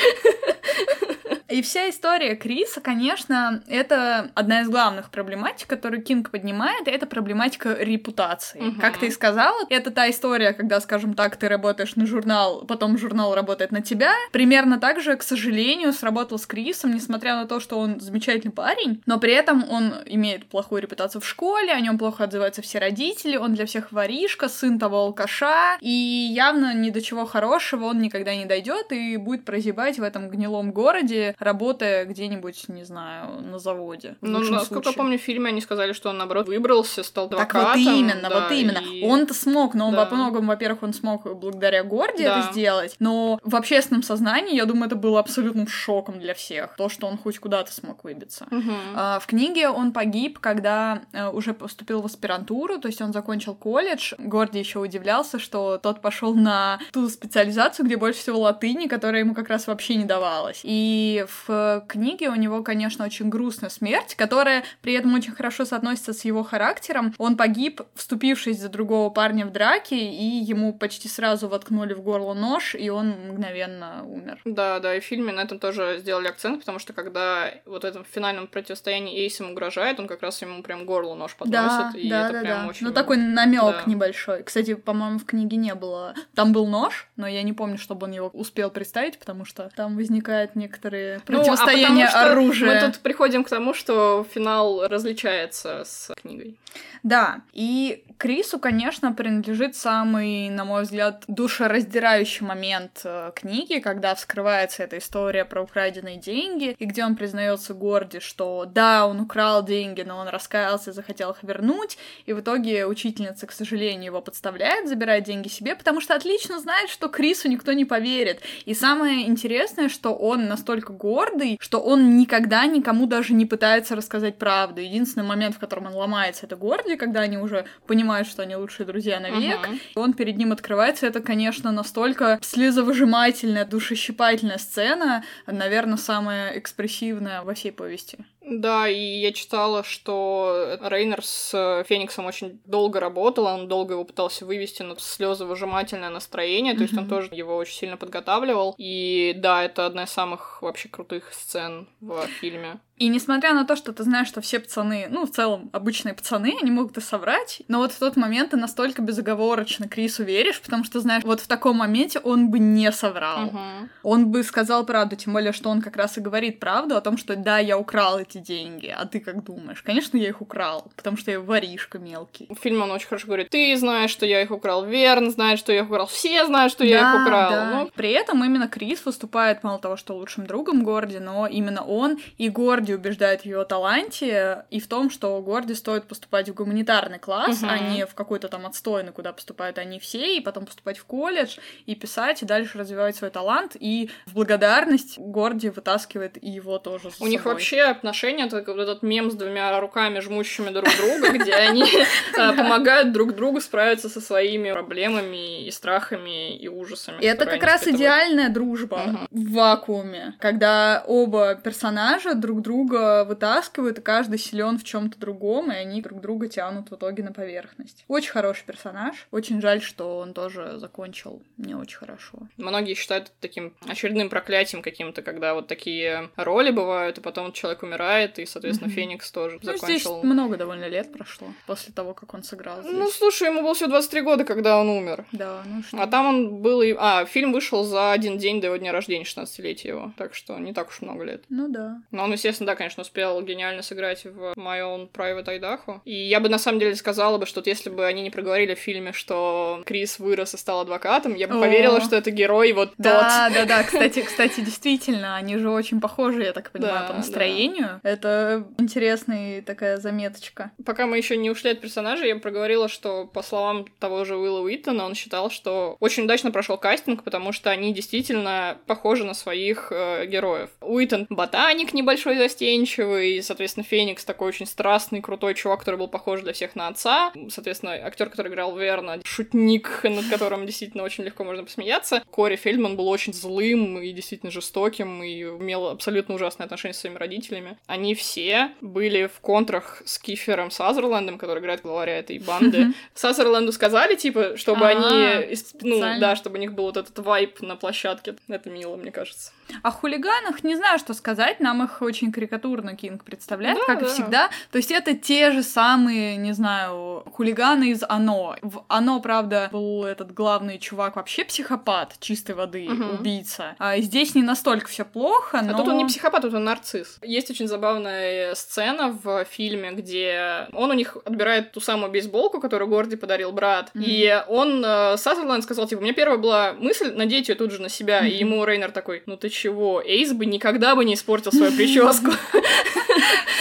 И 1.50 1.62
вся 1.62 1.90
история 1.90 2.36
Криса, 2.36 2.80
конечно, 2.80 3.64
это 3.68 4.30
одна 4.36 4.62
из 4.62 4.70
главных 4.70 5.10
проблематик, 5.10 5.68
которую 5.68 6.04
Кинг 6.04 6.30
поднимает, 6.30 6.88
это 6.88 7.06
проблематика 7.06 7.76
репутации. 7.80 8.60
Угу. 8.60 8.82
Как 8.82 8.98
ты 8.98 9.08
и 9.08 9.12
сказала, 9.12 9.66
это 9.70 9.90
та 9.92 10.10
история, 10.10 10.54
когда, 10.54 10.80
скажем 10.80 11.16
так, 11.16 11.36
ты 11.38 11.48
работаешь 11.48 11.96
на 11.96 12.06
журнал, 12.06 12.66
потом 12.66 12.98
журнал 12.98 13.34
работает 13.34 13.72
на 13.72 13.82
тебя. 13.82 14.14
Примерно 14.32 14.80
так 14.80 15.02
же, 15.02 15.16
к 15.16 15.24
сожалению, 15.24 15.94
сработал 15.94 16.38
с 16.38 16.46
Крисом, 16.46 16.94
несмотря 16.94 17.36
на 17.36 17.46
то, 17.46 17.60
что 17.60 17.80
он 17.80 18.00
замечательный 18.00 18.52
парень, 18.52 19.02
но 19.06 19.20
при 19.20 19.34
этом 19.34 19.68
он 19.70 19.94
имеет 20.06 20.46
плохую 20.46 20.82
репутацию 20.82 21.22
в 21.22 21.28
школе, 21.28 21.72
о 21.72 21.80
нем 21.80 21.98
плохо 21.98 22.26
отзываются 22.26 22.62
все 22.62 22.80
родители, 22.80 23.38
он 23.38 23.56
для 23.56 23.66
всех 23.66 23.92
воришка, 23.92 24.50
сын 24.50 24.78
того 24.78 24.98
алкаша, 24.98 25.78
и 25.82 25.90
явно 25.90 26.74
ни 26.76 26.92
до 26.92 27.02
чего 27.02 27.26
хорошего 27.26 27.86
он 27.86 28.00
никогда 28.00 28.36
не 28.36 28.46
дойдет 28.46 28.92
и 28.92 29.18
будет 29.18 29.46
прозябать 29.46 29.98
в 29.98 30.04
этом 30.04 30.30
гнилом 30.30 30.72
городе, 30.72 31.36
работая 31.40 32.06
где-нибудь, 32.06 32.70
не 32.70 32.84
знаю, 32.84 33.42
на 33.42 33.60
заводе. 33.60 34.16
Ну, 34.22 34.40
насколько 34.40 34.90
я 34.90 34.96
помню, 34.96 35.18
в 35.18 35.22
фильме 35.22 35.50
они 35.50 35.62
сказали, 35.62 35.94
что 35.94 36.10
он, 36.10 36.18
наоборот, 36.18 36.48
выбрался, 36.48 37.04
стал 37.04 37.26
адвокатом. 37.26 37.62
Так 37.62 37.76
вот 37.76 37.78
именно, 37.78 38.30
да, 38.30 38.42
вот 38.42 38.52
именно. 38.52 38.80
И... 38.80 39.04
Он-то 39.04 39.34
смог, 39.34 39.74
но 39.74 39.92
да. 39.92 40.06
во 40.06 40.16
многом, 40.16 40.48
во-первых, 40.48 40.84
он 40.84 40.94
смог 40.94 41.26
благодаря 41.40 41.84
Горде 41.84 42.26
да. 42.26 42.40
это 42.40 42.52
сделать, 42.52 42.96
но 43.00 43.40
в 43.44 43.56
общественном 43.56 44.04
сознании, 44.04 44.56
я 44.56 44.66
думаю, 44.66 44.88
это 44.88 44.96
было 44.96 45.20
абсолютным 45.20 45.68
шоком 45.68 46.20
для 46.20 46.34
всех, 46.34 46.76
то, 46.76 46.90
что 46.90 47.08
он 47.08 47.18
хоть 47.18 47.40
куда-то 47.40 47.74
смог 47.74 48.04
выбиться. 48.04 48.46
Угу. 48.52 48.74
А, 48.96 49.20
в 49.20 49.28
книге 49.28 49.70
он 49.70 49.92
погиб, 49.92 50.40
когда 50.40 51.02
а, 51.14 51.30
уже 51.30 51.54
поступил 51.54 52.02
в 52.02 52.06
аспирантуру, 52.06 52.80
то 52.80 52.88
есть 52.88 53.02
он 53.02 53.14
закончил 53.14 53.56
колледж. 53.56 54.14
Горди 54.18 54.60
еще 54.60 54.80
удивлялся, 54.80 55.40
что 55.40 55.78
тот 55.78 56.02
пошел 56.02 56.36
на 56.36 56.80
ту 56.92 57.08
специализацию, 57.10 57.86
где 57.86 57.98
больше 57.98 58.20
всего 58.20 58.40
латыни, 58.40 58.88
которая 58.88 59.22
ему 59.22 59.34
как 59.34 59.50
раз 59.50 59.68
вообще 59.68 59.96
не 59.96 60.06
давалась. 60.06 60.62
И 60.64 61.26
в 61.30 61.86
книге 61.88 62.30
у 62.30 62.36
него, 62.36 62.64
конечно, 62.64 63.06
очень 63.06 63.30
грустная 63.30 63.70
смерть, 63.70 64.16
которая 64.16 64.64
при 64.82 64.94
этом 64.94 65.14
очень 65.14 65.34
хорошо 65.34 65.66
соотносится 65.66 66.14
с 66.14 66.26
его 66.26 66.44
характером. 66.44 67.14
Он 67.18 67.38
погиб, 67.38 67.82
вступившись 67.96 68.60
за 68.60 68.70
другого 68.70 69.10
парня 69.10 69.46
в 69.46 69.52
драке, 69.52 69.98
и 69.98 70.24
ему 70.24 70.74
почти 70.74 71.08
сразу 71.08 71.48
воткнули 71.48 71.94
в 71.94 72.02
горло 72.02 72.34
нож, 72.34 72.76
и 72.76 72.90
он 72.90 73.10
мгновенно 73.30 74.04
умер. 74.06 74.40
Да, 74.46 74.80
да, 74.80 74.96
и 74.96 75.00
в 75.00 75.04
фильме 75.04 75.32
на 75.32 75.42
этом 75.42 75.60
тоже 75.60 75.98
сделали 76.00 76.28
акцент, 76.28 76.60
потому 76.60 76.80
что 76.80 76.94
когда 76.94 77.52
вот 77.66 77.84
этом 77.86 78.06
финальном 78.06 78.48
противостоянии 78.48 79.18
Эйсом 79.20 79.52
угрожает, 79.52 80.00
он 80.00 80.08
как 80.08 80.22
раз 80.22 80.42
ему 80.42 80.64
прям 80.64 80.86
горло 80.86 81.16
нож 81.16 81.36
подносит, 81.36 81.94
да, 81.94 82.00
и 82.00 82.10
да, 82.10 82.26
это 82.26 82.34
да, 82.34 82.42
прям 82.42 82.64
да. 82.64 82.70
очень... 82.70 82.88
Ну, 82.88 82.94
такой 82.94 83.18
намек 83.18 83.62
да. 83.62 83.84
небольшой. 83.86 84.44
Кстати, 84.44 84.76
по-моему, 84.76 85.20
в 85.20 85.26
книге 85.26 85.58
не 85.58 85.76
было... 85.76 86.14
Там 86.36 86.54
был 86.54 86.68
нож, 86.68 87.08
но 87.16 87.28
я 87.28 87.44
не 87.44 87.54
помню, 87.54 87.78
чтобы 87.78 88.08
он 88.08 88.12
его 88.14 88.30
успел 88.30 88.70
представить, 88.70 89.20
потому 89.20 89.46
что 89.46 89.70
там 89.76 89.96
возникают 89.96 90.56
некоторые 90.56 91.19
противостояние 91.26 92.06
ну, 92.06 92.12
а 92.14 92.32
оружия. 92.32 92.74
Мы 92.74 92.92
тут 92.92 93.00
приходим 93.00 93.44
к 93.44 93.50
тому, 93.50 93.74
что 93.74 94.26
финал 94.34 94.88
различается 94.88 95.84
с 95.86 96.12
книгой. 96.22 96.58
Да, 97.04 97.42
и 97.54 98.04
Крису, 98.18 98.60
конечно, 98.60 99.14
принадлежит 99.14 99.76
самый, 99.76 100.50
на 100.50 100.66
мой 100.66 100.84
взгляд, 100.84 101.24
душераздирающий 101.28 102.46
момент 102.46 103.02
э, 103.06 103.32
книги, 103.34 103.80
когда 103.80 104.14
вскрывается 104.14 104.84
эта 104.84 104.98
история 104.98 105.46
про 105.46 105.62
украденные 105.62 106.18
деньги, 106.18 106.76
и 106.78 106.86
где 106.86 107.06
он 107.06 107.16
признается 107.16 107.74
Горди, 107.74 108.20
что 108.20 108.66
да, 108.66 109.08
он 109.08 109.22
украл 109.22 109.64
деньги, 109.64 110.02
но 110.02 110.18
он 110.18 110.28
раскаялся 110.28 110.90
и 110.90 110.94
захотел 110.94 111.32
их 111.32 111.38
вернуть, 111.44 111.98
и 112.26 112.34
в 112.34 112.42
итоге 112.42 112.86
учительница, 112.86 113.48
к 113.48 113.54
сожалению, 113.54 114.08
его 114.08 114.22
подставляет, 114.22 114.90
забирает 114.90 115.24
деньги 115.24 115.48
себе, 115.48 115.76
потому 115.76 116.02
что 116.02 116.14
отлично 116.14 116.60
знает, 116.60 116.90
что 116.90 117.08
Крису 117.08 117.48
никто 117.48 117.72
не 117.72 117.86
поверит. 117.86 118.42
И 118.66 118.74
самое 118.74 119.28
интересное, 119.28 119.88
что 119.88 120.14
он 120.14 120.48
настолько 120.48 120.92
гордый, 121.10 121.58
что 121.60 121.80
он 121.80 122.18
никогда 122.18 122.68
никому 122.68 123.08
даже 123.08 123.34
не 123.34 123.46
пытается 123.46 123.96
рассказать 123.96 124.38
правду. 124.38 124.80
Единственный 124.82 125.26
момент, 125.26 125.56
в 125.56 125.60
котором 125.60 125.88
он 125.88 125.94
ломается, 125.94 126.46
это 126.46 126.56
Горди, 126.56 126.96
когда 126.98 127.22
они 127.22 127.38
уже 127.38 127.66
понимают, 127.88 128.28
что 128.28 128.44
они 128.44 128.56
лучшие 128.56 128.86
друзья 128.86 129.20
навек. 129.20 129.60
Uh-huh. 129.68 129.80
Он 129.96 130.14
перед 130.14 130.38
ним 130.38 130.52
открывается. 130.52 131.08
Это, 131.08 131.20
конечно, 131.20 131.72
настолько 131.72 132.40
слезовыжимательная, 132.44 133.66
душещипательная 133.66 134.60
сцена, 134.60 135.24
наверное, 135.48 135.98
самая 135.98 136.60
экспрессивная 136.60 137.42
во 137.42 137.54
всей 137.56 137.72
повести. 137.72 138.20
Да, 138.50 138.88
и 138.88 139.20
я 139.20 139.32
читала, 139.32 139.84
что 139.84 140.78
Рейнер 140.82 141.24
с 141.24 141.84
Фениксом 141.88 142.26
очень 142.26 142.60
долго 142.66 143.00
работал, 143.00 143.46
он 143.46 143.68
долго 143.68 143.94
его 143.94 144.04
пытался 144.04 144.46
вывести 144.46 144.82
на 144.82 144.98
слезовыжимательное 144.98 146.10
настроение, 146.10 146.74
то 146.76 146.82
есть 146.82 146.98
он 146.98 147.08
тоже 147.08 147.30
его 147.32 147.56
очень 147.56 147.76
сильно 147.76 147.98
подготавливал. 147.98 148.74
И 148.78 149.34
да, 149.38 149.64
это 149.64 149.86
одна 149.86 150.04
из 150.04 150.10
самых 150.10 150.62
вообще 150.62 150.90
крутых 150.90 151.32
сцен 151.34 151.88
в 152.02 152.26
фильме. 152.28 152.80
И 153.00 153.08
несмотря 153.08 153.54
на 153.54 153.66
то, 153.66 153.78
что 153.78 153.94
ты 153.94 154.04
знаешь, 154.04 154.28
что 154.28 154.42
все 154.42 154.60
пацаны, 154.60 155.08
ну, 155.10 155.26
в 155.26 155.32
целом, 155.32 155.70
обычные 155.72 156.14
пацаны, 156.14 156.58
они 156.62 156.70
могут 156.70 156.98
и 156.98 157.02
соврать, 157.02 157.62
но 157.70 157.80
вот 157.80 157.94
в 157.94 158.00
тот 158.00 158.18
момент 158.18 158.52
ты 158.52 158.58
настолько 158.58 159.02
безоговорочно 159.02 159.88
Крису 159.88 160.24
веришь, 160.24 160.62
потому 160.62 160.84
что, 160.84 161.00
знаешь, 161.00 161.24
вот 161.24 161.40
в 161.40 161.48
таком 161.48 161.78
моменте 161.78 162.20
он 162.20 162.50
бы 162.50 162.60
не 162.60 162.92
соврал. 162.92 163.48
Угу. 163.48 163.60
Он 164.04 164.28
бы 164.28 164.44
сказал 164.44 164.86
правду, 164.86 165.16
тем 165.16 165.32
более, 165.32 165.54
что 165.54 165.70
он 165.70 165.82
как 165.82 165.96
раз 165.96 166.18
и 166.18 166.22
говорит 166.22 166.60
правду 166.60 166.98
о 166.98 167.02
том, 167.02 167.18
что 167.18 167.38
да, 167.38 167.58
я 167.60 167.78
украл 167.78 168.20
эти 168.20 168.38
деньги, 168.38 168.94
а 168.96 169.06
ты 169.06 169.22
как 169.22 169.46
думаешь? 169.46 169.82
Конечно, 169.82 170.18
я 170.18 170.28
их 170.28 170.42
украл, 170.42 170.92
потому 170.98 171.16
что 171.16 171.32
я 171.32 171.40
воришка 171.40 172.00
мелкий. 172.00 172.48
В 172.50 172.62
фильме 172.62 172.84
он 172.84 172.92
очень 172.92 173.08
хорошо 173.08 173.28
говорит, 173.28 173.50
ты 173.50 173.78
знаешь, 173.78 174.12
что 174.12 174.26
я 174.26 174.42
их 174.42 174.52
украл, 174.52 174.86
Верн 174.86 175.32
знает, 175.32 175.60
что 175.60 175.72
я 175.72 175.80
их 175.80 175.86
украл, 175.86 176.08
все 176.08 176.46
знают, 176.46 176.74
что 176.74 176.84
да, 176.84 176.90
я 176.90 177.00
их 177.00 177.22
украл. 177.22 177.50
Да. 177.50 177.72
Но... 177.72 177.90
При 177.96 178.12
этом 178.12 178.44
именно 178.44 178.68
Крис 178.68 179.06
выступает, 179.06 179.64
мало 179.64 179.80
того, 179.80 179.96
что 179.96 180.16
лучшим 180.16 180.46
другом 180.46 180.84
Горди, 180.84 181.20
но 181.20 181.48
именно 181.48 181.84
он 181.84 182.20
и 182.38 182.50
Горди 182.50 182.89
Горди 182.90 182.94
убеждает 182.94 183.42
в 183.42 183.46
его 183.46 183.64
таланте 183.64 184.66
и 184.70 184.80
в 184.80 184.88
том, 184.88 185.10
что 185.10 185.40
Горди 185.42 185.74
стоит 185.74 186.06
поступать 186.06 186.50
в 186.50 186.54
гуманитарный 186.54 187.20
класс, 187.20 187.60
угу. 187.60 187.68
а 187.70 187.80
не 187.80 188.06
в 188.06 188.14
какой-то 188.14 188.48
там 188.48 188.66
отстойный, 188.66 189.12
куда 189.12 189.34
поступают 189.34 189.78
они 189.78 190.00
все, 190.00 190.38
и 190.38 190.42
потом 190.42 190.66
поступать 190.66 190.98
в 190.98 191.06
колледж, 191.06 191.58
и 191.86 191.96
писать, 191.96 192.42
и 192.42 192.46
дальше 192.46 192.78
развивать 192.78 193.16
свой 193.16 193.30
талант. 193.30 193.76
И 193.80 194.10
в 194.26 194.34
благодарность 194.34 195.18
Горди 195.18 195.70
вытаскивает 195.70 196.42
и 196.42 196.50
его 196.50 196.80
тоже. 196.80 197.08
У 197.08 197.12
собой. 197.12 197.30
них 197.30 197.46
вообще 197.46 197.82
отношения, 197.82 198.46
это 198.46 198.64
вот 198.66 198.80
этот 198.80 199.04
мем 199.04 199.32
с 199.32 199.36
двумя 199.36 199.80
руками, 199.80 200.20
жмущими 200.20 200.70
друг 200.70 200.90
друга, 200.98 201.30
где 201.38 201.54
они 201.54 201.84
э, 201.84 202.54
помогают 202.54 203.12
друг 203.12 203.36
другу 203.36 203.62
справиться 203.62 204.10
со 204.10 204.22
своими 204.22 204.72
проблемами 204.72 205.66
и 205.66 205.72
страхами 205.72 206.58
и 206.58 206.68
ужасами. 206.68 207.22
И 207.22 207.26
это 207.26 207.46
как 207.46 207.64
раз 207.64 207.88
идеальная 207.88 208.50
дружба 208.50 209.28
в 209.32 209.54
вакууме, 209.54 210.36
когда 210.40 211.04
оба 211.08 211.56
персонажа 211.56 212.34
друг 212.34 212.62
друга 212.80 213.26
вытаскивают, 213.26 214.00
и 214.00 214.02
каждый 214.02 214.40
силен 214.40 214.78
в 214.78 214.84
чем-то 214.84 215.20
другом, 215.20 215.72
и 215.72 215.76
они 215.76 216.02
друг 216.02 216.22
друга 216.22 216.48
тянут 216.48 216.92
в 216.92 216.96
итоге 216.96 217.24
на 217.24 217.34
поверхность. 217.34 218.06
Очень 218.08 218.32
хороший 218.32 218.66
персонаж. 218.66 219.28
Очень 219.32 219.62
жаль, 219.62 219.82
что 219.82 220.20
он 220.20 220.34
тоже 220.34 220.78
закончил 220.78 221.42
не 221.58 221.76
очень 221.76 221.98
хорошо. 221.98 222.40
Многие 222.58 222.94
считают 222.94 223.26
это 223.26 223.34
таким 223.42 223.74
очередным 223.86 224.30
проклятием 224.30 224.82
каким-то, 224.82 225.22
когда 225.22 225.54
вот 225.54 225.68
такие 225.68 226.30
роли 226.38 226.72
бывают, 226.72 227.18
и 227.18 227.22
потом 227.22 227.52
человек 227.52 227.84
умирает, 227.84 228.40
и, 228.40 228.46
соответственно, 228.46 228.90
mm-hmm. 228.90 228.94
Феникс 228.94 229.32
тоже 229.32 229.60
ну, 229.62 229.74
закончил. 229.74 229.88
Здесь 229.88 230.24
много 230.24 230.58
довольно 230.58 230.88
лет 230.88 231.12
прошло 231.12 231.48
после 231.66 231.94
того, 231.94 232.14
как 232.14 232.34
он 232.34 232.44
сыграл 232.44 232.82
здесь. 232.82 232.94
Ну, 232.94 233.10
слушай, 233.10 233.50
ему 233.50 233.62
было 233.62 233.74
всего 233.74 233.90
23 233.90 234.22
года, 234.22 234.46
когда 234.46 234.80
он 234.80 234.90
умер. 234.90 235.26
Да, 235.34 235.64
ну 235.66 235.84
что. 235.84 236.02
А 236.02 236.08
там 236.08 236.28
он 236.28 236.62
был 236.62 236.82
и... 236.82 236.96
А, 236.98 237.26
фильм 237.26 237.52
вышел 237.52 237.84
за 237.84 238.14
один 238.14 238.38
день 238.38 238.62
до 238.62 238.68
его 238.68 238.78
дня 238.78 238.92
рождения, 238.94 239.26
16-летия 239.26 239.90
его, 239.90 240.14
так 240.18 240.34
что 240.34 240.58
не 240.60 240.74
так 240.74 240.90
уж 240.90 241.02
много 241.02 241.24
лет. 241.26 241.44
Ну 241.50 241.68
да. 241.68 242.02
Но 242.12 242.24
он, 242.24 242.32
естественно, 242.32 242.69
да, 242.70 242.76
конечно, 242.76 243.02
успел 243.02 243.42
гениально 243.42 243.82
сыграть 243.82 244.26
в 244.26 244.54
My 244.56 244.80
Own 244.82 245.10
Private 245.12 245.60
Idaho. 245.60 246.02
И 246.06 246.14
я 246.14 246.40
бы, 246.40 246.50
на 246.50 246.60
самом 246.60 246.80
деле, 246.80 246.96
сказала 246.96 247.40
бы, 247.40 247.48
что 247.48 247.62
вот 247.62 247.68
если 247.68 247.90
бы 247.90 248.06
они 248.06 248.22
не 248.22 248.30
проговорили 248.30 248.76
в 248.76 248.80
фильме, 248.80 249.12
что 249.12 249.82
Крис 249.88 250.20
вырос 250.20 250.54
и 250.54 250.58
стал 250.58 250.82
адвокатом, 250.82 251.34
я 251.34 251.48
бы 251.48 251.58
О. 251.58 251.62
поверила, 251.62 252.00
что 252.00 252.16
это 252.16 252.30
герой 252.30 252.72
вот 252.74 252.94
да, 253.00 253.20
тот. 253.20 253.28
Да, 253.28 253.50
да, 253.50 253.66
да. 253.66 253.84
Кстати, 253.90 254.22
кстати, 254.22 254.62
действительно, 254.62 255.36
они 255.36 255.58
же 255.58 255.70
очень 255.72 256.00
похожи, 256.00 256.44
я 256.44 256.54
так 256.54 256.70
понимаю, 256.70 257.00
да, 257.00 257.08
по 257.08 257.14
настроению. 257.14 258.00
Да. 258.04 258.10
Это 258.10 258.68
интересная 258.78 259.64
такая 259.64 259.98
заметочка. 259.98 260.72
Пока 260.86 261.08
мы 261.08 261.18
еще 261.18 261.36
не 261.36 261.50
ушли 261.50 261.72
от 261.72 261.82
персонажа, 261.82 262.26
я 262.26 262.36
проговорила, 262.36 262.88
что, 262.88 263.26
по 263.26 263.42
словам 263.42 263.88
того 263.98 264.26
же 264.26 264.38
Уилла 264.38 264.60
Уиттона, 264.60 265.06
он 265.06 265.16
считал, 265.16 265.50
что 265.50 265.98
очень 266.00 266.26
удачно 266.26 266.52
прошел 266.52 266.78
кастинг, 266.78 267.24
потому 267.24 267.52
что 267.52 267.72
они 267.72 267.94
действительно 267.94 268.78
похожи 268.86 269.24
на 269.24 269.34
своих 269.34 269.92
э, 269.92 270.28
героев. 270.28 270.70
Уиттон— 270.82 271.26
ботаник 271.30 271.94
небольшой 271.94 272.36
застенчивый, 272.50 273.42
соответственно, 273.44 273.84
Феникс 273.84 274.26
такой 274.26 274.50
очень 274.50 274.66
страстный, 274.66 275.22
крутой 275.22 275.54
чувак, 275.54 275.80
который 275.80 275.98
был 275.98 276.08
похож 276.08 276.42
для 276.42 276.54
всех 276.54 276.76
на 276.76 276.88
отца. 276.88 277.32
Соответственно, 277.50 277.94
актер, 277.94 278.30
который 278.30 278.52
играл 278.52 278.76
Верна, 278.76 279.20
шутник, 279.24 280.02
над 280.04 280.28
которым 280.30 280.66
действительно 280.66 281.04
очень 281.04 281.24
легко 281.24 281.44
можно 281.44 281.64
посмеяться. 281.64 282.24
Кори 282.32 282.56
Фельдман 282.56 282.96
был 282.96 283.08
очень 283.08 283.34
злым 283.34 284.00
и 284.00 284.12
действительно 284.12 284.52
жестоким, 284.52 285.24
и 285.24 285.42
имел 285.42 285.88
абсолютно 285.88 286.36
ужасные 286.36 286.66
отношения 286.66 286.94
с 286.94 287.00
своими 287.00 287.18
родителями. 287.18 287.78
Они 287.86 288.16
все 288.16 288.72
были 288.82 289.28
в 289.28 289.40
контрах 289.42 290.02
с 290.06 290.18
Кифером 290.18 290.72
Сазерландом, 290.72 291.38
который 291.38 291.60
играет 291.60 291.82
главаря 291.82 292.18
этой 292.18 292.40
банды. 292.40 292.88
Сазерленду 293.14 293.72
сказали, 293.72 294.16
типа, 294.16 294.58
чтобы 294.58 294.88
они... 294.88 295.56
Ну, 295.82 296.00
да, 296.20 296.36
чтобы 296.36 296.58
у 296.58 296.60
них 296.60 296.74
был 296.74 296.86
вот 296.86 296.98
этот 296.98 297.18
вайп 297.20 297.62
на 297.62 297.76
площадке. 297.76 298.36
Это 298.48 298.70
мило, 298.70 298.96
мне 298.96 299.12
кажется. 299.12 299.52
О 299.84 299.92
хулиганах 299.92 300.64
не 300.64 300.76
знаю, 300.76 300.98
что 301.00 301.14
сказать. 301.14 301.60
Нам 301.60 301.84
их 301.84 302.02
очень 302.02 302.32
карикатурно 302.40 302.96
Кинг 302.96 303.26
представляет, 303.26 303.78
да, 303.78 303.86
как 303.86 304.00
да. 304.00 304.06
и 304.06 304.10
всегда. 304.10 304.50
То 304.72 304.78
есть 304.78 304.92
это 304.92 305.14
те 305.14 305.52
же 305.52 305.62
самые, 305.62 306.38
не 306.38 306.54
знаю, 306.54 307.24
хулиганы 307.34 307.92
из 307.92 308.04
Оно. 308.08 308.56
В 308.62 308.84
Оно, 308.88 309.20
правда, 309.20 309.70
был 309.72 310.06
этот 310.06 310.34
главный 310.34 310.80
чувак 310.80 311.18
вообще 311.18 311.44
психопат 311.44 312.16
чистой 312.20 312.56
воды, 312.56 312.88
угу. 312.90 313.20
убийца. 313.20 313.76
А 313.78 313.98
здесь 314.00 314.36
не 314.36 314.42
настолько 314.42 314.88
все 314.88 315.04
плохо, 315.04 315.62
но... 315.62 315.74
А 315.74 315.78
тут 315.78 315.88
он 315.90 315.98
не 315.98 316.06
психопат, 316.06 316.44
тут 316.44 316.54
он 316.54 316.64
нарцисс. 316.64 317.20
Есть 317.22 317.50
очень 317.52 317.68
забавная 317.68 318.56
сцена 318.56 319.18
в 319.22 319.44
фильме, 319.46 319.92
где 319.92 320.68
он 320.72 320.92
у 320.92 320.94
них 320.94 321.18
отбирает 321.26 321.74
ту 321.74 321.82
самую 321.82 322.12
бейсболку, 322.12 322.62
которую 322.62 322.90
Горди 322.90 323.18
подарил 323.18 323.52
брат. 323.52 323.92
Mm-hmm. 323.94 324.04
И 324.06 324.44
он, 324.48 324.84
э, 324.86 325.18
Сазерленд 325.18 325.64
сказал, 325.64 325.88
типа, 325.88 326.00
у 326.00 326.04
меня 326.04 326.14
первая 326.14 326.38
была 326.38 326.74
мысль 326.74 327.12
надеть 327.14 327.50
ее 327.50 327.56
тут 327.56 327.72
же 327.72 327.82
на 327.82 327.90
себя. 327.90 328.24
Mm-hmm. 328.24 328.30
И 328.30 328.38
ему 328.38 328.64
Рейнер 328.64 328.92
такой, 328.92 329.24
ну 329.26 329.36
ты 329.36 329.50
чего, 329.50 330.02
Эйс 330.02 330.32
бы 330.32 330.46
никогда 330.46 330.96
бы 330.96 331.04
не 331.04 331.16
испортил 331.16 331.52
свою 331.52 331.72
прическу. 331.74 332.29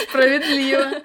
Справедливо. 0.09 1.01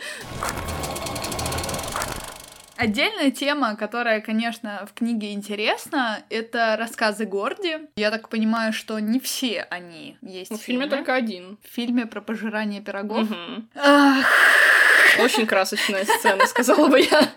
Отдельная 2.77 3.31
тема, 3.31 3.77
которая, 3.77 4.21
конечно, 4.21 4.87
в 4.91 4.95
книге 4.95 5.33
интересна, 5.33 6.23
это 6.29 6.77
рассказы 6.79 7.25
Горди. 7.25 7.79
Я 7.97 8.11
так 8.11 8.29
понимаю, 8.29 8.73
что 8.73 8.99
не 8.99 9.21
все 9.21 9.67
они 9.71 10.17
есть. 10.23 10.51
Ну, 10.51 10.59
в 10.59 10.61
фильме 10.61 10.87
только 10.89 11.15
один. 11.15 11.57
В 11.63 11.73
фильме 11.73 12.07
про 12.07 12.21
пожирание 12.21 12.81
пирогов. 12.81 13.31
Угу. 13.31 13.65
Ах. 13.77 14.27
Очень 15.21 15.47
красочная 15.47 16.05
сцена, 16.05 16.47
сказала 16.47 16.89
бы 16.89 17.01
я. 17.01 17.33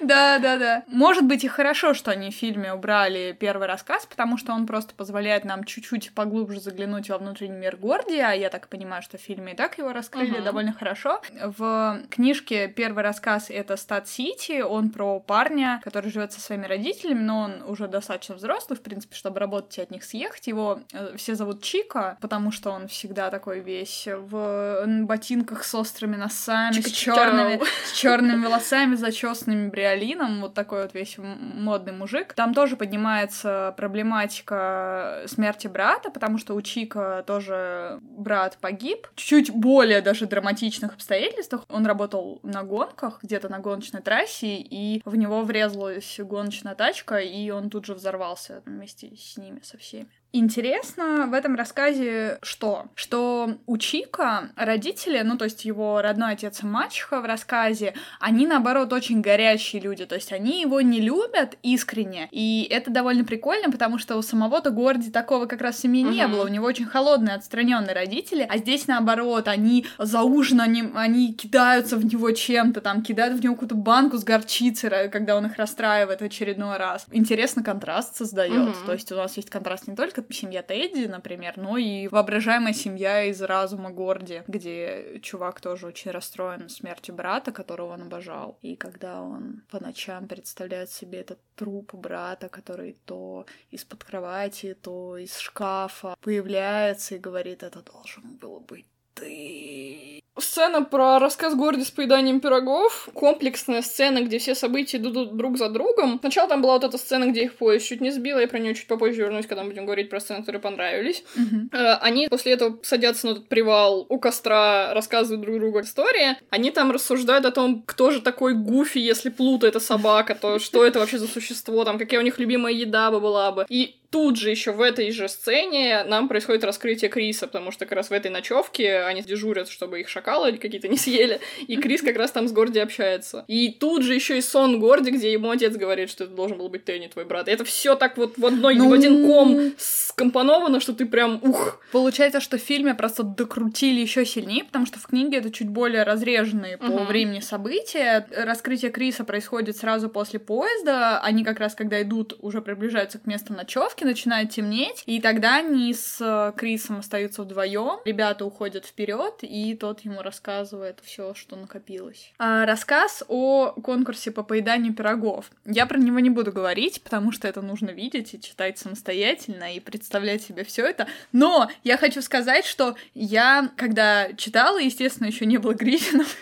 Да, 0.00 0.38
да, 0.38 0.56
да. 0.56 0.82
Может 0.86 1.24
быть 1.24 1.44
и 1.44 1.48
хорошо, 1.48 1.94
что 1.94 2.10
они 2.10 2.30
в 2.30 2.34
фильме 2.34 2.72
убрали 2.72 3.36
первый 3.38 3.66
рассказ, 3.66 4.06
потому 4.06 4.36
что 4.36 4.52
он 4.52 4.66
просто 4.66 4.94
позволяет 4.94 5.44
нам 5.44 5.64
чуть-чуть 5.64 6.12
поглубже 6.12 6.60
заглянуть 6.60 7.10
во 7.10 7.18
внутренний 7.18 7.58
мир 7.58 7.76
Гордия. 7.76 8.28
А 8.28 8.32
я 8.32 8.50
так 8.50 8.68
понимаю, 8.68 9.02
что 9.02 9.18
в 9.18 9.20
фильме 9.20 9.52
и 9.52 9.56
так 9.56 9.78
его 9.78 9.92
раскрыли 9.92 10.36
угу. 10.36 10.44
довольно 10.44 10.72
хорошо. 10.72 11.20
В 11.40 12.00
книжке 12.10 12.68
первый 12.68 13.02
рассказ 13.02 13.46
это 13.50 13.76
Стат 13.76 14.08
Сити. 14.08 14.60
Он 14.60 14.90
про 14.90 15.20
парня, 15.20 15.80
который 15.84 16.10
живет 16.10 16.32
со 16.32 16.40
своими 16.40 16.66
родителями, 16.66 17.22
но 17.22 17.40
он 17.40 17.62
уже 17.66 17.88
достаточно 17.88 18.34
взрослый, 18.34 18.78
в 18.78 18.82
принципе, 18.82 19.14
чтобы 19.14 19.40
работать 19.40 19.78
и 19.78 19.82
от 19.82 19.90
них 19.90 20.04
съехать. 20.04 20.46
Его 20.46 20.80
э, 20.92 21.14
все 21.16 21.34
зовут 21.34 21.62
Чика, 21.62 22.18
потому 22.20 22.52
что 22.52 22.70
он 22.70 22.88
всегда 22.88 23.30
такой 23.30 23.60
весь 23.60 24.06
в 24.06 24.84
ботинках 25.04 25.64
с 25.64 25.74
острыми 25.74 26.16
носами, 26.16 26.80
с 26.80 26.90
черными, 26.90 27.60
с 27.84 27.92
черными 27.92 28.44
волосами, 28.44 28.94
зачесанными 28.94 29.59
бриолином, 29.68 30.40
вот 30.40 30.54
такой 30.54 30.82
вот 30.82 30.94
весь 30.94 31.16
модный 31.18 31.92
мужик. 31.92 32.32
Там 32.32 32.54
тоже 32.54 32.76
поднимается 32.76 33.74
проблематика 33.76 35.24
смерти 35.26 35.66
брата, 35.66 36.10
потому 36.10 36.38
что 36.38 36.54
у 36.54 36.62
Чика 36.62 37.22
тоже 37.26 37.98
брат 38.00 38.56
погиб. 38.60 39.08
Чуть-чуть 39.16 39.50
более 39.54 40.00
даже 40.00 40.26
драматичных 40.26 40.94
обстоятельствах. 40.94 41.64
Он 41.68 41.86
работал 41.86 42.40
на 42.42 42.62
гонках, 42.62 43.20
где-то 43.22 43.48
на 43.48 43.58
гоночной 43.58 44.00
трассе, 44.00 44.56
и 44.56 45.02
в 45.04 45.16
него 45.16 45.42
врезалась 45.42 46.18
гоночная 46.18 46.74
тачка, 46.74 47.18
и 47.18 47.50
он 47.50 47.70
тут 47.70 47.84
же 47.86 47.94
взорвался 47.94 48.62
вместе 48.64 49.14
с 49.16 49.36
ними, 49.36 49.60
со 49.62 49.76
всеми. 49.76 50.08
Интересно 50.32 51.26
в 51.26 51.34
этом 51.34 51.56
рассказе 51.56 52.38
что? 52.42 52.86
Что 52.94 53.56
у 53.66 53.78
Чика 53.78 54.50
родители, 54.54 55.20
ну 55.22 55.36
то 55.36 55.44
есть 55.44 55.64
его 55.64 56.00
родной 56.00 56.32
отец 56.32 56.62
и 56.62 56.66
мачеха 56.66 57.20
в 57.20 57.24
рассказе, 57.24 57.94
они 58.20 58.46
наоборот 58.46 58.92
очень 58.92 59.22
горячие 59.22 59.82
люди, 59.82 60.06
то 60.06 60.14
есть 60.14 60.32
они 60.32 60.60
его 60.60 60.80
не 60.82 61.00
любят 61.00 61.58
искренне, 61.64 62.28
и 62.30 62.66
это 62.70 62.92
довольно 62.92 63.24
прикольно, 63.24 63.72
потому 63.72 63.98
что 63.98 64.16
у 64.16 64.22
самого-то 64.22 64.70
Горди 64.70 65.10
такого 65.10 65.46
как 65.46 65.60
раз 65.62 65.76
в 65.76 65.80
семье 65.80 66.04
uh-huh. 66.04 66.12
не 66.12 66.28
было, 66.28 66.44
у 66.44 66.48
него 66.48 66.66
очень 66.66 66.86
холодные, 66.86 67.34
отстраненные 67.34 67.94
родители, 67.94 68.46
а 68.48 68.58
здесь 68.58 68.86
наоборот, 68.86 69.48
они 69.48 69.86
за 69.98 70.22
ужином, 70.22 70.66
они, 70.66 70.84
они 70.94 71.34
кидаются 71.34 71.96
в 71.96 72.04
него 72.04 72.30
чем-то, 72.30 72.80
там 72.80 73.02
кидают 73.02 73.40
в 73.40 73.42
него 73.42 73.54
какую-то 73.54 73.74
банку 73.74 74.16
с 74.16 74.24
горчицей, 74.24 75.08
когда 75.10 75.36
он 75.36 75.46
их 75.46 75.56
расстраивает 75.56 76.20
в 76.20 76.24
очередной 76.24 76.76
раз. 76.76 77.06
Интересно 77.10 77.64
контраст 77.64 78.16
создает, 78.16 78.76
uh-huh. 78.76 78.86
то 78.86 78.92
есть 78.92 79.10
у 79.10 79.16
нас 79.16 79.36
есть 79.36 79.50
контраст 79.50 79.88
не 79.88 79.96
только 79.96 80.19
семья 80.30 80.62
Тедди, 80.62 81.06
например, 81.06 81.56
но 81.56 81.76
и 81.76 82.08
воображаемая 82.08 82.72
семья 82.72 83.24
из 83.24 83.40
разума 83.42 83.90
Горди, 83.90 84.42
где 84.46 85.20
чувак 85.22 85.60
тоже 85.60 85.86
очень 85.86 86.10
расстроен 86.10 86.68
смертью 86.68 87.14
брата, 87.14 87.52
которого 87.52 87.94
он 87.94 88.02
обожал. 88.02 88.58
И 88.62 88.76
когда 88.76 89.22
он 89.22 89.62
по 89.70 89.80
ночам 89.80 90.28
представляет 90.28 90.90
себе 90.90 91.20
этот 91.20 91.38
труп 91.56 91.94
брата, 91.94 92.48
который 92.48 92.96
то 93.04 93.46
из-под 93.70 94.04
кровати, 94.04 94.76
то 94.80 95.16
из 95.16 95.36
шкафа 95.38 96.14
появляется 96.20 97.14
и 97.14 97.18
говорит, 97.18 97.62
это 97.62 97.82
должен 97.82 98.36
был 98.36 98.60
быть 98.60 98.86
ты. 99.14 100.19
Сцена 100.40 100.82
про 100.82 101.18
рассказ 101.18 101.54
Горди 101.54 101.84
с 101.84 101.90
поеданием 101.90 102.40
пирогов. 102.40 103.08
Комплексная 103.12 103.82
сцена, 103.82 104.22
где 104.22 104.38
все 104.38 104.54
события 104.54 104.96
идут 104.96 105.36
друг 105.36 105.58
за 105.58 105.68
другом. 105.68 106.18
Сначала 106.20 106.48
там 106.48 106.62
была 106.62 106.74
вот 106.74 106.84
эта 106.84 106.98
сцена, 106.98 107.26
где 107.26 107.44
их 107.44 107.54
поезд 107.56 107.86
чуть 107.86 108.00
не 108.00 108.10
сбила. 108.10 108.38
Я 108.38 108.48
про 108.48 108.58
нее 108.58 108.74
чуть 108.74 108.86
попозже 108.86 109.22
вернусь, 109.22 109.46
когда 109.46 109.62
мы 109.62 109.70
будем 109.70 109.84
говорить 109.84 110.10
про 110.10 110.20
сцены, 110.20 110.40
которые 110.40 110.60
понравились. 110.60 111.24
Uh-huh. 111.36 111.98
Они 112.00 112.28
после 112.28 112.52
этого 112.52 112.78
садятся 112.82 113.26
на 113.26 113.30
этот 113.32 113.48
привал 113.48 114.06
у 114.08 114.18
костра, 114.18 114.92
рассказывают 114.94 115.42
друг 115.42 115.58
другу 115.58 115.80
истории. 115.80 116.36
Они 116.50 116.70
там 116.70 116.90
рассуждают 116.90 117.44
о 117.44 117.50
том, 117.50 117.82
кто 117.82 118.10
же 118.10 118.20
такой 118.20 118.54
Гуфи, 118.54 118.98
если 118.98 119.28
Плута 119.30 119.66
это 119.66 119.80
собака, 119.80 120.34
то 120.34 120.58
что 120.58 120.84
это 120.84 120.98
вообще 120.98 121.18
за 121.18 121.28
существо, 121.28 121.84
там, 121.84 121.98
какая 121.98 122.20
у 122.20 122.24
них 122.24 122.38
любимая 122.38 122.72
еда 122.72 123.10
бы 123.10 123.20
была 123.20 123.52
бы. 123.52 123.66
И 123.68 123.99
тут 124.10 124.36
же 124.36 124.50
еще 124.50 124.72
в 124.72 124.80
этой 124.80 125.10
же 125.12 125.28
сцене 125.28 126.04
нам 126.04 126.28
происходит 126.28 126.64
раскрытие 126.64 127.10
Криса, 127.10 127.46
потому 127.46 127.70
что 127.70 127.86
как 127.86 127.96
раз 127.96 128.10
в 128.10 128.12
этой 128.12 128.30
ночевке 128.30 129.00
они 129.02 129.22
дежурят, 129.22 129.68
чтобы 129.68 130.00
их 130.00 130.08
шакалы 130.08 130.52
какие-то 130.58 130.88
не 130.88 130.96
съели, 130.96 131.40
и 131.66 131.76
Крис 131.76 132.02
как 132.02 132.16
раз 132.16 132.32
там 132.32 132.48
с 132.48 132.52
Горди 132.52 132.80
общается. 132.80 133.44
И 133.46 133.70
тут 133.70 134.02
же 134.02 134.14
еще 134.14 134.38
и 134.38 134.42
сон 134.42 134.80
Горди, 134.80 135.10
где 135.10 135.32
ему 135.32 135.50
отец 135.50 135.74
говорит, 135.76 136.10
что 136.10 136.24
это 136.24 136.34
должен 136.34 136.58
был 136.58 136.68
быть 136.68 136.84
ты, 136.84 137.02
а 137.04 137.08
твой 137.08 137.24
брат. 137.24 137.48
И 137.48 137.52
это 137.52 137.64
все 137.64 137.94
так 137.94 138.16
вот 138.16 138.36
в 138.36 138.44
одной, 138.44 138.74
ну... 138.74 138.90
в 138.90 138.92
один 138.92 139.26
ком 139.26 139.72
скомпоновано, 139.78 140.80
что 140.80 140.92
ты 140.92 141.06
прям 141.06 141.40
ух. 141.42 141.80
Получается, 141.92 142.40
что 142.40 142.58
в 142.58 142.60
фильме 142.60 142.94
просто 142.94 143.22
докрутили 143.22 144.00
еще 144.00 144.26
сильнее, 144.26 144.64
потому 144.64 144.86
что 144.86 144.98
в 144.98 145.06
книге 145.06 145.38
это 145.38 145.50
чуть 145.50 145.68
более 145.68 146.02
разреженные 146.02 146.78
по 146.78 146.84
uh-huh. 146.84 147.06
времени 147.06 147.40
события. 147.40 148.26
Раскрытие 148.36 148.90
Криса 148.90 149.24
происходит 149.24 149.76
сразу 149.76 150.08
после 150.08 150.40
поезда. 150.40 151.20
Они 151.20 151.44
как 151.44 151.60
раз, 151.60 151.74
когда 151.74 152.02
идут, 152.02 152.36
уже 152.40 152.60
приближаются 152.60 153.18
к 153.18 153.26
месту 153.26 153.52
ночевки, 153.52 153.99
начинает 154.04 154.50
темнеть, 154.50 155.02
и 155.06 155.20
тогда 155.20 155.56
они 155.56 155.92
с 155.94 156.18
э, 156.20 156.52
Крисом 156.56 156.98
остаются 156.98 157.42
вдвоем. 157.42 158.00
Ребята 158.04 158.44
уходят 158.44 158.86
вперед, 158.86 159.34
и 159.42 159.74
тот 159.74 160.00
ему 160.00 160.22
рассказывает 160.22 160.98
все, 161.02 161.34
что 161.34 161.56
накопилось. 161.56 162.32
А, 162.38 162.66
рассказ 162.66 163.22
о 163.28 163.72
конкурсе 163.82 164.30
по 164.30 164.42
поеданию 164.42 164.94
пирогов. 164.94 165.50
Я 165.64 165.86
про 165.86 165.98
него 165.98 166.20
не 166.20 166.30
буду 166.30 166.52
говорить, 166.52 167.02
потому 167.02 167.32
что 167.32 167.48
это 167.48 167.62
нужно 167.62 167.90
видеть 167.90 168.34
и 168.34 168.40
читать 168.40 168.78
самостоятельно 168.78 169.74
и 169.74 169.80
представлять 169.80 170.42
себе 170.42 170.64
все 170.64 170.86
это. 170.86 171.06
Но 171.32 171.70
я 171.84 171.96
хочу 171.96 172.22
сказать, 172.22 172.64
что 172.64 172.96
я, 173.14 173.70
когда 173.76 174.32
читала, 174.34 174.78
естественно, 174.78 175.26
еще 175.26 175.46
не 175.46 175.58
было 175.58 175.74
Гриффинов, 175.74 176.36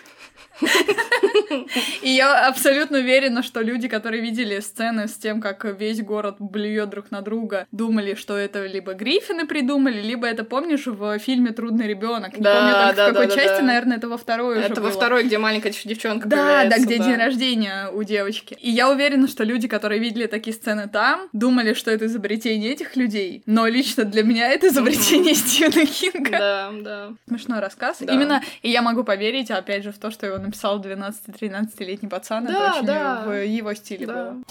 и 2.01 2.09
я 2.09 2.47
абсолютно 2.47 2.99
уверена, 2.99 3.43
что 3.43 3.61
люди, 3.61 3.87
которые 3.87 4.21
видели 4.21 4.59
сцены 4.59 5.07
с 5.07 5.13
тем, 5.13 5.41
как 5.41 5.65
весь 5.65 6.01
город 6.01 6.35
блюет 6.39 6.89
друг 6.89 7.11
на 7.11 7.21
друга, 7.21 7.67
думали, 7.71 8.15
что 8.15 8.37
это 8.37 8.65
либо 8.65 8.93
Гриффины 8.93 9.45
придумали, 9.47 10.01
либо 10.01 10.27
это, 10.27 10.43
помнишь, 10.43 10.87
в 10.87 11.19
фильме 11.19 11.51
«Трудный 11.51 11.87
ребенок. 11.87 12.37
Не 12.37 12.43
да, 12.43 12.55
помню, 12.55 12.73
там, 12.73 12.95
да, 12.95 13.05
в 13.05 13.13
какой 13.13 13.27
да, 13.27 13.35
части, 13.35 13.59
да. 13.59 13.65
наверное, 13.65 13.97
это 13.97 14.07
во 14.09 14.17
второй 14.17 14.59
Это 14.59 14.81
во 14.81 14.91
второй, 14.91 15.23
где 15.23 15.37
маленькая 15.37 15.71
девчонка 15.71 16.27
Да, 16.27 16.65
да, 16.65 16.77
где 16.77 16.97
да. 16.97 17.05
день 17.05 17.15
рождения 17.15 17.89
у 17.93 18.03
девочки. 18.03 18.55
И 18.59 18.69
я 18.69 18.89
уверена, 18.89 19.27
что 19.27 19.43
люди, 19.43 19.67
которые 19.67 19.99
видели 19.99 20.27
такие 20.27 20.55
сцены 20.55 20.87
там, 20.87 21.29
думали, 21.33 21.73
что 21.73 21.91
это 21.91 22.05
изобретение 22.05 22.71
этих 22.71 22.95
людей, 22.95 23.43
но 23.45 23.67
лично 23.67 24.03
для 24.03 24.23
меня 24.23 24.49
это 24.49 24.67
изобретение 24.67 25.33
Стивена 25.39 25.85
Кинга. 25.85 26.37
Да, 26.37 26.71
да. 26.81 27.13
Смешной 27.27 27.59
рассказ. 27.59 28.01
Именно, 28.01 28.41
и 28.61 28.69
я 28.69 28.81
могу 28.81 29.03
поверить, 29.03 29.51
опять 29.51 29.83
же, 29.83 29.91
в 29.91 29.97
то, 29.97 30.11
что 30.11 30.25
его 30.25 30.37
написал 30.49 30.81
12-13-летний 30.81 32.09
пацан. 32.09 32.45
Да, 32.45 32.51
это 32.51 32.77
очень 32.77 32.87
да. 32.87 33.23
в 33.25 33.45
его 33.45 33.73
стиле 33.75 34.07
да. 34.07 34.13
было. 34.13 34.43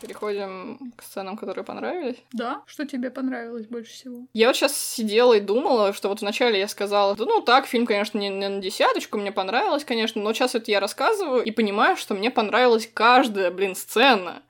Переходим 0.00 0.92
к 0.96 1.02
сценам, 1.02 1.36
которые 1.36 1.64
понравились. 1.64 2.16
Да, 2.32 2.62
что 2.66 2.86
тебе 2.86 3.10
понравилось 3.10 3.66
больше 3.66 3.92
всего? 3.92 4.26
Я 4.32 4.46
вот 4.46 4.56
сейчас 4.56 4.76
сидела 4.78 5.34
и 5.34 5.40
думала, 5.40 5.92
что 5.92 6.08
вот 6.08 6.20
вначале 6.20 6.60
я 6.60 6.68
сказала, 6.68 7.16
да 7.16 7.24
ну 7.24 7.40
так, 7.40 7.66
фильм, 7.66 7.84
конечно, 7.84 8.16
не, 8.16 8.28
не 8.28 8.48
на 8.48 8.60
десяточку, 8.60 9.18
мне 9.18 9.32
понравилось, 9.32 9.84
конечно, 9.84 10.22
но 10.22 10.32
сейчас 10.32 10.54
это 10.54 10.70
я 10.70 10.80
рассказываю 10.80 11.42
и 11.42 11.50
понимаю, 11.50 11.96
что 11.96 12.14
мне 12.14 12.30
понравилась 12.30 12.88
каждая, 12.92 13.50
блин, 13.50 13.74
сцена. 13.74 14.42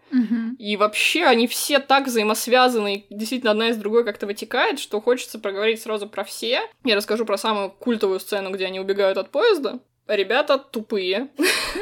И 0.59 0.76
вообще 0.76 1.24
они 1.24 1.46
все 1.46 1.78
так 1.78 2.06
взаимосвязаны, 2.06 3.04
действительно 3.11 3.52
одна 3.52 3.68
из 3.68 3.76
другой 3.76 4.04
как-то 4.04 4.26
вытекает, 4.26 4.78
что 4.78 5.00
хочется 5.00 5.38
проговорить 5.38 5.82
сразу 5.82 6.09
про 6.09 6.24
все. 6.24 6.62
Я 6.84 6.96
расскажу 6.96 7.24
про 7.24 7.38
самую 7.38 7.70
культовую 7.70 8.20
сцену, 8.20 8.50
где 8.50 8.66
они 8.66 8.80
убегают 8.80 9.18
от 9.18 9.30
поезда 9.30 9.80
ребята 10.09 10.59
тупые. 10.59 11.28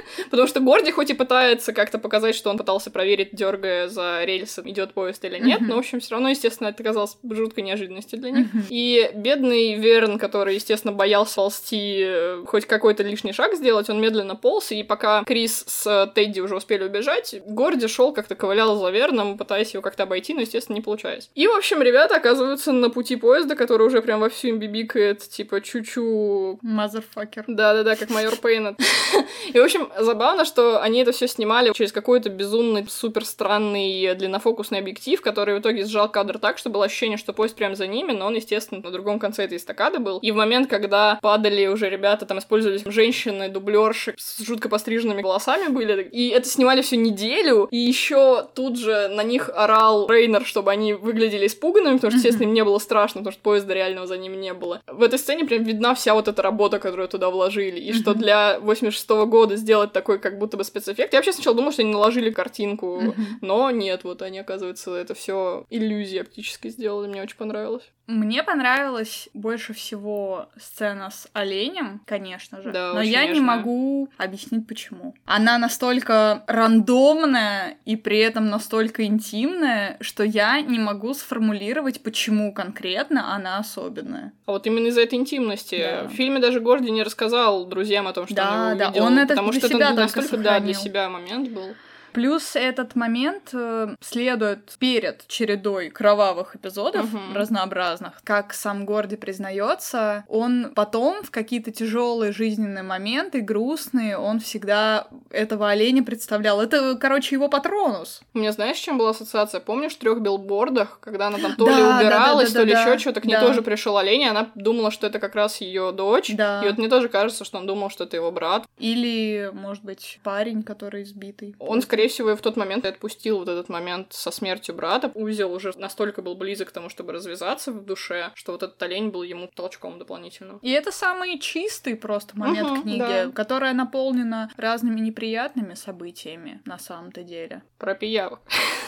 Потому 0.30 0.48
что 0.48 0.60
Горди 0.60 0.90
хоть 0.90 1.10
и 1.10 1.14
пытается 1.14 1.72
как-то 1.72 1.98
показать, 1.98 2.34
что 2.34 2.50
он 2.50 2.58
пытался 2.58 2.90
проверить, 2.90 3.30
дергая 3.32 3.88
за 3.88 4.24
рельсы, 4.24 4.62
идет 4.66 4.92
поезд 4.92 5.24
или 5.24 5.38
нет, 5.38 5.60
но, 5.62 5.76
в 5.76 5.78
общем, 5.78 6.00
все 6.00 6.12
равно, 6.12 6.28
естественно, 6.28 6.68
это 6.68 6.82
казалось 6.82 7.16
жуткой 7.28 7.64
неожиданностью 7.64 8.18
для 8.18 8.30
них. 8.30 8.46
И 8.70 9.10
бедный 9.14 9.74
Верн, 9.74 10.18
который, 10.18 10.54
естественно, 10.54 10.92
боялся 10.92 11.46
ползти, 11.46 12.02
э, 12.04 12.44
хоть 12.46 12.66
какой-то 12.66 13.04
лишний 13.04 13.32
шаг 13.32 13.54
сделать, 13.54 13.88
он 13.88 14.00
медленно 14.00 14.34
полз, 14.34 14.72
и 14.72 14.82
пока 14.82 15.22
Крис 15.22 15.64
с 15.66 16.12
Тедди 16.14 16.40
уже 16.40 16.56
успели 16.56 16.84
убежать, 16.84 17.36
Горди 17.46 17.86
шел 17.86 18.12
как-то 18.12 18.34
ковылял 18.34 18.76
за 18.76 18.90
Верном, 18.90 19.38
пытаясь 19.38 19.72
его 19.74 19.82
как-то 19.82 20.02
обойти, 20.02 20.34
но, 20.34 20.40
естественно, 20.40 20.74
не 20.74 20.82
получаясь. 20.82 21.30
И, 21.36 21.46
в 21.46 21.52
общем, 21.56 21.82
ребята 21.82 22.16
оказываются 22.16 22.72
на 22.72 22.90
пути 22.90 23.14
поезда, 23.14 23.54
который 23.54 23.86
уже 23.86 24.02
прям 24.02 24.20
вовсю 24.20 24.48
им 24.48 24.58
бибикает, 24.58 25.20
типа, 25.20 25.60
чу-чу... 25.60 26.58
Мазерфакер. 26.62 27.44
Да-да-да, 27.46 27.94
как 27.94 28.10
майор 28.10 28.34
Пейн. 28.36 28.76
И, 29.52 29.58
в 29.58 29.62
общем, 29.62 29.85
забавно, 29.98 30.44
что 30.44 30.80
они 30.80 31.00
это 31.00 31.12
все 31.12 31.28
снимали 31.28 31.72
через 31.72 31.92
какой-то 31.92 32.28
безумный, 32.28 32.86
супер 32.88 33.24
странный 33.24 34.14
длиннофокусный 34.14 34.78
объектив, 34.78 35.20
который 35.20 35.56
в 35.56 35.60
итоге 35.60 35.84
сжал 35.84 36.10
кадр 36.10 36.38
так, 36.38 36.58
что 36.58 36.70
было 36.70 36.84
ощущение, 36.84 37.18
что 37.18 37.32
поезд 37.32 37.56
прямо 37.56 37.74
за 37.74 37.86
ними, 37.86 38.12
но 38.12 38.26
он, 38.26 38.34
естественно, 38.34 38.80
на 38.82 38.90
другом 38.90 39.18
конце 39.18 39.44
этой 39.44 39.58
эстакады 39.58 39.98
был. 39.98 40.18
И 40.18 40.30
в 40.30 40.36
момент, 40.36 40.68
когда 40.68 41.18
падали 41.22 41.66
уже 41.66 41.88
ребята, 41.88 42.26
там 42.26 42.38
использовались 42.38 42.82
женщины, 42.86 43.48
дублерши 43.48 44.14
с 44.16 44.42
жутко 44.44 44.68
постриженными 44.68 45.22
волосами 45.22 45.68
были, 45.68 46.02
и 46.02 46.28
это 46.28 46.48
снимали 46.48 46.82
всю 46.82 46.96
неделю, 46.96 47.68
и 47.70 47.76
еще 47.76 48.46
тут 48.54 48.78
же 48.78 49.08
на 49.08 49.22
них 49.22 49.50
орал 49.54 50.08
Рейнер, 50.08 50.44
чтобы 50.44 50.70
они 50.70 50.94
выглядели 50.94 51.46
испуганными, 51.46 51.96
потому 51.96 52.10
что, 52.10 52.18
естественно, 52.18 52.48
им 52.48 52.54
не 52.54 52.64
было 52.64 52.78
страшно, 52.78 53.20
потому 53.20 53.32
что 53.32 53.42
поезда 53.42 53.74
реального 53.74 54.06
за 54.06 54.16
ними 54.18 54.36
не 54.36 54.54
было. 54.54 54.82
В 54.86 55.02
этой 55.02 55.18
сцене 55.18 55.44
прям 55.44 55.64
видна 55.64 55.94
вся 55.94 56.14
вот 56.14 56.28
эта 56.28 56.42
работа, 56.42 56.78
которую 56.78 57.08
туда 57.08 57.30
вложили, 57.30 57.78
и 57.78 57.92
что 57.92 58.14
для 58.14 58.58
86 58.60 59.10
-го 59.10 59.26
года 59.26 59.56
сделать 59.66 59.92
такой 59.92 60.20
как 60.20 60.38
будто 60.38 60.56
бы 60.56 60.62
спецэффект. 60.62 61.12
Я 61.12 61.18
вообще 61.18 61.32
сначала 61.32 61.56
думала, 61.56 61.72
что 61.72 61.82
они 61.82 61.90
наложили 61.90 62.30
картинку, 62.30 63.14
но 63.40 63.70
нет, 63.72 64.04
вот 64.04 64.22
они, 64.22 64.38
оказывается, 64.38 64.94
это 64.94 65.14
все 65.14 65.66
иллюзии 65.70 66.18
оптически 66.18 66.68
сделали, 66.68 67.08
мне 67.08 67.20
очень 67.20 67.36
понравилось. 67.36 67.90
Мне 68.06 68.44
понравилась 68.44 69.28
больше 69.34 69.72
всего 69.72 70.48
сцена 70.56 71.10
с 71.10 71.28
оленем, 71.32 72.00
конечно 72.06 72.62
же, 72.62 72.70
да, 72.70 72.92
но 72.94 73.02
я 73.02 73.22
нежная. 73.22 73.34
не 73.34 73.40
могу 73.40 74.08
объяснить 74.16 74.66
почему. 74.68 75.14
Она 75.24 75.58
настолько 75.58 76.44
рандомная 76.46 77.78
и 77.84 77.96
при 77.96 78.18
этом 78.18 78.48
настолько 78.48 79.04
интимная, 79.04 79.96
что 80.00 80.22
я 80.22 80.60
не 80.60 80.78
могу 80.78 81.14
сформулировать, 81.14 82.00
почему 82.00 82.52
конкретно 82.52 83.34
она 83.34 83.58
особенная. 83.58 84.32
А 84.46 84.52
вот 84.52 84.66
именно 84.68 84.86
из-за 84.86 85.02
этой 85.02 85.16
интимности. 85.16 85.82
Да. 85.82 86.08
В 86.08 86.12
фильме 86.12 86.38
даже 86.38 86.60
Горди 86.60 86.90
не 86.90 87.02
рассказал 87.02 87.64
друзьям 87.66 88.06
о 88.06 88.12
том, 88.12 88.26
что 88.26 88.36
да, 88.36 88.70
он 88.70 88.78
да, 88.78 88.88
увидел, 88.88 89.04
он 89.04 89.18
это 89.18 89.28
потому 89.28 89.52
что 89.52 89.68
себя 89.68 89.90
это 89.90 90.02
настолько 90.02 90.36
да, 90.36 90.60
для 90.60 90.74
себя 90.74 91.08
момент 91.08 91.48
был. 91.48 91.74
Плюс 92.16 92.56
этот 92.56 92.94
момент 92.94 93.50
э, 93.52 93.94
следует 94.00 94.74
перед 94.78 95.26
чередой 95.26 95.90
кровавых 95.90 96.56
эпизодов 96.56 97.12
угу. 97.12 97.20
разнообразных. 97.34 98.22
Как 98.24 98.54
сам 98.54 98.86
Горди 98.86 99.16
признается, 99.16 100.24
он 100.26 100.72
потом 100.74 101.22
в 101.22 101.30
какие-то 101.30 101.72
тяжелые 101.72 102.32
жизненные 102.32 102.82
моменты, 102.82 103.42
грустные, 103.42 104.16
он 104.16 104.40
всегда 104.40 105.08
этого 105.28 105.68
оленя 105.68 106.02
представлял. 106.02 106.58
Это, 106.58 106.96
короче, 106.96 107.34
его 107.34 107.50
патронус. 107.50 108.22
У 108.32 108.38
меня 108.38 108.52
знаешь, 108.52 108.78
чем 108.78 108.96
была 108.96 109.10
ассоциация? 109.10 109.60
Помнишь 109.60 109.92
в 109.92 109.98
трех 109.98 110.22
билбордах, 110.22 111.00
когда 111.00 111.26
она 111.26 111.36
там 111.36 111.54
то 111.54 111.68
ли 111.68 111.82
убиралась, 111.82 112.50
то 112.50 112.62
ли 112.62 112.72
еще 112.72 112.96
что-то, 112.96 113.20
к 113.20 113.26
ней 113.26 113.38
тоже 113.38 113.60
пришел 113.60 113.98
олень, 113.98 114.22
и 114.22 114.28
она 114.28 114.50
думала, 114.54 114.90
что 114.90 115.06
это 115.06 115.18
как 115.18 115.34
раз 115.34 115.60
ее 115.60 115.92
дочь. 115.92 116.34
Да. 116.34 116.62
И 116.64 116.68
вот 116.68 116.78
мне 116.78 116.88
тоже 116.88 117.10
кажется, 117.10 117.44
что 117.44 117.58
он 117.58 117.66
думал, 117.66 117.90
что 117.90 118.04
это 118.04 118.16
его 118.16 118.32
брат. 118.32 118.64
Или, 118.78 119.50
может 119.52 119.84
быть, 119.84 120.18
парень, 120.22 120.62
который 120.62 121.02
избитый. 121.02 121.54
Он, 121.58 121.82
скорее 121.82 122.05
скорее 122.06 122.08
всего, 122.08 122.30
и 122.30 122.36
в 122.36 122.40
тот 122.40 122.56
момент 122.56 122.84
и 122.84 122.88
отпустил 122.88 123.38
вот 123.38 123.48
этот 123.48 123.68
момент 123.68 124.12
со 124.12 124.30
смертью 124.30 124.74
брата. 124.74 125.10
Узел 125.14 125.52
уже 125.52 125.72
настолько 125.76 126.22
был 126.22 126.34
близок 126.34 126.68
к 126.68 126.72
тому, 126.72 126.88
чтобы 126.88 127.12
развязаться 127.12 127.72
в 127.72 127.84
душе, 127.84 128.32
что 128.34 128.52
вот 128.52 128.62
этот 128.62 128.82
олень 128.82 129.10
был 129.10 129.22
ему 129.22 129.48
толчком 129.48 129.98
дополнительным. 129.98 130.58
И 130.62 130.70
это 130.70 130.92
самый 130.92 131.38
чистый 131.38 131.96
просто 131.96 132.38
момент 132.38 132.70
угу, 132.70 132.82
книги, 132.82 132.98
да. 132.98 133.30
которая 133.34 133.72
наполнена 133.72 134.50
разными 134.56 135.00
неприятными 135.00 135.74
событиями 135.74 136.60
на 136.64 136.78
самом-то 136.78 137.22
деле. 137.22 137.62
Про 137.78 137.94
пиявок. 137.94 138.40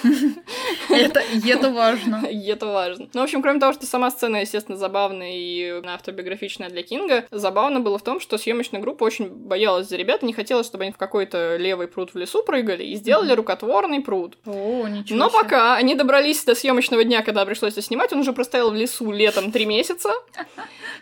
Это, 0.90 1.20
это 1.46 1.70
важно. 1.70 2.26
Это 2.30 2.66
важно. 2.66 3.08
Ну, 3.12 3.20
в 3.20 3.24
общем, 3.24 3.42
кроме 3.42 3.60
того, 3.60 3.72
что 3.72 3.86
сама 3.86 4.10
сцена, 4.10 4.38
естественно, 4.38 4.76
забавная 4.76 5.32
и 5.34 5.82
автобиографичная 5.84 6.70
для 6.70 6.82
Кинга, 6.82 7.26
забавно 7.30 7.80
было 7.80 7.98
в 7.98 8.02
том, 8.02 8.20
что 8.20 8.38
съемочная 8.38 8.80
группа 8.80 9.04
очень 9.04 9.28
боялась 9.28 9.88
за 9.88 9.96
ребят, 9.96 10.22
не 10.22 10.32
хотела, 10.32 10.64
чтобы 10.64 10.84
они 10.84 10.92
в 10.92 10.96
какой-то 10.96 11.56
левый 11.56 11.88
пруд 11.88 12.14
в 12.14 12.18
лесу 12.18 12.42
прыгали, 12.42 12.84
и 12.84 12.94
сделали 13.08 13.32
рукотворный 13.32 14.00
пруд. 14.00 14.36
О, 14.44 14.86
ничего 14.86 15.18
Но 15.18 15.30
пока 15.30 15.76
они 15.76 15.94
добрались 15.94 16.44
до 16.44 16.54
съемочного 16.54 17.04
дня, 17.04 17.22
когда 17.22 17.44
пришлось 17.46 17.72
это 17.72 17.82
снимать, 17.82 18.12
он 18.12 18.20
уже 18.20 18.32
простоял 18.32 18.70
в 18.70 18.74
лесу 18.74 19.10
летом 19.10 19.50
три 19.50 19.64
месяца. 19.64 20.10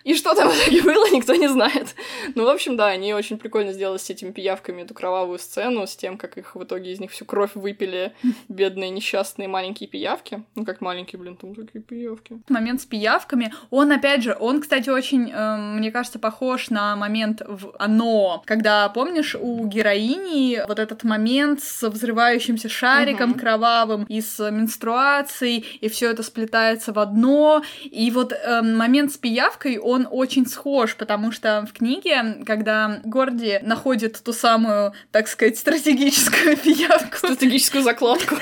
И 0.07 0.15
что 0.15 0.37
там 0.37 0.49
в 0.49 0.53
итоге 0.57 0.83
было, 0.83 1.11
никто 1.13 1.35
не 1.35 1.49
знает. 1.49 1.97
Ну, 2.37 2.45
в 2.45 2.49
общем, 2.49 2.77
да, 2.77 2.87
они 2.87 3.13
очень 3.13 3.39
прикольно 3.39 3.73
сделали 3.73 3.99
с 3.99 4.09
этими 4.09 4.31
пиявками 4.31 4.83
эту 4.83 4.95
кровавую 4.95 5.41
сцену, 5.41 5.85
с 5.85 5.97
тем, 5.97 6.17
как 6.17 6.39
их 6.39 6.55
в 6.55 6.63
итоге 6.63 6.93
из 6.93 7.01
них 7.01 7.11
всю 7.11 7.25
кровь 7.25 7.51
выпили 7.57 8.13
бедные 8.49 8.91
несчастные 8.91 9.49
маленькие 9.49 9.89
пиявки. 9.89 10.45
Ну, 10.55 10.65
как 10.65 10.81
маленькие, 10.81 11.19
блин, 11.19 11.37
там 11.37 11.57
такие 11.57 11.83
пиявки. 11.83 12.39
Момент 12.49 12.83
с 12.83 12.87
пиявками, 12.87 13.53
он, 13.71 13.91
опять 13.91 14.23
же, 14.23 14.37
он, 14.39 14.61
кстати, 14.61 14.89
очень, 14.91 15.29
э, 15.29 15.57
мне 15.57 15.91
кажется, 15.91 16.21
похож 16.21 16.71
на 16.71 16.95
момент 16.95 17.43
в 17.45 17.75
«Оно», 17.77 18.45
когда, 18.47 18.89
помнишь, 18.91 19.35
у 19.35 19.67
героини 19.67 20.63
вот 20.69 20.79
этот 20.79 21.03
момент 21.03 21.61
с 21.65 21.89
взрывающимся 21.89 22.69
шариком 22.69 23.33
угу. 23.33 23.41
кровавым 23.41 24.05
и 24.05 24.21
с 24.21 24.39
менструацией, 24.53 25.67
и 25.81 25.89
все 25.89 26.11
это 26.13 26.23
сплетается 26.23 26.93
в 26.93 27.01
одно, 27.01 27.65
и 27.83 28.09
вот 28.13 28.33
э, 28.33 28.63
момент 28.63 29.11
с 29.13 29.17
пиявкой, 29.17 29.79
он 29.79 29.96
очень 30.05 30.47
схож, 30.47 30.97
потому 30.97 31.33
что 31.33 31.67
в 31.67 31.73
книге, 31.73 32.43
когда 32.45 33.01
Горди 33.05 33.61
находит 33.63 34.21
ту 34.23 34.35
самую, 34.35 34.93
так 35.11 35.29
сказать, 35.29 35.57
стратегическую 35.57 36.57
пиявку... 36.63 37.17
Стратегическую 37.17 37.83
закладку. 37.83 38.37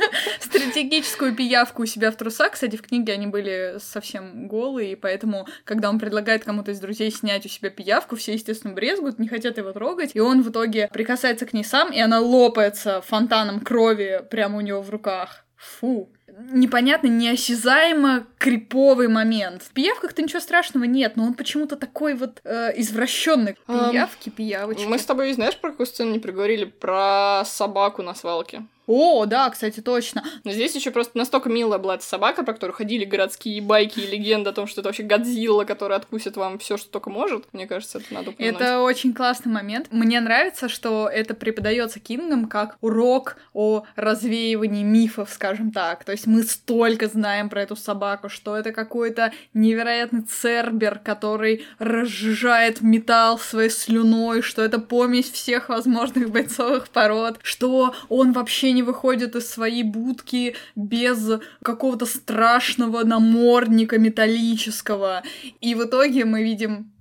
Стратегическую 0.40 1.34
пиявку 1.34 1.82
у 1.82 1.86
себя 1.86 2.10
в 2.10 2.16
трусах. 2.16 2.52
Кстати, 2.52 2.76
в 2.76 2.82
книге 2.82 3.12
они 3.12 3.26
были 3.26 3.76
совсем 3.78 4.48
голые, 4.48 4.92
и 4.92 4.96
поэтому, 4.96 5.46
когда 5.64 5.88
он 5.90 5.98
предлагает 5.98 6.44
кому-то 6.44 6.72
из 6.72 6.80
друзей 6.80 7.10
снять 7.10 7.46
у 7.46 7.48
себя 7.48 7.70
пиявку, 7.70 8.16
все, 8.16 8.32
естественно, 8.32 8.74
брезгуют, 8.74 9.18
не 9.18 9.28
хотят 9.28 9.58
его 9.58 9.72
трогать, 9.72 10.12
и 10.14 10.20
он 10.20 10.42
в 10.42 10.50
итоге 10.50 10.88
прикасается 10.92 11.46
к 11.46 11.52
ней 11.52 11.64
сам, 11.64 11.92
и 11.92 12.00
она 12.00 12.20
лопается 12.20 13.00
фонтаном 13.02 13.60
крови 13.60 14.22
прямо 14.30 14.58
у 14.58 14.60
него 14.60 14.82
в 14.82 14.90
руках. 14.90 15.44
Фу 15.56 16.10
непонятно, 16.50 17.08
неосязаемо 17.08 18.26
криповый 18.38 19.08
момент. 19.08 19.62
В 19.62 19.70
пиявках-то 19.70 20.22
ничего 20.22 20.40
страшного 20.40 20.84
нет, 20.84 21.16
но 21.16 21.24
он 21.24 21.34
почему-то 21.34 21.76
такой 21.76 22.14
вот 22.14 22.40
э, 22.44 22.72
извращенный. 22.76 23.56
Пиявки, 23.66 24.30
пиявочки. 24.30 24.86
Мы 24.86 24.98
с 24.98 25.04
тобой, 25.04 25.32
знаешь, 25.32 25.56
про 25.56 25.70
какую 25.70 25.86
сцену 25.86 26.12
не 26.12 26.18
приговорили? 26.18 26.64
Про 26.64 27.42
собаку 27.44 28.02
на 28.02 28.14
свалке. 28.14 28.64
О, 28.92 29.24
да, 29.24 29.48
кстати, 29.50 29.78
точно. 29.78 30.24
Но 30.42 30.50
здесь 30.50 30.74
еще 30.74 30.90
просто 30.90 31.16
настолько 31.16 31.48
милая 31.48 31.78
была 31.78 31.94
эта 31.94 32.04
собака, 32.04 32.42
про 32.42 32.54
которую 32.54 32.74
ходили 32.74 33.04
городские 33.04 33.62
байки 33.62 34.00
и 34.00 34.06
легенды 34.10 34.50
о 34.50 34.52
том, 34.52 34.66
что 34.66 34.80
это 34.80 34.88
вообще 34.88 35.04
Годзилла, 35.04 35.62
которая 35.62 36.00
откусит 36.00 36.36
вам 36.36 36.58
все, 36.58 36.76
что 36.76 36.90
только 36.90 37.08
может. 37.08 37.44
Мне 37.52 37.68
кажется, 37.68 37.98
это 37.98 38.12
надо 38.12 38.30
упомянуть. 38.30 38.60
Это 38.60 38.80
очень 38.80 39.14
классный 39.14 39.52
момент. 39.52 39.86
Мне 39.92 40.20
нравится, 40.20 40.68
что 40.68 41.08
это 41.08 41.34
преподается 41.34 42.00
Кингом 42.00 42.46
как 42.48 42.78
урок 42.80 43.36
о 43.52 43.84
развеивании 43.94 44.82
мифов, 44.82 45.30
скажем 45.30 45.70
так. 45.70 46.02
То 46.02 46.10
есть 46.10 46.26
мы 46.26 46.42
столько 46.42 47.06
знаем 47.06 47.48
про 47.48 47.62
эту 47.62 47.76
собаку, 47.76 48.28
что 48.28 48.56
это 48.56 48.72
какой-то 48.72 49.32
невероятный 49.54 50.22
цербер, 50.22 50.98
который 50.98 51.64
разжижает 51.78 52.80
металл 52.80 53.38
своей 53.38 53.70
слюной, 53.70 54.42
что 54.42 54.62
это 54.62 54.80
помесь 54.80 55.30
всех 55.30 55.68
возможных 55.68 56.30
бойцовых 56.30 56.88
пород, 56.88 57.38
что 57.44 57.94
он 58.08 58.32
вообще 58.32 58.72
не 58.72 58.79
выходит 58.82 59.36
из 59.36 59.48
своей 59.48 59.82
будки 59.82 60.56
без 60.76 61.40
какого-то 61.62 62.06
страшного 62.06 63.04
намордника 63.04 63.98
металлического. 63.98 65.22
И 65.60 65.74
в 65.74 65.84
итоге 65.84 66.24
мы 66.24 66.42
видим 66.42 66.92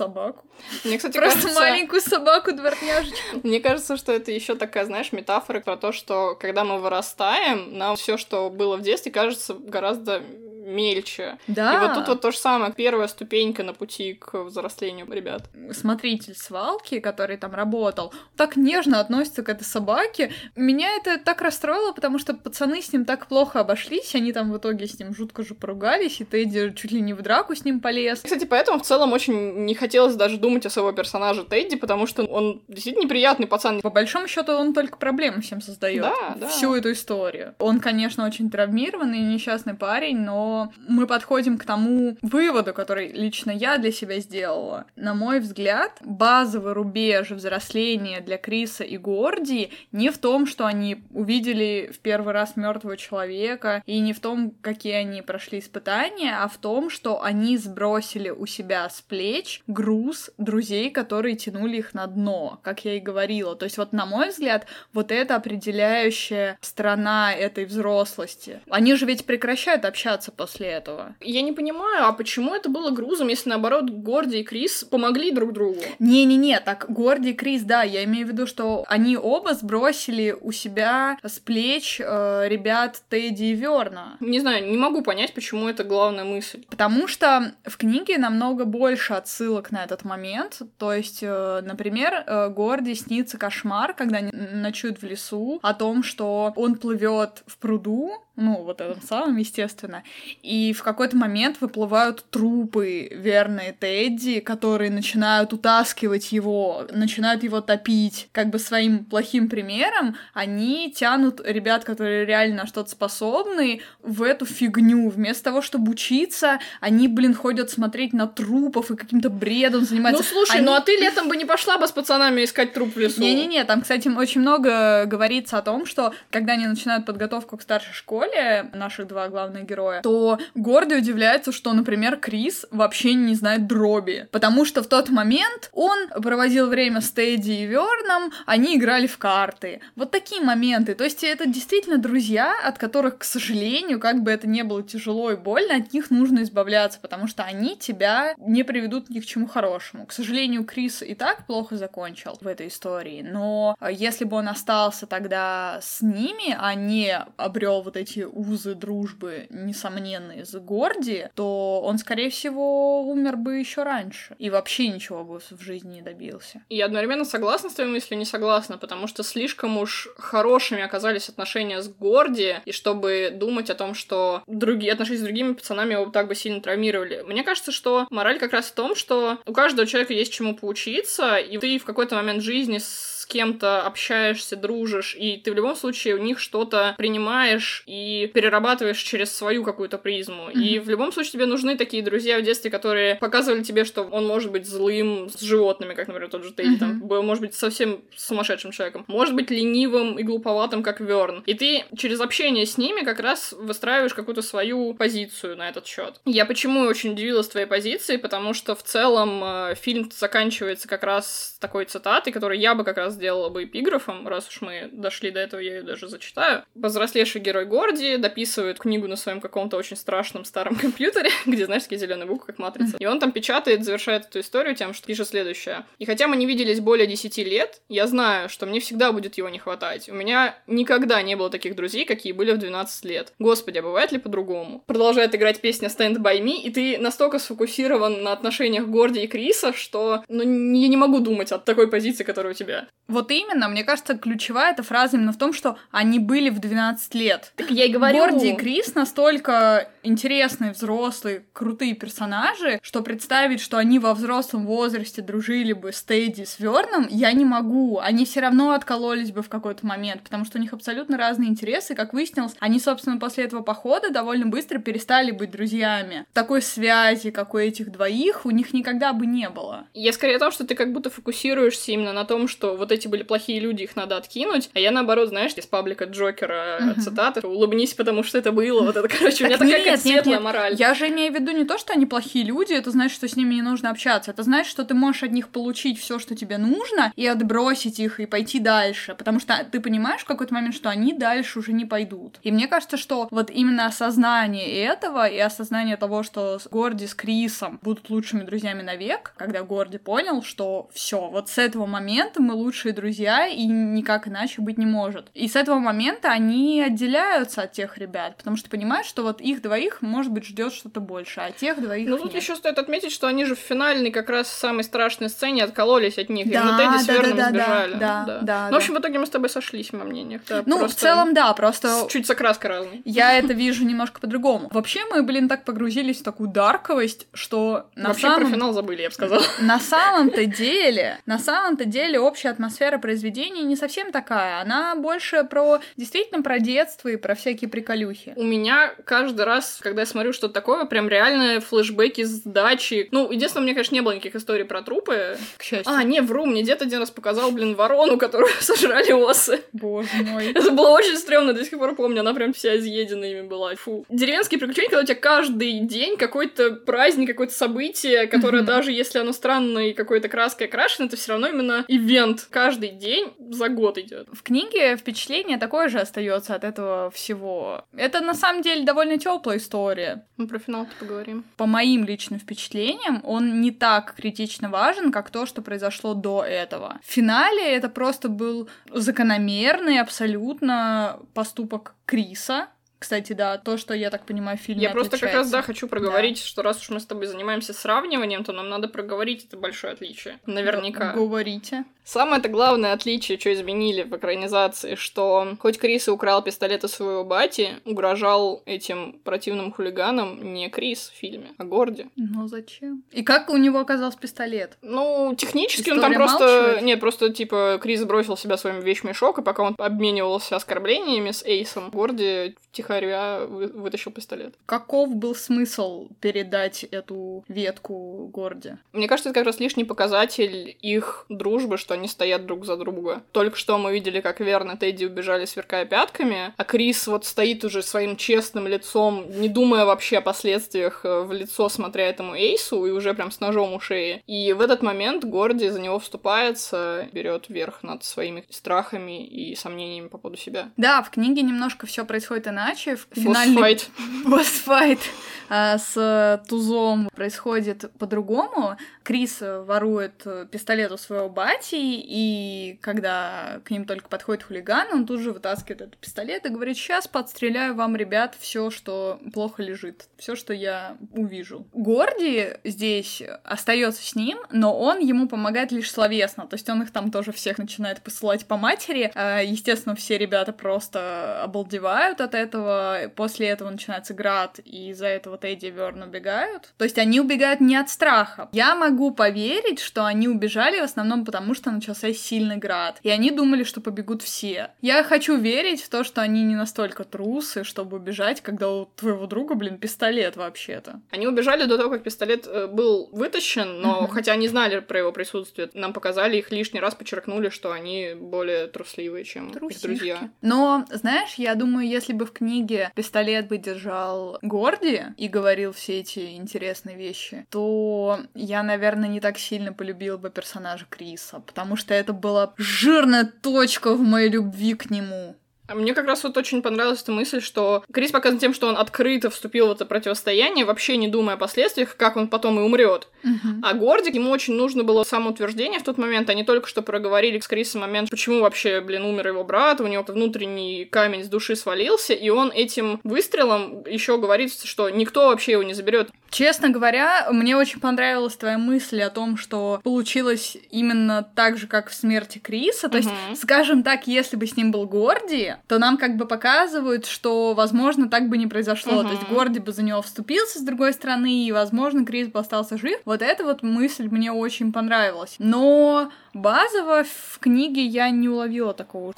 собаку. 0.00 0.46
Мне, 0.84 0.96
кстати, 0.96 1.18
Просто 1.18 1.42
кажется... 1.42 1.60
маленькую 1.60 2.00
собаку 2.00 2.52
дворняжечку. 2.52 3.40
Мне 3.42 3.60
кажется, 3.60 3.96
что 3.96 4.12
это 4.12 4.32
еще 4.32 4.54
такая, 4.54 4.86
знаешь, 4.86 5.12
метафора 5.12 5.60
про 5.60 5.76
то, 5.76 5.92
что 5.92 6.34
когда 6.40 6.64
мы 6.64 6.78
вырастаем, 6.78 7.76
нам 7.76 7.96
все, 7.96 8.16
что 8.16 8.48
было 8.48 8.76
в 8.76 8.82
детстве, 8.82 9.12
кажется 9.12 9.54
гораздо 9.54 10.22
мельче. 10.70 11.38
Да. 11.46 11.74
И 11.74 11.78
вот 11.78 11.94
тут 11.94 12.08
вот 12.08 12.20
то 12.20 12.30
же 12.30 12.38
самое, 12.38 12.72
первая 12.72 13.08
ступенька 13.08 13.62
на 13.62 13.74
пути 13.74 14.14
к 14.14 14.44
взрослению 14.44 15.10
ребят. 15.10 15.48
Смотритель 15.72 16.34
свалки, 16.34 17.00
который 17.00 17.36
там 17.36 17.54
работал, 17.54 18.12
так 18.36 18.56
нежно 18.56 19.00
относится 19.00 19.42
к 19.42 19.48
этой 19.48 19.64
собаке. 19.64 20.32
Меня 20.56 20.96
это 20.96 21.18
так 21.18 21.40
расстроило, 21.40 21.92
потому 21.92 22.18
что 22.18 22.34
пацаны 22.34 22.82
с 22.82 22.92
ним 22.92 23.04
так 23.04 23.26
плохо 23.26 23.60
обошлись, 23.60 24.14
они 24.14 24.32
там 24.32 24.52
в 24.52 24.58
итоге 24.58 24.86
с 24.86 24.98
ним 24.98 25.14
жутко 25.14 25.44
же 25.44 25.54
поругались, 25.54 26.20
и 26.20 26.24
Тедди 26.24 26.72
чуть 26.74 26.92
ли 26.92 27.00
не 27.00 27.12
в 27.12 27.22
драку 27.22 27.54
с 27.54 27.64
ним 27.64 27.80
полез. 27.80 28.20
Кстати, 28.20 28.44
поэтому 28.44 28.78
в 28.78 28.82
целом 28.82 29.12
очень 29.12 29.64
не 29.64 29.74
хотелось 29.74 30.14
даже 30.14 30.36
думать 30.36 30.66
о 30.66 30.70
своего 30.70 30.92
персонажа 30.92 31.44
Тедди, 31.44 31.76
потому 31.76 32.06
что 32.06 32.24
он 32.24 32.62
действительно 32.68 33.04
неприятный 33.04 33.46
пацан. 33.46 33.80
По 33.80 33.90
большому 33.90 34.28
счету 34.28 34.52
он 34.52 34.74
только 34.74 34.96
проблемы 34.96 35.40
всем 35.40 35.60
создает. 35.60 36.02
Да, 36.02 36.34
да. 36.36 36.48
Всю 36.48 36.74
эту 36.74 36.92
историю. 36.92 37.54
Он, 37.58 37.80
конечно, 37.80 38.26
очень 38.26 38.50
травмированный, 38.50 39.20
несчастный 39.20 39.74
парень, 39.74 40.18
но 40.18 40.59
мы 40.88 41.06
подходим 41.06 41.58
к 41.58 41.64
тому 41.64 42.16
выводу, 42.22 42.72
который 42.74 43.12
лично 43.12 43.50
я 43.50 43.78
для 43.78 43.92
себя 43.92 44.20
сделала. 44.20 44.86
На 44.96 45.14
мой 45.14 45.40
взгляд, 45.40 45.98
базовый 46.04 46.72
рубеж 46.72 47.30
взросления 47.30 48.20
для 48.20 48.38
Криса 48.38 48.84
и 48.84 48.96
Горди 48.96 49.70
не 49.92 50.10
в 50.10 50.18
том, 50.18 50.46
что 50.46 50.66
они 50.66 51.02
увидели 51.10 51.90
в 51.92 51.98
первый 51.98 52.32
раз 52.32 52.56
мертвого 52.56 52.96
человека, 52.96 53.82
и 53.86 53.98
не 54.00 54.12
в 54.12 54.20
том, 54.20 54.52
какие 54.60 54.94
они 54.94 55.22
прошли 55.22 55.58
испытания, 55.58 56.36
а 56.38 56.48
в 56.48 56.56
том, 56.58 56.90
что 56.90 57.22
они 57.22 57.56
сбросили 57.56 58.30
у 58.30 58.46
себя 58.46 58.88
с 58.88 59.00
плеч 59.00 59.62
груз 59.66 60.30
друзей, 60.38 60.90
которые 60.90 61.36
тянули 61.36 61.78
их 61.78 61.94
на 61.94 62.06
дно, 62.06 62.60
как 62.62 62.84
я 62.84 62.96
и 62.96 63.00
говорила. 63.00 63.56
То 63.56 63.64
есть 63.64 63.78
вот, 63.78 63.92
на 63.92 64.06
мой 64.06 64.30
взгляд, 64.30 64.66
вот 64.92 65.12
это 65.12 65.36
определяющая 65.36 66.58
сторона 66.60 67.32
этой 67.32 67.64
взрослости. 67.64 68.60
Они 68.68 68.94
же 68.94 69.06
ведь 69.06 69.24
прекращают 69.24 69.84
общаться 69.84 70.32
после 70.32 70.49
после 70.50 70.68
этого. 70.68 71.14
Я 71.20 71.42
не 71.42 71.52
понимаю, 71.52 72.06
а 72.06 72.12
почему 72.12 72.54
это 72.54 72.68
было 72.68 72.90
грузом, 72.90 73.28
если 73.28 73.50
наоборот 73.50 73.90
Горди 73.90 74.40
и 74.40 74.44
Крис 74.44 74.84
помогли 74.84 75.30
друг 75.30 75.52
другу? 75.52 75.80
Не-не-не, 75.98 76.60
так 76.60 76.86
Горди 76.88 77.30
и 77.30 77.34
Крис, 77.34 77.62
да, 77.62 77.82
я 77.82 78.04
имею 78.04 78.26
в 78.26 78.30
виду, 78.30 78.46
что 78.46 78.84
они 78.88 79.16
оба 79.16 79.54
сбросили 79.54 80.36
у 80.40 80.52
себя 80.52 81.18
с 81.22 81.38
плеч 81.38 82.00
э, 82.00 82.48
ребят 82.48 83.02
Тедди 83.08 83.44
и 83.44 83.54
Верна. 83.54 84.16
Не 84.20 84.40
знаю, 84.40 84.70
не 84.70 84.76
могу 84.76 85.02
понять, 85.02 85.34
почему 85.34 85.68
это 85.68 85.84
главная 85.84 86.24
мысль. 86.24 86.64
Потому 86.68 87.06
что 87.06 87.54
в 87.64 87.76
книге 87.76 88.18
намного 88.18 88.64
больше 88.64 89.14
отсылок 89.14 89.70
на 89.70 89.84
этот 89.84 90.04
момент. 90.04 90.62
То 90.78 90.92
есть, 90.92 91.20
э, 91.22 91.60
например, 91.62 92.24
э, 92.26 92.48
Горди 92.48 92.94
снится 92.94 93.38
кошмар, 93.38 93.94
когда 93.94 94.18
они 94.18 94.30
ночуют 94.32 95.00
в 95.02 95.06
лесу, 95.06 95.58
о 95.62 95.74
том, 95.74 96.02
что 96.02 96.52
он 96.56 96.76
плывет 96.76 97.42
в 97.46 97.58
пруду, 97.58 98.12
ну, 98.40 98.62
вот 98.62 98.80
этом 98.80 99.00
самом, 99.02 99.36
естественно. 99.36 100.02
И 100.42 100.72
в 100.72 100.82
какой-то 100.82 101.16
момент 101.16 101.58
выплывают 101.60 102.24
трупы 102.30 103.08
верные 103.12 103.72
Тедди, 103.78 104.40
которые 104.40 104.90
начинают 104.90 105.52
утаскивать 105.52 106.32
его, 106.32 106.86
начинают 106.90 107.42
его 107.42 107.60
топить. 107.60 108.28
Как 108.32 108.48
бы 108.48 108.58
своим 108.58 109.04
плохим 109.04 109.48
примером 109.48 110.16
они 110.32 110.90
тянут 110.90 111.40
ребят, 111.44 111.84
которые 111.84 112.24
реально 112.24 112.62
на 112.62 112.66
что-то 112.66 112.90
способны, 112.90 113.82
в 114.02 114.22
эту 114.22 114.46
фигню. 114.46 115.08
Вместо 115.10 115.44
того, 115.44 115.62
чтобы 115.62 115.92
учиться, 115.92 116.58
они, 116.80 117.08
блин, 117.08 117.34
ходят 117.34 117.70
смотреть 117.70 118.12
на 118.12 118.26
трупов 118.26 118.90
и 118.90 118.96
каким-то 118.96 119.30
бредом 119.30 119.84
занимаются. 119.84 120.22
Ну, 120.22 120.28
слушай, 120.28 120.56
они... 120.56 120.66
ну 120.66 120.72
а 120.72 120.80
ты 120.80 120.96
летом 120.96 121.28
бы 121.28 121.36
не 121.36 121.44
пошла 121.44 121.78
бы 121.78 121.86
с 121.86 121.92
пацанами 121.92 122.44
искать 122.44 122.72
труп 122.72 122.94
в 122.94 122.98
лесу? 122.98 123.20
Не-не-не, 123.20 123.64
там, 123.64 123.82
кстати, 123.82 124.08
очень 124.08 124.40
много 124.40 125.04
говорится 125.06 125.58
о 125.58 125.62
том, 125.62 125.84
что 125.86 126.14
когда 126.30 126.54
они 126.54 126.66
начинают 126.66 127.04
подготовку 127.04 127.56
к 127.56 127.62
старшей 127.62 127.92
школе, 127.92 128.29
школе, 128.30 128.70
наших 128.72 129.06
два 129.06 129.28
главных 129.28 129.64
героя, 129.64 130.02
то 130.02 130.38
Гордый 130.54 130.98
удивляется, 130.98 131.52
что, 131.52 131.72
например, 131.72 132.16
Крис 132.16 132.66
вообще 132.70 133.14
не 133.14 133.34
знает 133.34 133.66
дроби. 133.66 134.28
Потому 134.30 134.64
что 134.64 134.82
в 134.82 134.86
тот 134.86 135.08
момент 135.08 135.70
он 135.72 136.08
проводил 136.08 136.68
время 136.68 137.00
с 137.00 137.10
Тедди 137.10 137.52
и 137.52 137.66
Верном, 137.66 138.32
они 138.46 138.76
играли 138.76 139.06
в 139.06 139.18
карты. 139.18 139.80
Вот 139.96 140.10
такие 140.10 140.40
моменты. 140.40 140.94
То 140.94 141.04
есть 141.04 141.24
это 141.24 141.46
действительно 141.46 141.98
друзья, 141.98 142.54
от 142.64 142.78
которых, 142.78 143.18
к 143.18 143.24
сожалению, 143.24 144.00
как 144.00 144.22
бы 144.22 144.30
это 144.30 144.46
не 144.46 144.64
было 144.64 144.82
тяжело 144.82 145.30
и 145.30 145.36
больно, 145.36 145.76
от 145.76 145.92
них 145.92 146.10
нужно 146.10 146.42
избавляться, 146.42 146.98
потому 147.00 147.26
что 147.26 147.42
они 147.42 147.76
тебя 147.76 148.34
не 148.38 148.62
приведут 148.62 149.10
ни 149.10 149.20
к 149.20 149.26
чему 149.26 149.46
хорошему. 149.46 150.06
К 150.06 150.12
сожалению, 150.12 150.64
Крис 150.64 151.02
и 151.02 151.14
так 151.14 151.46
плохо 151.46 151.76
закончил 151.76 152.38
в 152.40 152.46
этой 152.46 152.68
истории, 152.68 153.22
но 153.22 153.76
если 153.90 154.24
бы 154.24 154.36
он 154.36 154.48
остался 154.48 155.06
тогда 155.06 155.78
с 155.82 156.00
ними, 156.00 156.56
а 156.58 156.74
не 156.74 157.16
обрел 157.36 157.82
вот 157.82 157.96
эти 157.96 158.09
узы 158.18 158.74
дружбы 158.74 159.46
несомненные 159.50 160.44
с 160.44 160.58
Горди, 160.58 161.28
то 161.34 161.80
он, 161.82 161.98
скорее 161.98 162.30
всего, 162.30 163.02
умер 163.02 163.36
бы 163.36 163.56
еще 163.56 163.82
раньше 163.82 164.36
и 164.38 164.50
вообще 164.50 164.88
ничего 164.88 165.24
бы 165.24 165.38
в 165.38 165.60
жизни 165.60 165.96
не 165.96 166.02
добился. 166.02 166.62
Я 166.68 166.86
одновременно 166.86 167.24
согласна 167.24 167.70
с 167.70 167.74
твоей 167.74 167.90
мыслью, 167.90 168.18
не 168.18 168.24
согласна, 168.24 168.78
потому 168.78 169.06
что 169.06 169.22
слишком 169.22 169.78
уж 169.78 170.08
хорошими 170.18 170.82
оказались 170.82 171.28
отношения 171.28 171.82
с 171.82 171.88
Горди, 171.88 172.56
и 172.64 172.72
чтобы 172.72 173.30
думать 173.32 173.70
о 173.70 173.74
том, 173.74 173.94
что 173.94 174.42
другие 174.46 174.92
отношения 174.92 175.18
с 175.18 175.24
другими 175.24 175.52
пацанами 175.52 175.92
его 175.92 176.06
так 176.06 176.28
бы 176.28 176.34
сильно 176.34 176.60
травмировали. 176.60 177.22
Мне 177.26 177.42
кажется, 177.42 177.72
что 177.72 178.06
мораль 178.10 178.38
как 178.38 178.52
раз 178.52 178.66
в 178.66 178.74
том, 178.74 178.94
что 178.94 179.38
у 179.46 179.52
каждого 179.52 179.86
человека 179.86 180.12
есть 180.12 180.32
чему 180.32 180.54
поучиться, 180.54 181.36
и 181.36 181.58
ты 181.58 181.78
в 181.78 181.84
какой-то 181.84 182.16
момент 182.16 182.42
жизни 182.42 182.78
с 182.78 183.19
кем-то 183.30 183.82
общаешься, 183.82 184.56
дружишь, 184.56 185.14
и 185.18 185.36
ты 185.36 185.52
в 185.52 185.54
любом 185.54 185.76
случае 185.76 186.16
у 186.16 186.18
них 186.18 186.40
что-то 186.40 186.94
принимаешь 186.98 187.84
и 187.86 188.30
перерабатываешь 188.34 188.98
через 188.98 189.34
свою 189.34 189.62
какую-то 189.64 189.98
призму. 189.98 190.48
Mm-hmm. 190.48 190.62
И 190.62 190.78
в 190.80 190.90
любом 190.90 191.12
случае 191.12 191.32
тебе 191.32 191.46
нужны 191.46 191.76
такие 191.76 192.02
друзья 192.02 192.38
в 192.38 192.42
детстве, 192.42 192.70
которые 192.70 193.14
показывали 193.16 193.62
тебе, 193.62 193.84
что 193.84 194.02
он 194.02 194.26
может 194.26 194.50
быть 194.50 194.66
злым 194.66 195.28
с 195.30 195.40
животными, 195.40 195.94
как, 195.94 196.08
например, 196.08 196.28
тот 196.28 196.44
же 196.44 196.52
Тедди, 196.52 196.74
mm-hmm. 196.74 197.08
там, 197.08 197.26
может 197.26 197.40
быть, 197.40 197.54
совсем 197.54 198.00
сумасшедшим 198.16 198.72
человеком, 198.72 199.04
может 199.06 199.34
быть, 199.34 199.50
ленивым 199.50 200.18
и 200.18 200.22
глуповатым, 200.24 200.82
как 200.82 201.00
Верн. 201.00 201.44
И 201.46 201.54
ты 201.54 201.84
через 201.96 202.20
общение 202.20 202.66
с 202.66 202.76
ними 202.78 203.02
как 203.02 203.20
раз 203.20 203.52
выстраиваешь 203.52 204.14
какую-то 204.14 204.42
свою 204.42 204.92
позицию 204.94 205.56
на 205.56 205.68
этот 205.68 205.86
счет. 205.86 206.20
Я 206.24 206.44
почему 206.46 206.80
очень 206.80 207.12
удивилась 207.12 207.48
твоей 207.48 207.66
позиции, 207.66 208.16
потому 208.16 208.54
что 208.54 208.74
в 208.74 208.82
целом 208.82 209.42
э, 209.44 209.74
фильм 209.76 210.10
заканчивается 210.12 210.88
как 210.88 211.04
раз 211.04 211.56
такой 211.60 211.84
цитатой, 211.84 212.32
которую 212.32 212.58
я 212.58 212.74
бы 212.74 212.84
как 212.84 212.96
раз 212.96 213.19
сделала 213.20 213.50
бы 213.50 213.64
эпиграфом, 213.64 214.26
раз 214.26 214.48
уж 214.48 214.62
мы 214.62 214.88
дошли 214.92 215.30
до 215.30 215.40
этого, 215.40 215.60
я 215.60 215.76
ее 215.76 215.82
даже 215.82 216.08
зачитаю. 216.08 216.64
Повзрослевший 216.80 217.42
герой 217.42 217.66
Горди 217.66 218.16
дописывает 218.16 218.78
книгу 218.78 219.06
на 219.08 219.16
своем 219.16 219.42
каком-то 219.42 219.76
очень 219.76 219.96
страшном 219.96 220.46
старом 220.46 220.74
компьютере, 220.80 221.28
где, 221.44 221.66
знаешь, 221.66 221.82
такие 221.82 221.98
зеленые 221.98 222.26
буквы, 222.26 222.46
как 222.46 222.58
матрица. 222.58 222.96
И 222.98 223.04
он 223.04 223.20
там 223.20 223.32
печатает, 223.32 223.84
завершает 223.84 224.24
эту 224.24 224.40
историю 224.40 224.74
тем, 224.74 224.94
что 224.94 225.06
пишет 225.06 225.28
следующее. 225.28 225.84
И 225.98 226.06
хотя 226.06 226.28
мы 226.28 226.36
не 226.36 226.46
виделись 226.46 226.80
более 226.80 227.06
10 227.06 227.36
лет, 227.38 227.82
я 227.90 228.06
знаю, 228.06 228.48
что 228.48 228.64
мне 228.64 228.80
всегда 228.80 229.12
будет 229.12 229.36
его 229.36 229.50
не 229.50 229.58
хватать. 229.58 230.08
У 230.08 230.14
меня 230.14 230.56
никогда 230.66 231.20
не 231.20 231.36
было 231.36 231.50
таких 231.50 231.76
друзей, 231.76 232.06
какие 232.06 232.32
были 232.32 232.52
в 232.52 232.58
12 232.58 233.04
лет. 233.04 233.34
Господи, 233.38 233.78
а 233.78 233.82
бывает 233.82 234.12
ли 234.12 234.18
по-другому? 234.18 234.82
Продолжает 234.86 235.34
играть 235.34 235.60
песня 235.60 235.88
Stand 235.88 236.16
By 236.16 236.40
Me, 236.40 236.56
и 236.62 236.70
ты 236.70 236.96
настолько 236.96 237.38
сфокусирован 237.38 238.22
на 238.22 238.32
отношениях 238.32 238.86
Горди 238.86 239.20
и 239.20 239.26
Криса, 239.26 239.74
что 239.74 240.24
ну, 240.28 240.42
я 240.42 240.88
не 240.88 240.96
могу 240.96 241.20
думать 241.20 241.52
от 241.52 241.66
такой 241.66 241.88
позиции, 241.88 242.24
которая 242.24 242.54
у 242.54 242.56
тебя. 242.56 242.88
Вот 243.10 243.30
именно, 243.32 243.68
мне 243.68 243.82
кажется, 243.82 244.16
ключевая 244.16 244.72
эта 244.72 244.82
фраза 244.82 245.16
именно 245.16 245.32
в 245.32 245.38
том, 245.38 245.52
что 245.52 245.76
они 245.90 246.20
были 246.20 246.48
в 246.48 246.60
12 246.60 247.14
лет. 247.14 247.52
Так 247.56 247.70
я 247.70 247.84
и 247.84 247.92
говорю. 247.92 248.18
Горди 248.18 248.52
и 248.52 248.56
Крис 248.56 248.94
настолько 248.94 249.90
интересные, 250.02 250.72
взрослые, 250.72 251.44
крутые 251.52 251.94
персонажи, 251.94 252.78
что 252.82 253.02
представить, 253.02 253.60
что 253.60 253.76
они 253.76 253.98
во 253.98 254.14
взрослом 254.14 254.66
возрасте 254.66 255.22
дружили 255.22 255.72
бы 255.72 255.92
с 255.92 256.02
Тедди, 256.02 256.44
с 256.44 256.58
Верном, 256.58 257.06
я 257.10 257.32
не 257.32 257.44
могу. 257.44 257.98
Они 257.98 258.24
все 258.24 258.40
равно 258.40 258.72
откололись 258.72 259.32
бы 259.32 259.42
в 259.42 259.48
какой-то 259.48 259.84
момент, 259.84 260.22
потому 260.22 260.44
что 260.44 260.58
у 260.58 260.60
них 260.60 260.72
абсолютно 260.72 261.18
разные 261.18 261.50
интересы. 261.50 261.94
Как 261.94 262.12
выяснилось, 262.12 262.54
они, 262.60 262.78
собственно, 262.78 263.18
после 263.18 263.44
этого 263.44 263.62
похода 263.62 264.10
довольно 264.10 264.46
быстро 264.46 264.78
перестали 264.78 265.32
быть 265.32 265.50
друзьями. 265.50 266.24
Такой 266.32 266.62
связи, 266.62 267.30
как 267.30 267.54
у 267.54 267.58
этих 267.58 267.90
двоих, 267.90 268.46
у 268.46 268.50
них 268.50 268.72
никогда 268.72 269.12
бы 269.12 269.26
не 269.26 269.48
было. 269.48 269.86
Я 269.94 270.12
скорее 270.12 270.36
о 270.36 270.40
том, 270.40 270.52
что 270.52 270.66
ты 270.66 270.74
как 270.74 270.92
будто 270.92 271.10
фокусируешься 271.10 271.92
именно 271.92 272.12
на 272.12 272.24
том, 272.24 272.48
что 272.48 272.76
вот 272.76 272.92
эти 272.92 272.99
были 273.08 273.22
плохие 273.22 273.60
люди, 273.60 273.82
их 273.82 273.96
надо 273.96 274.16
откинуть, 274.16 274.70
а 274.74 274.80
я 274.80 274.90
наоборот, 274.90 275.28
знаешь, 275.28 275.52
из 275.54 275.66
паблика 275.66 276.04
Джокера 276.04 276.78
uh-huh. 276.80 277.00
цитаты 277.00 277.46
«Улыбнись, 277.46 277.94
потому 277.94 278.22
что 278.22 278.38
это 278.38 278.52
было». 278.52 278.82
Вот 278.82 278.96
это, 278.96 279.08
короче, 279.08 279.44
у 279.44 279.46
меня 279.46 279.58
такая 279.58 279.84
нет, 279.84 280.00
светлая 280.00 280.40
мораль. 280.40 280.74
Я 280.74 280.94
же 280.94 281.08
имею 281.08 281.32
в 281.32 281.34
виду 281.34 281.52
не 281.52 281.64
то, 281.64 281.78
что 281.78 281.92
они 281.92 282.06
плохие 282.06 282.44
люди, 282.44 282.72
это 282.72 282.90
значит, 282.90 283.16
что 283.16 283.28
с 283.28 283.36
ними 283.36 283.54
не 283.54 283.62
нужно 283.62 283.90
общаться. 283.90 284.30
Это 284.30 284.42
значит, 284.42 284.70
что 284.70 284.84
ты 284.84 284.94
можешь 284.94 285.22
от 285.22 285.32
них 285.32 285.48
получить 285.48 286.00
все, 286.00 286.18
что 286.18 286.34
тебе 286.34 286.58
нужно, 286.58 287.12
и 287.16 287.26
отбросить 287.26 288.00
их, 288.00 288.20
и 288.20 288.26
пойти 288.26 288.58
дальше. 288.58 289.14
Потому 289.14 289.40
что 289.40 289.66
ты 289.70 289.80
понимаешь 289.80 290.22
в 290.22 290.26
какой-то 290.26 290.54
момент, 290.54 290.74
что 290.74 290.90
они 290.90 291.12
дальше 291.12 291.58
уже 291.58 291.72
не 291.72 291.84
пойдут. 291.84 292.38
И 292.42 292.50
мне 292.50 292.66
кажется, 292.68 292.96
что 292.96 293.28
вот 293.30 293.50
именно 293.50 293.86
осознание 293.86 294.84
этого 294.84 295.28
и 295.28 295.38
осознание 295.38 295.96
того, 295.96 296.22
что 296.22 296.58
Горди 296.70 297.06
с 297.06 297.14
Крисом 297.14 297.78
будут 297.82 298.10
лучшими 298.10 298.42
друзьями 298.42 298.82
навек, 298.82 299.34
когда 299.36 299.62
Горди 299.62 299.98
понял, 299.98 300.42
что 300.42 300.88
все, 300.92 301.28
вот 301.28 301.48
с 301.48 301.58
этого 301.58 301.86
момента 301.86 302.40
мы 302.40 302.54
лучшие 302.80 302.94
друзья, 302.94 303.46
и 303.46 303.66
никак 303.66 304.26
иначе 304.26 304.62
быть 304.62 304.78
не 304.78 304.86
может. 304.86 305.26
И 305.34 305.48
с 305.48 305.56
этого 305.56 305.78
момента 305.78 306.30
они 306.30 306.80
отделяются 306.80 307.62
от 307.62 307.72
тех 307.72 307.98
ребят, 307.98 308.36
потому 308.38 308.56
что 308.56 308.70
понимают, 308.70 309.06
что 309.06 309.22
вот 309.22 309.40
их 309.40 309.60
двоих, 309.60 310.00
может 310.00 310.32
быть, 310.32 310.46
ждет 310.46 310.72
что-то 310.72 311.00
больше, 311.00 311.40
а 311.40 311.50
тех 311.50 311.80
двоих 311.80 312.08
Ну, 312.08 312.16
тут 312.16 312.34
еще 312.34 312.56
стоит 312.56 312.78
отметить, 312.78 313.12
что 313.12 313.26
они 313.26 313.44
же 313.44 313.54
в 313.54 313.58
финальной 313.58 314.10
как 314.10 314.30
раз 314.30 314.48
самой 314.48 314.84
страшной 314.84 315.28
сцене 315.28 315.64
откололись 315.64 316.16
от 316.18 316.30
них, 316.30 316.50
да, 316.50 316.60
и 316.60 316.64
на 316.64 316.78
Тедди 316.78 317.02
с 317.02 317.06
да, 317.06 317.12
Верном 317.12 317.36
да, 317.36 317.48
сбежали. 317.48 317.94
Да, 317.94 318.24
да, 318.26 318.38
да. 318.40 318.66
Ну, 318.70 318.74
в 318.74 318.76
общем, 318.76 318.94
в 318.94 318.98
итоге 318.98 319.18
мы 319.18 319.26
с 319.26 319.30
тобой 319.30 319.50
сошлись 319.50 319.92
во 319.92 320.04
мнениях. 320.04 320.40
Да, 320.48 320.62
ну, 320.64 320.86
в 320.86 320.94
целом, 320.94 321.34
да, 321.34 321.52
просто... 321.52 322.06
Чуть 322.08 322.26
с 322.26 322.30
окраской 322.30 322.70
разной. 322.70 323.02
Я 323.04 323.34
это 323.38 323.52
вижу 323.52 323.84
немножко 323.84 324.20
по-другому. 324.20 324.68
Вообще, 324.72 325.00
мы, 325.10 325.22
блин, 325.22 325.48
так 325.48 325.64
погрузились 325.64 326.20
в 326.20 326.22
такую 326.22 326.48
дарковость, 326.48 327.26
что 327.34 327.90
на 327.94 328.08
Вообще 328.08 328.22
самом... 328.22 328.40
про 328.40 328.50
финал 328.50 328.72
забыли, 328.72 329.02
я 329.02 329.08
бы 329.08 329.14
сказала. 329.14 329.42
На 329.60 329.78
самом-то 329.78 330.46
деле, 330.46 331.18
на 331.26 331.38
самом-то 331.38 331.84
деле 331.84 332.18
общая 332.18 332.48
атмосфера 332.50 332.69
произведения 332.98 333.62
не 333.62 333.76
совсем 333.76 334.12
такая. 334.12 334.60
Она 334.60 334.94
больше 334.94 335.44
про, 335.44 335.80
действительно, 335.96 336.42
про 336.42 336.58
детство 336.58 337.08
и 337.08 337.16
про 337.16 337.34
всякие 337.34 337.68
приколюхи. 337.70 338.32
У 338.36 338.42
меня 338.42 338.92
каждый 339.04 339.44
раз, 339.44 339.78
когда 339.82 340.02
я 340.02 340.06
смотрю 340.06 340.32
что-то 340.32 340.54
такое, 340.54 340.84
прям 340.84 341.08
реально 341.08 341.60
флешбеки 341.60 342.24
с 342.24 342.40
дачи. 342.42 343.08
Ну, 343.10 343.30
единственное, 343.30 343.62
у 343.62 343.64
меня, 343.66 343.74
конечно, 343.74 343.94
не 343.94 344.00
было 344.00 344.12
никаких 344.12 344.36
историй 344.36 344.64
про 344.64 344.82
трупы. 344.82 345.36
К 345.56 345.62
счастью. 345.62 345.92
А, 345.92 346.02
не, 346.02 346.20
вру, 346.20 346.46
мне 346.46 346.62
дед 346.62 346.82
один 346.82 347.00
раз 347.00 347.10
показал, 347.10 347.50
блин, 347.50 347.74
ворону, 347.74 348.18
которую 348.18 348.50
сожрали 348.60 349.12
осы. 349.12 349.60
Боже 349.72 350.08
мой. 350.22 350.50
Это 350.54 350.70
было 350.70 350.88
очень 350.88 351.16
стрёмно, 351.16 351.52
до 351.52 351.64
сих 351.64 351.78
пор 351.78 351.94
помню, 351.94 352.20
она 352.20 352.34
прям 352.34 352.52
вся 352.52 352.76
изъедена 352.76 353.24
ими 353.24 353.42
была. 353.42 353.74
Фу. 353.76 354.04
Деревенские 354.08 354.58
приключения, 354.58 354.90
когда 354.90 355.02
у 355.02 355.06
тебя 355.06 355.14
каждый 355.16 355.80
день 355.80 356.16
какой-то 356.16 356.72
праздник, 356.72 357.28
какое-то 357.28 357.54
событие, 357.54 358.26
которое 358.26 358.62
даже 358.62 358.92
если 358.92 359.18
оно 359.18 359.32
странное 359.32 359.88
и 359.88 359.92
какой-то 359.92 360.28
краской 360.28 360.66
окрашено, 360.66 361.06
это 361.06 361.16
все 361.16 361.32
равно 361.32 361.48
именно 361.48 361.84
ивент. 361.88 362.46
Каждый 362.64 362.90
день 362.90 363.32
за 363.50 363.68
год 363.70 363.96
идет. 363.96 364.28
В 364.32 364.42
книге 364.42 364.96
впечатление 364.96 365.56
такое 365.56 365.88
же 365.88 365.98
остается 365.98 366.54
от 366.54 366.62
этого 366.62 367.10
всего. 367.10 367.86
Это 367.96 368.20
на 368.20 368.34
самом 368.34 368.60
деле 368.60 368.84
довольно 368.84 369.16
теплая 369.16 369.56
история. 369.56 370.26
Мы 370.36 370.46
про 370.46 370.58
финал-то 370.58 370.90
поговорим. 371.00 371.42
По 371.56 371.64
моим 371.64 372.04
личным 372.04 372.38
впечатлениям, 372.38 373.22
он 373.24 373.62
не 373.62 373.70
так 373.70 374.14
критично 374.14 374.68
важен, 374.68 375.10
как 375.10 375.30
то, 375.30 375.46
что 375.46 375.62
произошло 375.62 376.12
до 376.12 376.44
этого. 376.44 376.98
В 377.02 377.10
финале 377.10 377.74
это 377.74 377.88
просто 377.88 378.28
был 378.28 378.68
закономерный 378.92 379.98
абсолютно 379.98 381.18
поступок 381.32 381.94
Криса, 382.04 382.68
кстати, 383.00 383.32
да, 383.32 383.56
то, 383.56 383.78
что 383.78 383.94
я 383.94 384.10
так 384.10 384.26
понимаю, 384.26 384.58
в 384.58 384.60
фильме 384.60 384.82
Я 384.82 384.90
просто 384.90 385.18
как 385.18 385.32
раз, 385.32 385.50
да, 385.50 385.62
хочу 385.62 385.88
проговорить, 385.88 386.36
да. 386.36 386.44
что 386.44 386.60
раз 386.60 386.82
уж 386.82 386.90
мы 386.90 387.00
с 387.00 387.06
тобой 387.06 387.26
занимаемся 387.26 387.72
сравниванием, 387.72 388.44
то 388.44 388.52
нам 388.52 388.68
надо 388.68 388.88
проговорить 388.88 389.46
это 389.46 389.56
большое 389.56 389.94
отличие. 389.94 390.38
Наверняка. 390.44 391.14
Говорите. 391.14 391.86
Самое-то 392.10 392.48
главное 392.48 392.92
отличие, 392.92 393.38
что 393.38 393.54
изменили 393.54 394.02
в 394.02 394.16
экранизации, 394.16 394.96
что 394.96 395.56
хоть 395.60 395.78
Крис 395.78 396.08
и 396.08 396.10
украл 396.10 396.42
пистолет 396.42 396.82
у 396.82 396.88
своего 396.88 397.22
бати, 397.22 397.74
угрожал 397.84 398.64
этим 398.66 399.20
противным 399.22 399.70
хулиганам 399.70 400.52
не 400.52 400.68
Крис 400.70 401.12
в 401.14 401.16
фильме, 401.16 401.52
а 401.56 401.62
Горди. 401.62 402.06
Ну 402.16 402.48
зачем? 402.48 403.04
И 403.12 403.22
как 403.22 403.48
у 403.48 403.56
него 403.56 403.78
оказался 403.78 404.18
пистолет? 404.18 404.76
Ну, 404.82 405.36
технически 405.38 405.82
История 405.82 405.98
он 405.98 406.00
там 406.00 406.14
просто... 406.14 406.44
Молчивает? 406.44 406.82
Нет, 406.82 406.98
просто, 406.98 407.32
типа, 407.32 407.78
Крис 407.80 408.02
бросил 408.02 408.36
себя 408.36 408.56
своим 408.56 408.80
вещмешок, 408.80 409.38
и 409.38 409.42
пока 409.42 409.62
он 409.62 409.76
обменивался 409.78 410.56
оскорблениями 410.56 411.30
с 411.30 411.44
Эйсом, 411.44 411.90
Горди 411.90 412.56
тихоря 412.72 413.46
вытащил 413.46 414.10
пистолет. 414.10 414.56
Каков 414.66 415.14
был 415.14 415.36
смысл 415.36 416.08
передать 416.20 416.82
эту 416.82 417.44
ветку 417.46 418.28
Горди? 418.32 418.78
Мне 418.92 419.06
кажется, 419.06 419.30
это 419.30 419.38
как 419.38 419.46
раз 419.46 419.60
лишний 419.60 419.84
показатель 419.84 420.76
их 420.80 421.26
дружбы, 421.28 421.76
что 421.76 421.99
они 422.00 422.08
стоят 422.08 422.46
друг 422.46 422.64
за 422.64 422.76
друга. 422.76 423.22
Только 423.32 423.56
что 423.56 423.78
мы 423.78 423.92
видели, 423.92 424.20
как 424.20 424.40
Верн 424.40 424.72
и 424.72 424.76
Тедди 424.76 425.04
убежали, 425.04 425.44
сверкая 425.44 425.84
пятками, 425.84 426.52
а 426.56 426.64
Крис 426.64 427.06
вот 427.06 427.24
стоит 427.24 427.64
уже 427.64 427.82
своим 427.82 428.16
честным 428.16 428.66
лицом, 428.66 429.26
не 429.28 429.48
думая 429.48 429.84
вообще 429.84 430.18
о 430.18 430.22
последствиях, 430.22 431.02
э, 431.04 431.20
в 431.20 431.32
лицо 431.32 431.68
смотря 431.68 432.08
этому 432.08 432.34
Эйсу, 432.34 432.86
и 432.86 432.90
уже 432.90 433.14
прям 433.14 433.30
с 433.30 433.40
ножом 433.40 433.74
у 433.74 433.80
шеи. 433.80 434.22
И 434.26 434.52
в 434.52 434.60
этот 434.60 434.82
момент 434.82 435.24
Горди 435.24 435.68
за 435.68 435.78
него 435.78 435.98
вступается, 435.98 437.08
берет 437.12 437.48
верх 437.48 437.82
над 437.82 438.02
своими 438.02 438.44
страхами 438.48 439.26
и 439.26 439.54
сомнениями 439.54 440.08
по 440.08 440.18
поводу 440.18 440.40
себя. 440.40 440.70
Да, 440.76 441.02
в 441.02 441.10
книге 441.10 441.42
немножко 441.42 441.86
все 441.86 442.04
происходит 442.04 442.48
иначе. 442.48 442.96
В 442.96 443.06
финальный... 443.14 443.78
Босс-файт 444.24 444.98
а, 445.50 445.76
с 445.78 446.42
Тузом 446.48 447.10
происходит 447.14 447.90
по-другому. 447.98 448.76
Крис 449.02 449.38
ворует 449.40 450.24
пистолет 450.50 450.92
у 450.92 450.96
своего 450.96 451.28
бати, 451.28 451.74
и 451.82 452.78
когда 452.80 453.60
к 453.64 453.70
ним 453.70 453.84
только 453.84 454.08
подходит 454.08 454.44
хулиган, 454.44 454.88
он 454.92 455.06
тут 455.06 455.20
же 455.20 455.32
вытаскивает 455.32 455.82
этот 455.82 455.96
пистолет 455.96 456.46
и 456.46 456.50
говорит, 456.50 456.76
сейчас 456.76 457.08
подстреляю 457.08 457.74
вам, 457.74 457.96
ребят, 457.96 458.36
все, 458.38 458.70
что 458.70 459.20
плохо 459.32 459.62
лежит, 459.62 460.08
все, 460.16 460.36
что 460.36 460.52
я 460.52 460.96
увижу. 461.12 461.66
Горди 461.72 462.54
здесь 462.64 463.22
остается 463.44 464.02
с 464.02 464.14
ним, 464.14 464.38
но 464.50 464.78
он 464.78 464.98
ему 465.00 465.28
помогает 465.28 465.72
лишь 465.72 465.90
словесно, 465.90 466.46
то 466.46 466.54
есть 466.54 466.68
он 466.68 466.82
их 466.82 466.92
там 466.92 467.10
тоже 467.10 467.32
всех 467.32 467.58
начинает 467.58 468.02
посылать 468.02 468.46
по 468.46 468.56
матери. 468.56 469.10
А, 469.14 469.40
естественно, 469.40 469.94
все 469.94 470.18
ребята 470.18 470.52
просто 470.52 471.42
обалдевают 471.42 472.20
от 472.20 472.34
этого, 472.34 473.10
после 473.16 473.48
этого 473.48 473.70
начинается 473.70 474.14
град, 474.14 474.60
и 474.64 474.90
из-за 474.90 475.06
этого 475.06 475.38
Тедди 475.38 475.66
и 475.66 475.70
Верн 475.70 476.02
убегают. 476.02 476.72
То 476.76 476.84
есть 476.84 476.98
они 476.98 477.20
убегают 477.20 477.60
не 477.60 477.76
от 477.76 477.90
страха. 477.90 478.48
Я 478.52 478.74
могу 478.74 479.12
поверить, 479.12 479.80
что 479.80 480.04
они 480.04 480.28
убежали 480.28 480.80
в 480.80 480.84
основном 480.84 481.24
потому, 481.24 481.54
что 481.54 481.69
начался 481.70 482.12
сильный 482.12 482.56
град. 482.56 482.98
И 483.02 483.10
они 483.10 483.30
думали, 483.30 483.64
что 483.64 483.80
побегут 483.80 484.22
все. 484.22 484.70
Я 484.80 485.02
хочу 485.02 485.36
верить 485.36 485.82
в 485.82 485.88
то, 485.88 486.04
что 486.04 486.20
они 486.20 486.42
не 486.44 486.56
настолько 486.56 487.04
трусы, 487.04 487.64
чтобы 487.64 487.96
убежать, 487.96 488.40
когда 488.40 488.70
у 488.70 488.86
твоего 488.86 489.26
друга, 489.26 489.54
блин, 489.54 489.78
пистолет 489.78 490.36
вообще-то. 490.36 491.00
Они 491.10 491.26
убежали 491.26 491.64
до 491.64 491.76
того, 491.78 491.90
как 491.90 492.02
пистолет 492.02 492.46
э, 492.46 492.66
был 492.66 493.08
вытащен, 493.12 493.80
но 493.80 494.06
хотя 494.08 494.32
они 494.32 494.48
знали 494.48 494.80
про 494.80 494.98
его 494.98 495.12
присутствие, 495.12 495.70
нам 495.74 495.92
показали 495.92 496.36
их 496.36 496.50
лишний 496.50 496.80
раз, 496.80 496.94
подчеркнули, 496.94 497.48
что 497.48 497.72
они 497.72 498.14
более 498.14 498.66
трусливые, 498.66 499.24
чем 499.24 499.50
Трусишки. 499.52 499.76
их 499.76 499.82
друзья. 499.82 500.30
Но, 500.42 500.84
знаешь, 500.90 501.34
я 501.34 501.54
думаю, 501.54 501.86
если 501.88 502.12
бы 502.12 502.26
в 502.26 502.32
книге 502.32 502.90
пистолет 502.94 503.48
бы 503.48 503.58
держал 503.58 504.38
Горди 504.42 505.02
и 505.16 505.28
говорил 505.28 505.72
все 505.72 506.00
эти 506.00 506.36
интересные 506.36 506.96
вещи, 506.96 507.46
то 507.50 508.20
я, 508.34 508.62
наверное, 508.62 509.08
не 509.08 509.20
так 509.20 509.38
сильно 509.38 509.72
полюбила 509.72 510.16
бы 510.16 510.30
персонажа 510.30 510.86
Криса, 510.88 511.40
потому 511.46 511.59
что 511.76 511.94
это 511.94 512.12
была 512.12 512.54
жирная 512.56 513.24
точка 513.24 513.94
в 513.94 514.00
моей 514.00 514.30
любви 514.30 514.74
к 514.74 514.90
нему. 514.90 515.36
А 515.70 515.74
мне 515.76 515.94
как 515.94 516.06
раз 516.06 516.24
вот 516.24 516.36
очень 516.36 516.62
понравилась 516.62 517.00
эта 517.00 517.12
мысль, 517.12 517.40
что 517.40 517.84
Крис 517.92 518.10
показан 518.10 518.40
тем, 518.40 518.52
что 518.52 518.66
он 518.66 518.76
открыто 518.76 519.30
вступил 519.30 519.68
в 519.68 519.70
это 519.70 519.86
противостояние, 519.86 520.64
вообще 520.64 520.96
не 520.96 521.06
думая 521.06 521.36
о 521.36 521.38
последствиях, 521.38 521.96
как 521.96 522.16
он 522.16 522.26
потом 522.26 522.58
и 522.58 522.62
умрет. 522.62 523.06
Uh-huh. 523.22 523.60
А 523.62 523.74
Гордик, 523.74 524.16
ему 524.16 524.30
очень 524.30 524.54
нужно 524.54 524.82
было 524.82 525.04
самоутверждение 525.04 525.78
в 525.78 525.84
тот 525.84 525.96
момент. 525.96 526.28
Они 526.28 526.42
только 526.42 526.66
что 526.66 526.82
проговорили 526.82 527.38
с 527.38 527.46
Крисом 527.46 527.82
момент, 527.82 528.10
почему 528.10 528.40
вообще, 528.40 528.80
блин, 528.80 529.04
умер 529.04 529.28
его 529.28 529.44
брат, 529.44 529.80
у 529.80 529.86
него 529.86 530.02
внутренний 530.08 530.86
камень 530.86 531.22
с 531.22 531.28
души 531.28 531.54
свалился, 531.54 532.14
и 532.14 532.30
он 532.30 532.50
этим 532.50 533.00
выстрелом 533.04 533.84
еще 533.86 534.18
говорит, 534.18 534.52
что 534.64 534.90
никто 534.90 535.28
вообще 535.28 535.52
его 535.52 535.62
не 535.62 535.74
заберет. 535.74 536.10
Честно 536.30 536.70
говоря, 536.70 537.28
мне 537.30 537.56
очень 537.56 537.80
понравилась 537.80 538.36
твоя 538.36 538.58
мысль 538.58 539.02
о 539.02 539.10
том, 539.10 539.36
что 539.36 539.80
получилось 539.84 540.56
именно 540.70 541.28
так 541.36 541.58
же, 541.58 541.68
как 541.68 541.90
в 541.90 541.94
смерти 541.94 542.38
Криса. 542.38 542.88
То 542.88 542.98
uh-huh. 542.98 543.30
есть, 543.30 543.42
скажем 543.42 543.84
так, 543.84 544.08
если 544.08 544.36
бы 544.36 544.46
с 544.46 544.56
ним 544.56 544.72
был 544.72 544.86
Горди, 544.86 545.54
то 545.66 545.78
нам 545.78 545.96
как 545.96 546.16
бы 546.16 546.26
показывают, 546.26 547.06
что, 547.06 547.54
возможно, 547.54 548.08
так 548.08 548.28
бы 548.28 548.38
не 548.38 548.46
произошло. 548.46 549.02
Uh-huh. 549.02 549.06
То 549.06 549.12
есть 549.12 549.28
Горди 549.28 549.58
бы 549.58 549.72
за 549.72 549.82
него 549.82 550.02
вступился 550.02 550.58
с 550.58 550.62
другой 550.62 550.92
стороны, 550.92 551.44
и, 551.44 551.52
возможно, 551.52 552.04
Крис 552.04 552.28
бы 552.28 552.40
остался 552.40 552.76
жив. 552.76 553.00
Вот 553.04 553.22
эта 553.22 553.44
вот 553.44 553.62
мысль 553.62 554.08
мне 554.10 554.32
очень 554.32 554.72
понравилась. 554.72 555.36
Но 555.38 556.10
базово 556.34 557.04
в 557.04 557.38
книге 557.38 557.84
я 557.84 558.10
не 558.10 558.28
уловила 558.28 558.74
такого. 558.74 559.12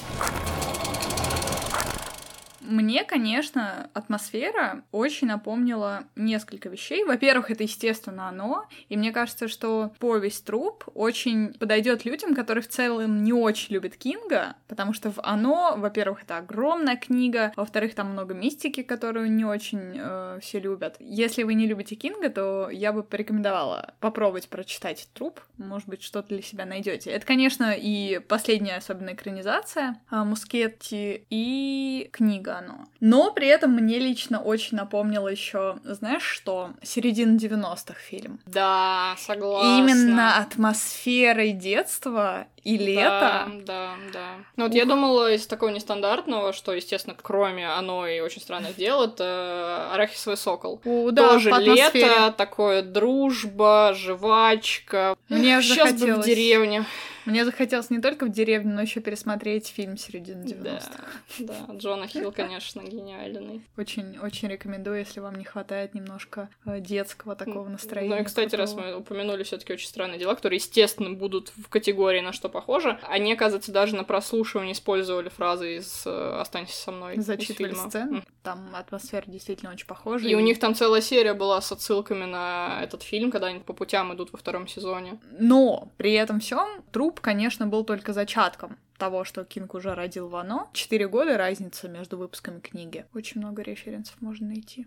Мне, 2.63 3.05
конечно, 3.05 3.91
атмосфера 3.93 4.85
очень 4.93 5.27
напомнила 5.27 6.05
несколько 6.15 6.69
вещей. 6.69 7.05
Во-первых, 7.05 7.51
это, 7.51 7.65
естественно, 7.65 8.29
оно. 8.29 8.67
И 8.89 8.97
мне 8.97 9.11
кажется, 9.11 9.49
что 9.49 9.93
повесть 9.99 10.45
труп 10.45 10.85
очень 10.95 11.55
подойдет 11.55 12.05
людям, 12.05 12.35
которые 12.35 12.63
в 12.63 12.69
целом 12.69 13.25
не 13.25 13.33
очень 13.33 13.75
любят 13.75 13.97
Кинга, 13.97 14.57
потому 14.69 14.93
что 14.93 15.11
в 15.11 15.21
оно, 15.25 15.75
во-первых, 15.77 16.23
это 16.23 16.39
огромная 16.39 16.97
книга, 16.97 17.53
во-вторых, 17.57 17.95
там 17.95 18.11
много 18.11 18.35
мистики, 18.35 18.83
которую 18.83 19.33
не 19.33 19.45
очень 19.45 19.97
э, 19.97 20.39
все 20.41 20.61
любят. 20.61 20.97
Если 21.01 21.43
вы 21.43 21.55
не 21.55 21.67
любите 21.67 21.97
Кинга, 21.97 22.31
то 22.31 22.71
я 22.71 22.93
бы 22.93 23.03
порекомендовала 23.03 23.95
попробовать 24.01 24.49
прочитать 24.49 25.09
труп. 25.15 25.41
Может 25.59 25.89
быть, 25.89 26.03
что-то 26.03 26.29
для 26.29 26.43
себя 26.43 26.65
найдете. 26.65 27.11
Это, 27.11 27.27
конечно, 27.27 27.75
и 27.77 28.21
последняя 28.21 28.77
особенно 28.77 29.11
экранизация 29.11 30.01
э, 30.11 30.23
Мускетти 30.23 31.25
и 31.29 32.09
книга 32.13 32.52
оно. 32.59 32.87
Но 33.01 33.33
при 33.33 33.49
этом 33.49 33.73
мне 33.73 33.99
лично 33.99 34.41
очень 34.41 34.77
напомнило 34.77 35.29
еще, 35.29 35.79
знаешь 35.85 36.23
что, 36.23 36.71
середина 36.83 37.37
90-х 37.37 37.95
фильм. 37.95 38.41
Да, 38.47 39.15
согласна. 39.19 39.79
Именно 39.79 40.37
атмосферой 40.39 41.53
детства 41.53 42.47
и 42.65 42.79
лето. 42.79 43.49
Да, 43.49 43.49
да, 43.67 43.95
да. 44.13 44.29
Ну 44.57 44.65
вот 44.65 44.73
Ух. 44.73 44.77
я 44.77 44.85
думала 44.85 45.33
из 45.33 45.47
такого 45.47 45.71
нестандартного, 45.71 46.53
что, 46.53 46.73
естественно, 46.73 47.17
кроме 47.21 47.69
оно 47.69 48.07
и 48.07 48.21
очень 48.21 48.41
странных 48.41 48.77
дел, 48.77 49.03
это 49.03 49.91
арахисовый 49.93 50.37
сокол. 50.37 50.81
У, 50.85 51.11
да, 51.11 51.31
Тоже 51.31 51.51
лето, 51.51 52.33
такое 52.37 52.83
дружба, 52.83 53.93
жвачка. 53.95 55.17
Мне 55.29 55.61
Сейчас 55.61 55.91
захотелось... 55.91 56.17
бы 56.17 56.23
в 56.23 56.27
деревне. 56.27 56.85
Мне 57.25 57.45
захотелось 57.45 57.91
не 57.91 58.01
только 58.01 58.27
в 58.27 58.31
деревню, 58.31 58.75
но 58.75 58.83
еще 58.83 59.01
пересмотреть 59.01 59.69
фильм 59.69 59.97
середины 59.97 60.45
90-х. 60.45 61.05
Да, 61.39 61.55
да, 61.69 61.75
Джона 61.75 62.07
Хилл, 62.07 62.33
конечно, 62.33 62.81
гениальный. 62.81 63.63
Очень, 63.77 64.19
очень 64.19 64.49
рекомендую, 64.49 64.99
если 64.99 65.21
вам 65.21 65.37
не 65.37 65.45
хватает 65.45 65.95
немножко 65.95 66.49
э, 66.67 66.81
детского 66.81 67.37
такого 67.37 67.69
настроения. 67.69 68.15
Ну 68.15 68.21
и, 68.21 68.25
кстати, 68.25 68.55
раз 68.55 68.75
мы 68.75 68.97
упомянули 68.97 69.43
все 69.43 69.59
таки 69.59 69.73
очень 69.73 69.89
странные 69.89 70.19
дела, 70.19 70.35
которые, 70.35 70.57
естественно, 70.59 71.11
будут 71.11 71.53
в 71.57 71.69
категории 71.69 72.21
на 72.21 72.33
что 72.33 72.49
похоже, 72.49 72.99
они, 73.09 73.33
оказывается, 73.33 73.73
даже 73.73 73.97
на 73.97 74.05
прослушивании 74.05 74.73
использовали 74.73 75.29
фразы 75.29 75.77
из 75.77 76.05
э, 76.07 76.41
«Останься 76.41 76.77
со 76.77 76.93
мной» 76.93 77.19
Зачитывали 77.19 77.75
сцены. 77.75 78.23
Там 78.43 78.75
атмосфера 78.75 79.25
действительно 79.27 79.73
очень 79.73 79.87
похожа. 79.87 80.27
И, 80.27 80.33
и 80.33 80.35
у 80.35 80.41
них 80.41 80.59
там 80.59 80.75
целая 80.75 81.01
серия 81.01 81.35
была 81.35 81.61
с 81.61 81.71
отсылками 81.71 82.25
на 82.25 82.81
этот 82.83 83.03
фильм, 83.03 83.31
когда 83.31 83.47
они 83.49 83.61
по 83.61 83.73
путям 83.73 84.13
идут 84.15 84.33
во 84.33 84.39
втором 84.39 84.67
сезоне. 84.67 85.21
Но 85.39 85.91
при 85.97 86.13
этом 86.13 86.41
всем 86.41 86.83
труп 86.91 87.21
конечно, 87.21 87.67
был 87.67 87.85
только 87.85 88.13
зачатком 88.13 88.79
того, 88.99 89.25
что 89.25 89.45
Кинг 89.45 89.75
уже 89.75 89.95
родил 89.95 90.29
в 90.29 90.37
оно. 90.37 90.71
Четыре 90.73 91.09
года 91.09 91.37
разница 91.37 91.89
между 91.89 92.17
выпусками 92.19 92.61
книги. 92.61 93.07
Очень 93.15 93.41
много 93.41 93.63
референсов 93.63 94.21
можно 94.21 94.49
найти. 94.49 94.87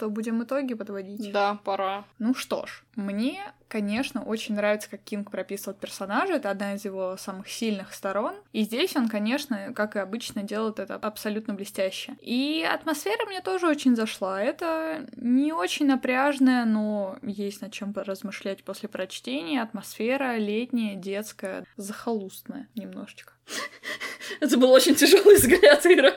Что, 0.00 0.08
будем 0.08 0.42
итоги 0.42 0.72
подводить? 0.72 1.30
Да, 1.30 1.58
пора. 1.62 2.06
Ну 2.18 2.34
что 2.34 2.64
ж, 2.64 2.84
мне, 2.96 3.38
конечно, 3.68 4.24
очень 4.24 4.54
нравится, 4.54 4.88
как 4.88 5.02
Кинг 5.02 5.30
прописывает 5.30 5.78
персонажа. 5.78 6.36
Это 6.36 6.48
одна 6.48 6.72
из 6.72 6.86
его 6.86 7.18
самых 7.18 7.50
сильных 7.50 7.92
сторон. 7.92 8.32
И 8.54 8.62
здесь 8.62 8.96
он, 8.96 9.10
конечно, 9.10 9.74
как 9.74 9.96
и 9.96 9.98
обычно, 9.98 10.42
делает 10.42 10.78
это 10.78 10.94
абсолютно 10.94 11.52
блестяще. 11.52 12.16
И 12.22 12.66
атмосфера 12.66 13.26
мне 13.26 13.42
тоже 13.42 13.66
очень 13.68 13.94
зашла. 13.94 14.42
Это 14.42 15.06
не 15.16 15.52
очень 15.52 15.86
напряжная, 15.86 16.64
но 16.64 17.18
есть 17.20 17.60
над 17.60 17.70
чем 17.74 17.92
размышлять 17.94 18.64
после 18.64 18.88
прочтения. 18.88 19.60
Атмосфера 19.60 20.38
летняя, 20.38 20.94
детская, 20.94 21.66
захолустная 21.76 22.68
немножечко. 22.74 23.34
Это 24.40 24.56
был 24.56 24.70
очень 24.70 24.94
тяжелый 24.94 25.36
взгляд, 25.36 25.84
Ира. 25.84 26.14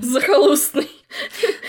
Захолустный. 0.00 0.90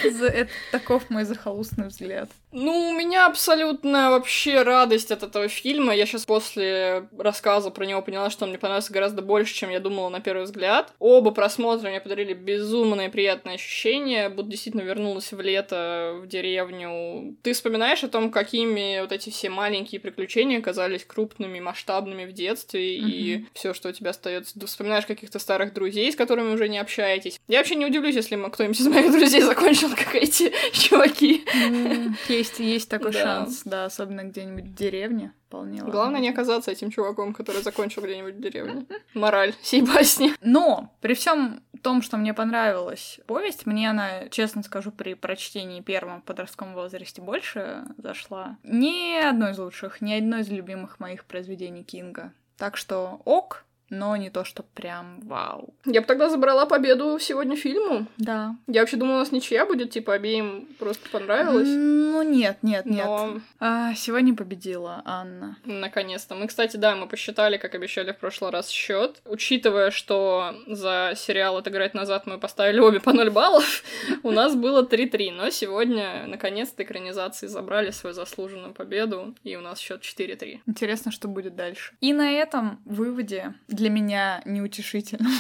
Это 0.03 0.49
таков 0.71 1.09
мой 1.09 1.25
захолустный 1.25 1.87
взгляд. 1.87 2.29
Ну, 2.51 2.89
у 2.89 2.93
меня 2.93 3.27
абсолютно 3.27 4.11
вообще 4.11 4.63
радость 4.63 5.11
от 5.11 5.23
этого 5.23 5.47
фильма. 5.47 5.95
Я 5.95 6.05
сейчас 6.05 6.25
после 6.25 7.07
рассказа 7.17 7.71
про 7.71 7.85
него 7.85 8.01
поняла, 8.01 8.29
что 8.29 8.43
он 8.43 8.49
мне 8.49 8.59
понравился 8.59 8.91
гораздо 8.91 9.21
больше, 9.21 9.53
чем 9.53 9.69
я 9.69 9.79
думала 9.79 10.09
на 10.09 10.19
первый 10.19 10.43
взгляд. 10.43 10.93
Оба 10.99 11.31
просмотра 11.31 11.89
мне 11.89 12.01
подарили 12.01 12.33
безумные 12.33 13.09
приятные 13.09 13.55
ощущения, 13.55 14.29
будто 14.29 14.49
действительно 14.49 14.81
вернулась 14.81 15.31
в 15.31 15.39
лето, 15.39 16.19
в 16.21 16.27
деревню. 16.27 17.37
Ты 17.41 17.53
вспоминаешь 17.53 18.03
о 18.03 18.09
том, 18.09 18.31
какими 18.31 18.99
вот 19.01 19.11
эти 19.11 19.29
все 19.29 19.49
маленькие 19.49 20.01
приключения 20.01 20.61
казались 20.61 21.05
крупными, 21.05 21.59
масштабными 21.59 22.25
в 22.25 22.33
детстве, 22.33 22.97
mm-hmm. 22.97 23.09
и 23.09 23.45
все, 23.53 23.73
что 23.73 23.89
у 23.89 23.91
тебя 23.93 24.09
остается. 24.11 24.59
Ты 24.59 24.65
вспоминаешь 24.65 25.05
каких-то 25.05 25.39
старых 25.39 25.73
друзей, 25.73 26.11
с 26.11 26.15
которыми 26.15 26.53
уже 26.53 26.67
не 26.67 26.79
общаетесь. 26.79 27.39
Я 27.47 27.59
вообще 27.59 27.75
не 27.75 27.85
удивлюсь, 27.85 28.15
если 28.15 28.35
кто-нибудь 28.49 28.79
из 28.79 28.87
моих 28.87 29.11
друзей 29.11 29.41
закончил, 29.41 29.89
как 29.89 30.15
эти 30.15 30.51
чуваки. 30.73 31.45
Есть, 32.41 32.59
есть 32.59 32.89
такой 32.89 33.11
шанс, 33.11 33.61
да, 33.65 33.85
особенно 33.85 34.23
где-нибудь 34.23 34.65
в 34.65 34.73
деревне. 34.73 35.33
Вполне 35.47 35.83
Главное 35.83 36.21
не 36.21 36.29
оказаться 36.29 36.71
этим 36.71 36.89
чуваком, 36.89 37.33
который 37.33 37.61
закончил 37.61 38.01
где-нибудь 38.01 38.35
в 38.35 38.41
деревне. 38.41 38.85
Мораль 39.13 39.53
сей 39.61 39.81
басни. 39.81 40.31
Но 40.41 40.91
при 41.01 41.13
всем 41.13 41.61
том, 41.83 42.01
что 42.01 42.17
мне 42.17 42.33
понравилась 42.33 43.19
повесть, 43.27 43.65
мне 43.65 43.89
она, 43.89 44.29
честно 44.29 44.63
скажу, 44.63 44.91
при 44.91 45.13
прочтении 45.13 45.81
первом 45.81 46.21
в 46.21 46.23
подростковом 46.23 46.73
возрасте 46.73 47.21
больше 47.21 47.83
зашла. 47.97 48.57
Ни 48.63 49.19
одно 49.21 49.49
из 49.49 49.59
лучших, 49.59 50.01
ни 50.01 50.13
одно 50.13 50.37
из 50.37 50.49
любимых 50.49 50.99
моих 50.99 51.25
произведений 51.25 51.83
Кинга. 51.83 52.33
Так 52.57 52.77
что 52.77 53.21
ок, 53.25 53.65
но 53.91 54.15
не 54.15 54.29
то, 54.29 54.43
что 54.45 54.63
прям 54.63 55.19
вау. 55.21 55.75
Я 55.85 56.01
бы 56.01 56.07
тогда 56.07 56.29
забрала 56.29 56.65
победу 56.65 57.19
сегодня 57.19 57.55
фильму. 57.57 58.07
Да. 58.17 58.55
Я 58.67 58.81
вообще 58.81 58.95
думала, 58.97 59.17
у 59.17 59.19
нас 59.19 59.31
ничья 59.31 59.65
будет, 59.65 59.91
типа, 59.91 60.13
обеим 60.13 60.67
просто 60.79 61.09
понравилось. 61.09 61.67
Ну, 61.67 62.23
нет, 62.23 62.59
нет, 62.61 62.85
нет. 62.85 63.05
Но... 63.05 63.41
А, 63.59 63.93
сегодня 63.95 64.33
победила 64.33 65.01
Анна. 65.03 65.57
Наконец-то. 65.65 66.35
Мы, 66.35 66.47
кстати, 66.47 66.77
да, 66.77 66.95
мы 66.95 67.07
посчитали, 67.07 67.57
как 67.57 67.75
обещали 67.75 68.13
в 68.13 68.17
прошлый 68.17 68.51
раз, 68.51 68.69
счет. 68.69 69.21
Учитывая, 69.25 69.91
что 69.91 70.55
за 70.67 71.13
сериал 71.17 71.57
«Отыграть 71.57 71.93
назад» 71.93 72.25
мы 72.25 72.37
поставили 72.37 72.79
обе 72.79 73.01
по 73.01 73.11
0 73.11 73.29
баллов, 73.29 73.83
у 74.23 74.31
нас 74.31 74.55
было 74.55 74.83
3-3. 74.83 75.31
Но 75.33 75.49
сегодня, 75.49 76.25
наконец-то, 76.27 76.83
экранизации 76.83 77.47
забрали 77.47 77.91
свою 77.91 78.13
заслуженную 78.13 78.73
победу, 78.73 79.35
и 79.43 79.57
у 79.57 79.61
нас 79.61 79.79
счет 79.79 80.01
4-3. 80.01 80.61
Интересно, 80.65 81.11
что 81.11 81.27
будет 81.27 81.57
дальше. 81.57 81.93
И 81.99 82.13
на 82.13 82.31
этом 82.31 82.79
выводе 82.85 83.53
для 83.67 83.80
меня 83.89 84.41
неутешительным. 84.45 85.33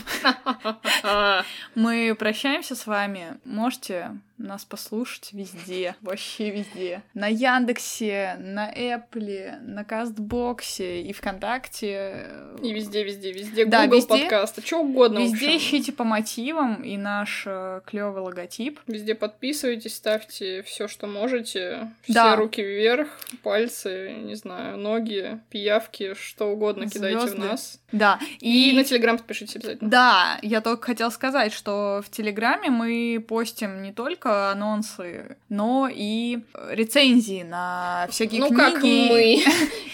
Мы 1.75 2.15
прощаемся 2.17 2.75
с 2.75 2.85
вами. 2.87 3.37
Можете 3.45 4.17
нас 4.41 4.65
послушать 4.65 5.29
везде, 5.33 5.95
вообще 6.01 6.51
везде. 6.51 7.03
На 7.13 7.27
Яндексе, 7.27 8.35
на 8.39 8.71
Apple, 8.71 9.59
на 9.61 9.83
Кастбоксе 9.83 11.01
и 11.03 11.13
ВКонтакте. 11.13 12.27
И 12.61 12.73
везде, 12.73 13.03
везде, 13.03 13.31
везде. 13.31 13.65
Google 13.65 13.71
да, 13.71 13.85
везде, 13.85 14.07
подкаста, 14.07 14.61
что 14.61 14.79
угодно. 14.79 15.19
Везде 15.19 15.57
ищите 15.57 15.91
по 15.91 16.03
мотивам 16.03 16.83
и 16.83 16.97
наш 16.97 17.43
э, 17.45 17.81
клевый 17.85 18.21
логотип. 18.21 18.79
Везде 18.87 19.15
подписывайтесь, 19.15 19.95
ставьте 19.95 20.63
все, 20.63 20.87
что 20.87 21.07
можете. 21.07 21.91
Все 22.03 22.13
да. 22.13 22.35
руки 22.35 22.61
вверх, 22.61 23.07
пальцы, 23.43 24.13
не 24.13 24.35
знаю, 24.35 24.77
ноги, 24.77 25.39
пиявки, 25.49 26.13
что 26.15 26.47
угодно 26.51 26.87
Звезды. 26.87 27.09
кидайте 27.09 27.35
в 27.35 27.39
нас. 27.39 27.79
Да. 27.91 28.19
И... 28.39 28.71
и 28.71 28.75
на 28.75 28.83
Телеграм 28.83 29.17
подпишитесь 29.17 29.55
обязательно. 29.55 29.89
Да, 29.89 30.39
я 30.41 30.61
только 30.61 30.87
хотела 30.87 31.09
сказать, 31.09 31.53
что 31.53 32.01
в 32.05 32.09
Телеграме 32.09 32.69
мы 32.69 33.23
постим 33.27 33.81
не 33.81 33.91
только 34.31 34.51
анонсы, 34.51 35.37
но 35.49 35.89
и 35.91 36.39
рецензии 36.69 37.43
на 37.43 38.07
всякие 38.09 38.41
ну, 38.41 38.47
книги. 38.47 38.61
Ну, 38.61 38.71
как 38.71 38.83
мы. 38.83 39.43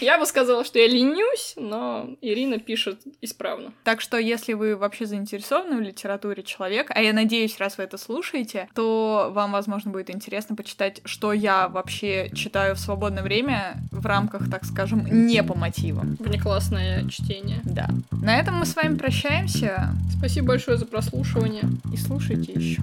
Я 0.00 0.18
бы 0.18 0.26
сказала, 0.26 0.64
что 0.64 0.78
я 0.78 0.86
ленюсь, 0.86 1.54
но 1.56 2.10
Ирина 2.20 2.58
пишет 2.58 3.00
исправно. 3.20 3.72
Так 3.82 4.00
что, 4.00 4.16
если 4.16 4.52
вы 4.52 4.76
вообще 4.76 5.06
заинтересованы 5.06 5.76
в 5.76 5.80
литературе 5.80 6.42
человек, 6.44 6.90
а 6.90 7.02
я 7.02 7.12
надеюсь, 7.12 7.58
раз 7.58 7.78
вы 7.78 7.84
это 7.84 7.98
слушаете, 7.98 8.68
то 8.74 9.30
вам, 9.32 9.50
возможно, 9.52 9.90
будет 9.90 10.10
интересно 10.10 10.54
почитать, 10.54 11.00
что 11.04 11.32
я 11.32 11.68
вообще 11.68 12.30
читаю 12.32 12.76
в 12.76 12.78
свободное 12.78 13.24
время 13.24 13.76
в 13.90 14.06
рамках, 14.06 14.48
так 14.48 14.64
скажем, 14.64 15.04
не 15.26 15.42
по 15.42 15.56
мотивам. 15.56 16.16
Внеклассное 16.20 17.08
чтение. 17.08 17.60
Да. 17.64 17.88
На 18.12 18.38
этом 18.38 18.54
мы 18.54 18.66
с 18.66 18.76
вами 18.76 18.96
прощаемся. 18.96 19.90
Спасибо 20.16 20.48
большое 20.48 20.78
за 20.78 20.86
прослушивание. 20.86 21.64
И 21.92 21.96
слушайте 21.96 22.52
еще. 22.52 22.82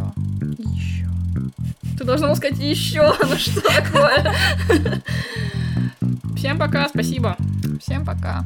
Еще. 0.57 1.05
Ты 1.97 2.03
должна 2.03 2.27
была 2.27 2.35
сказать 2.35 2.59
еще, 2.59 3.13
ну 3.21 3.35
что 3.37 3.61
такое? 3.61 4.33
Всем 6.35 6.57
пока, 6.57 6.89
спасибо. 6.89 7.37
Всем 7.81 8.05
пока. 8.05 8.43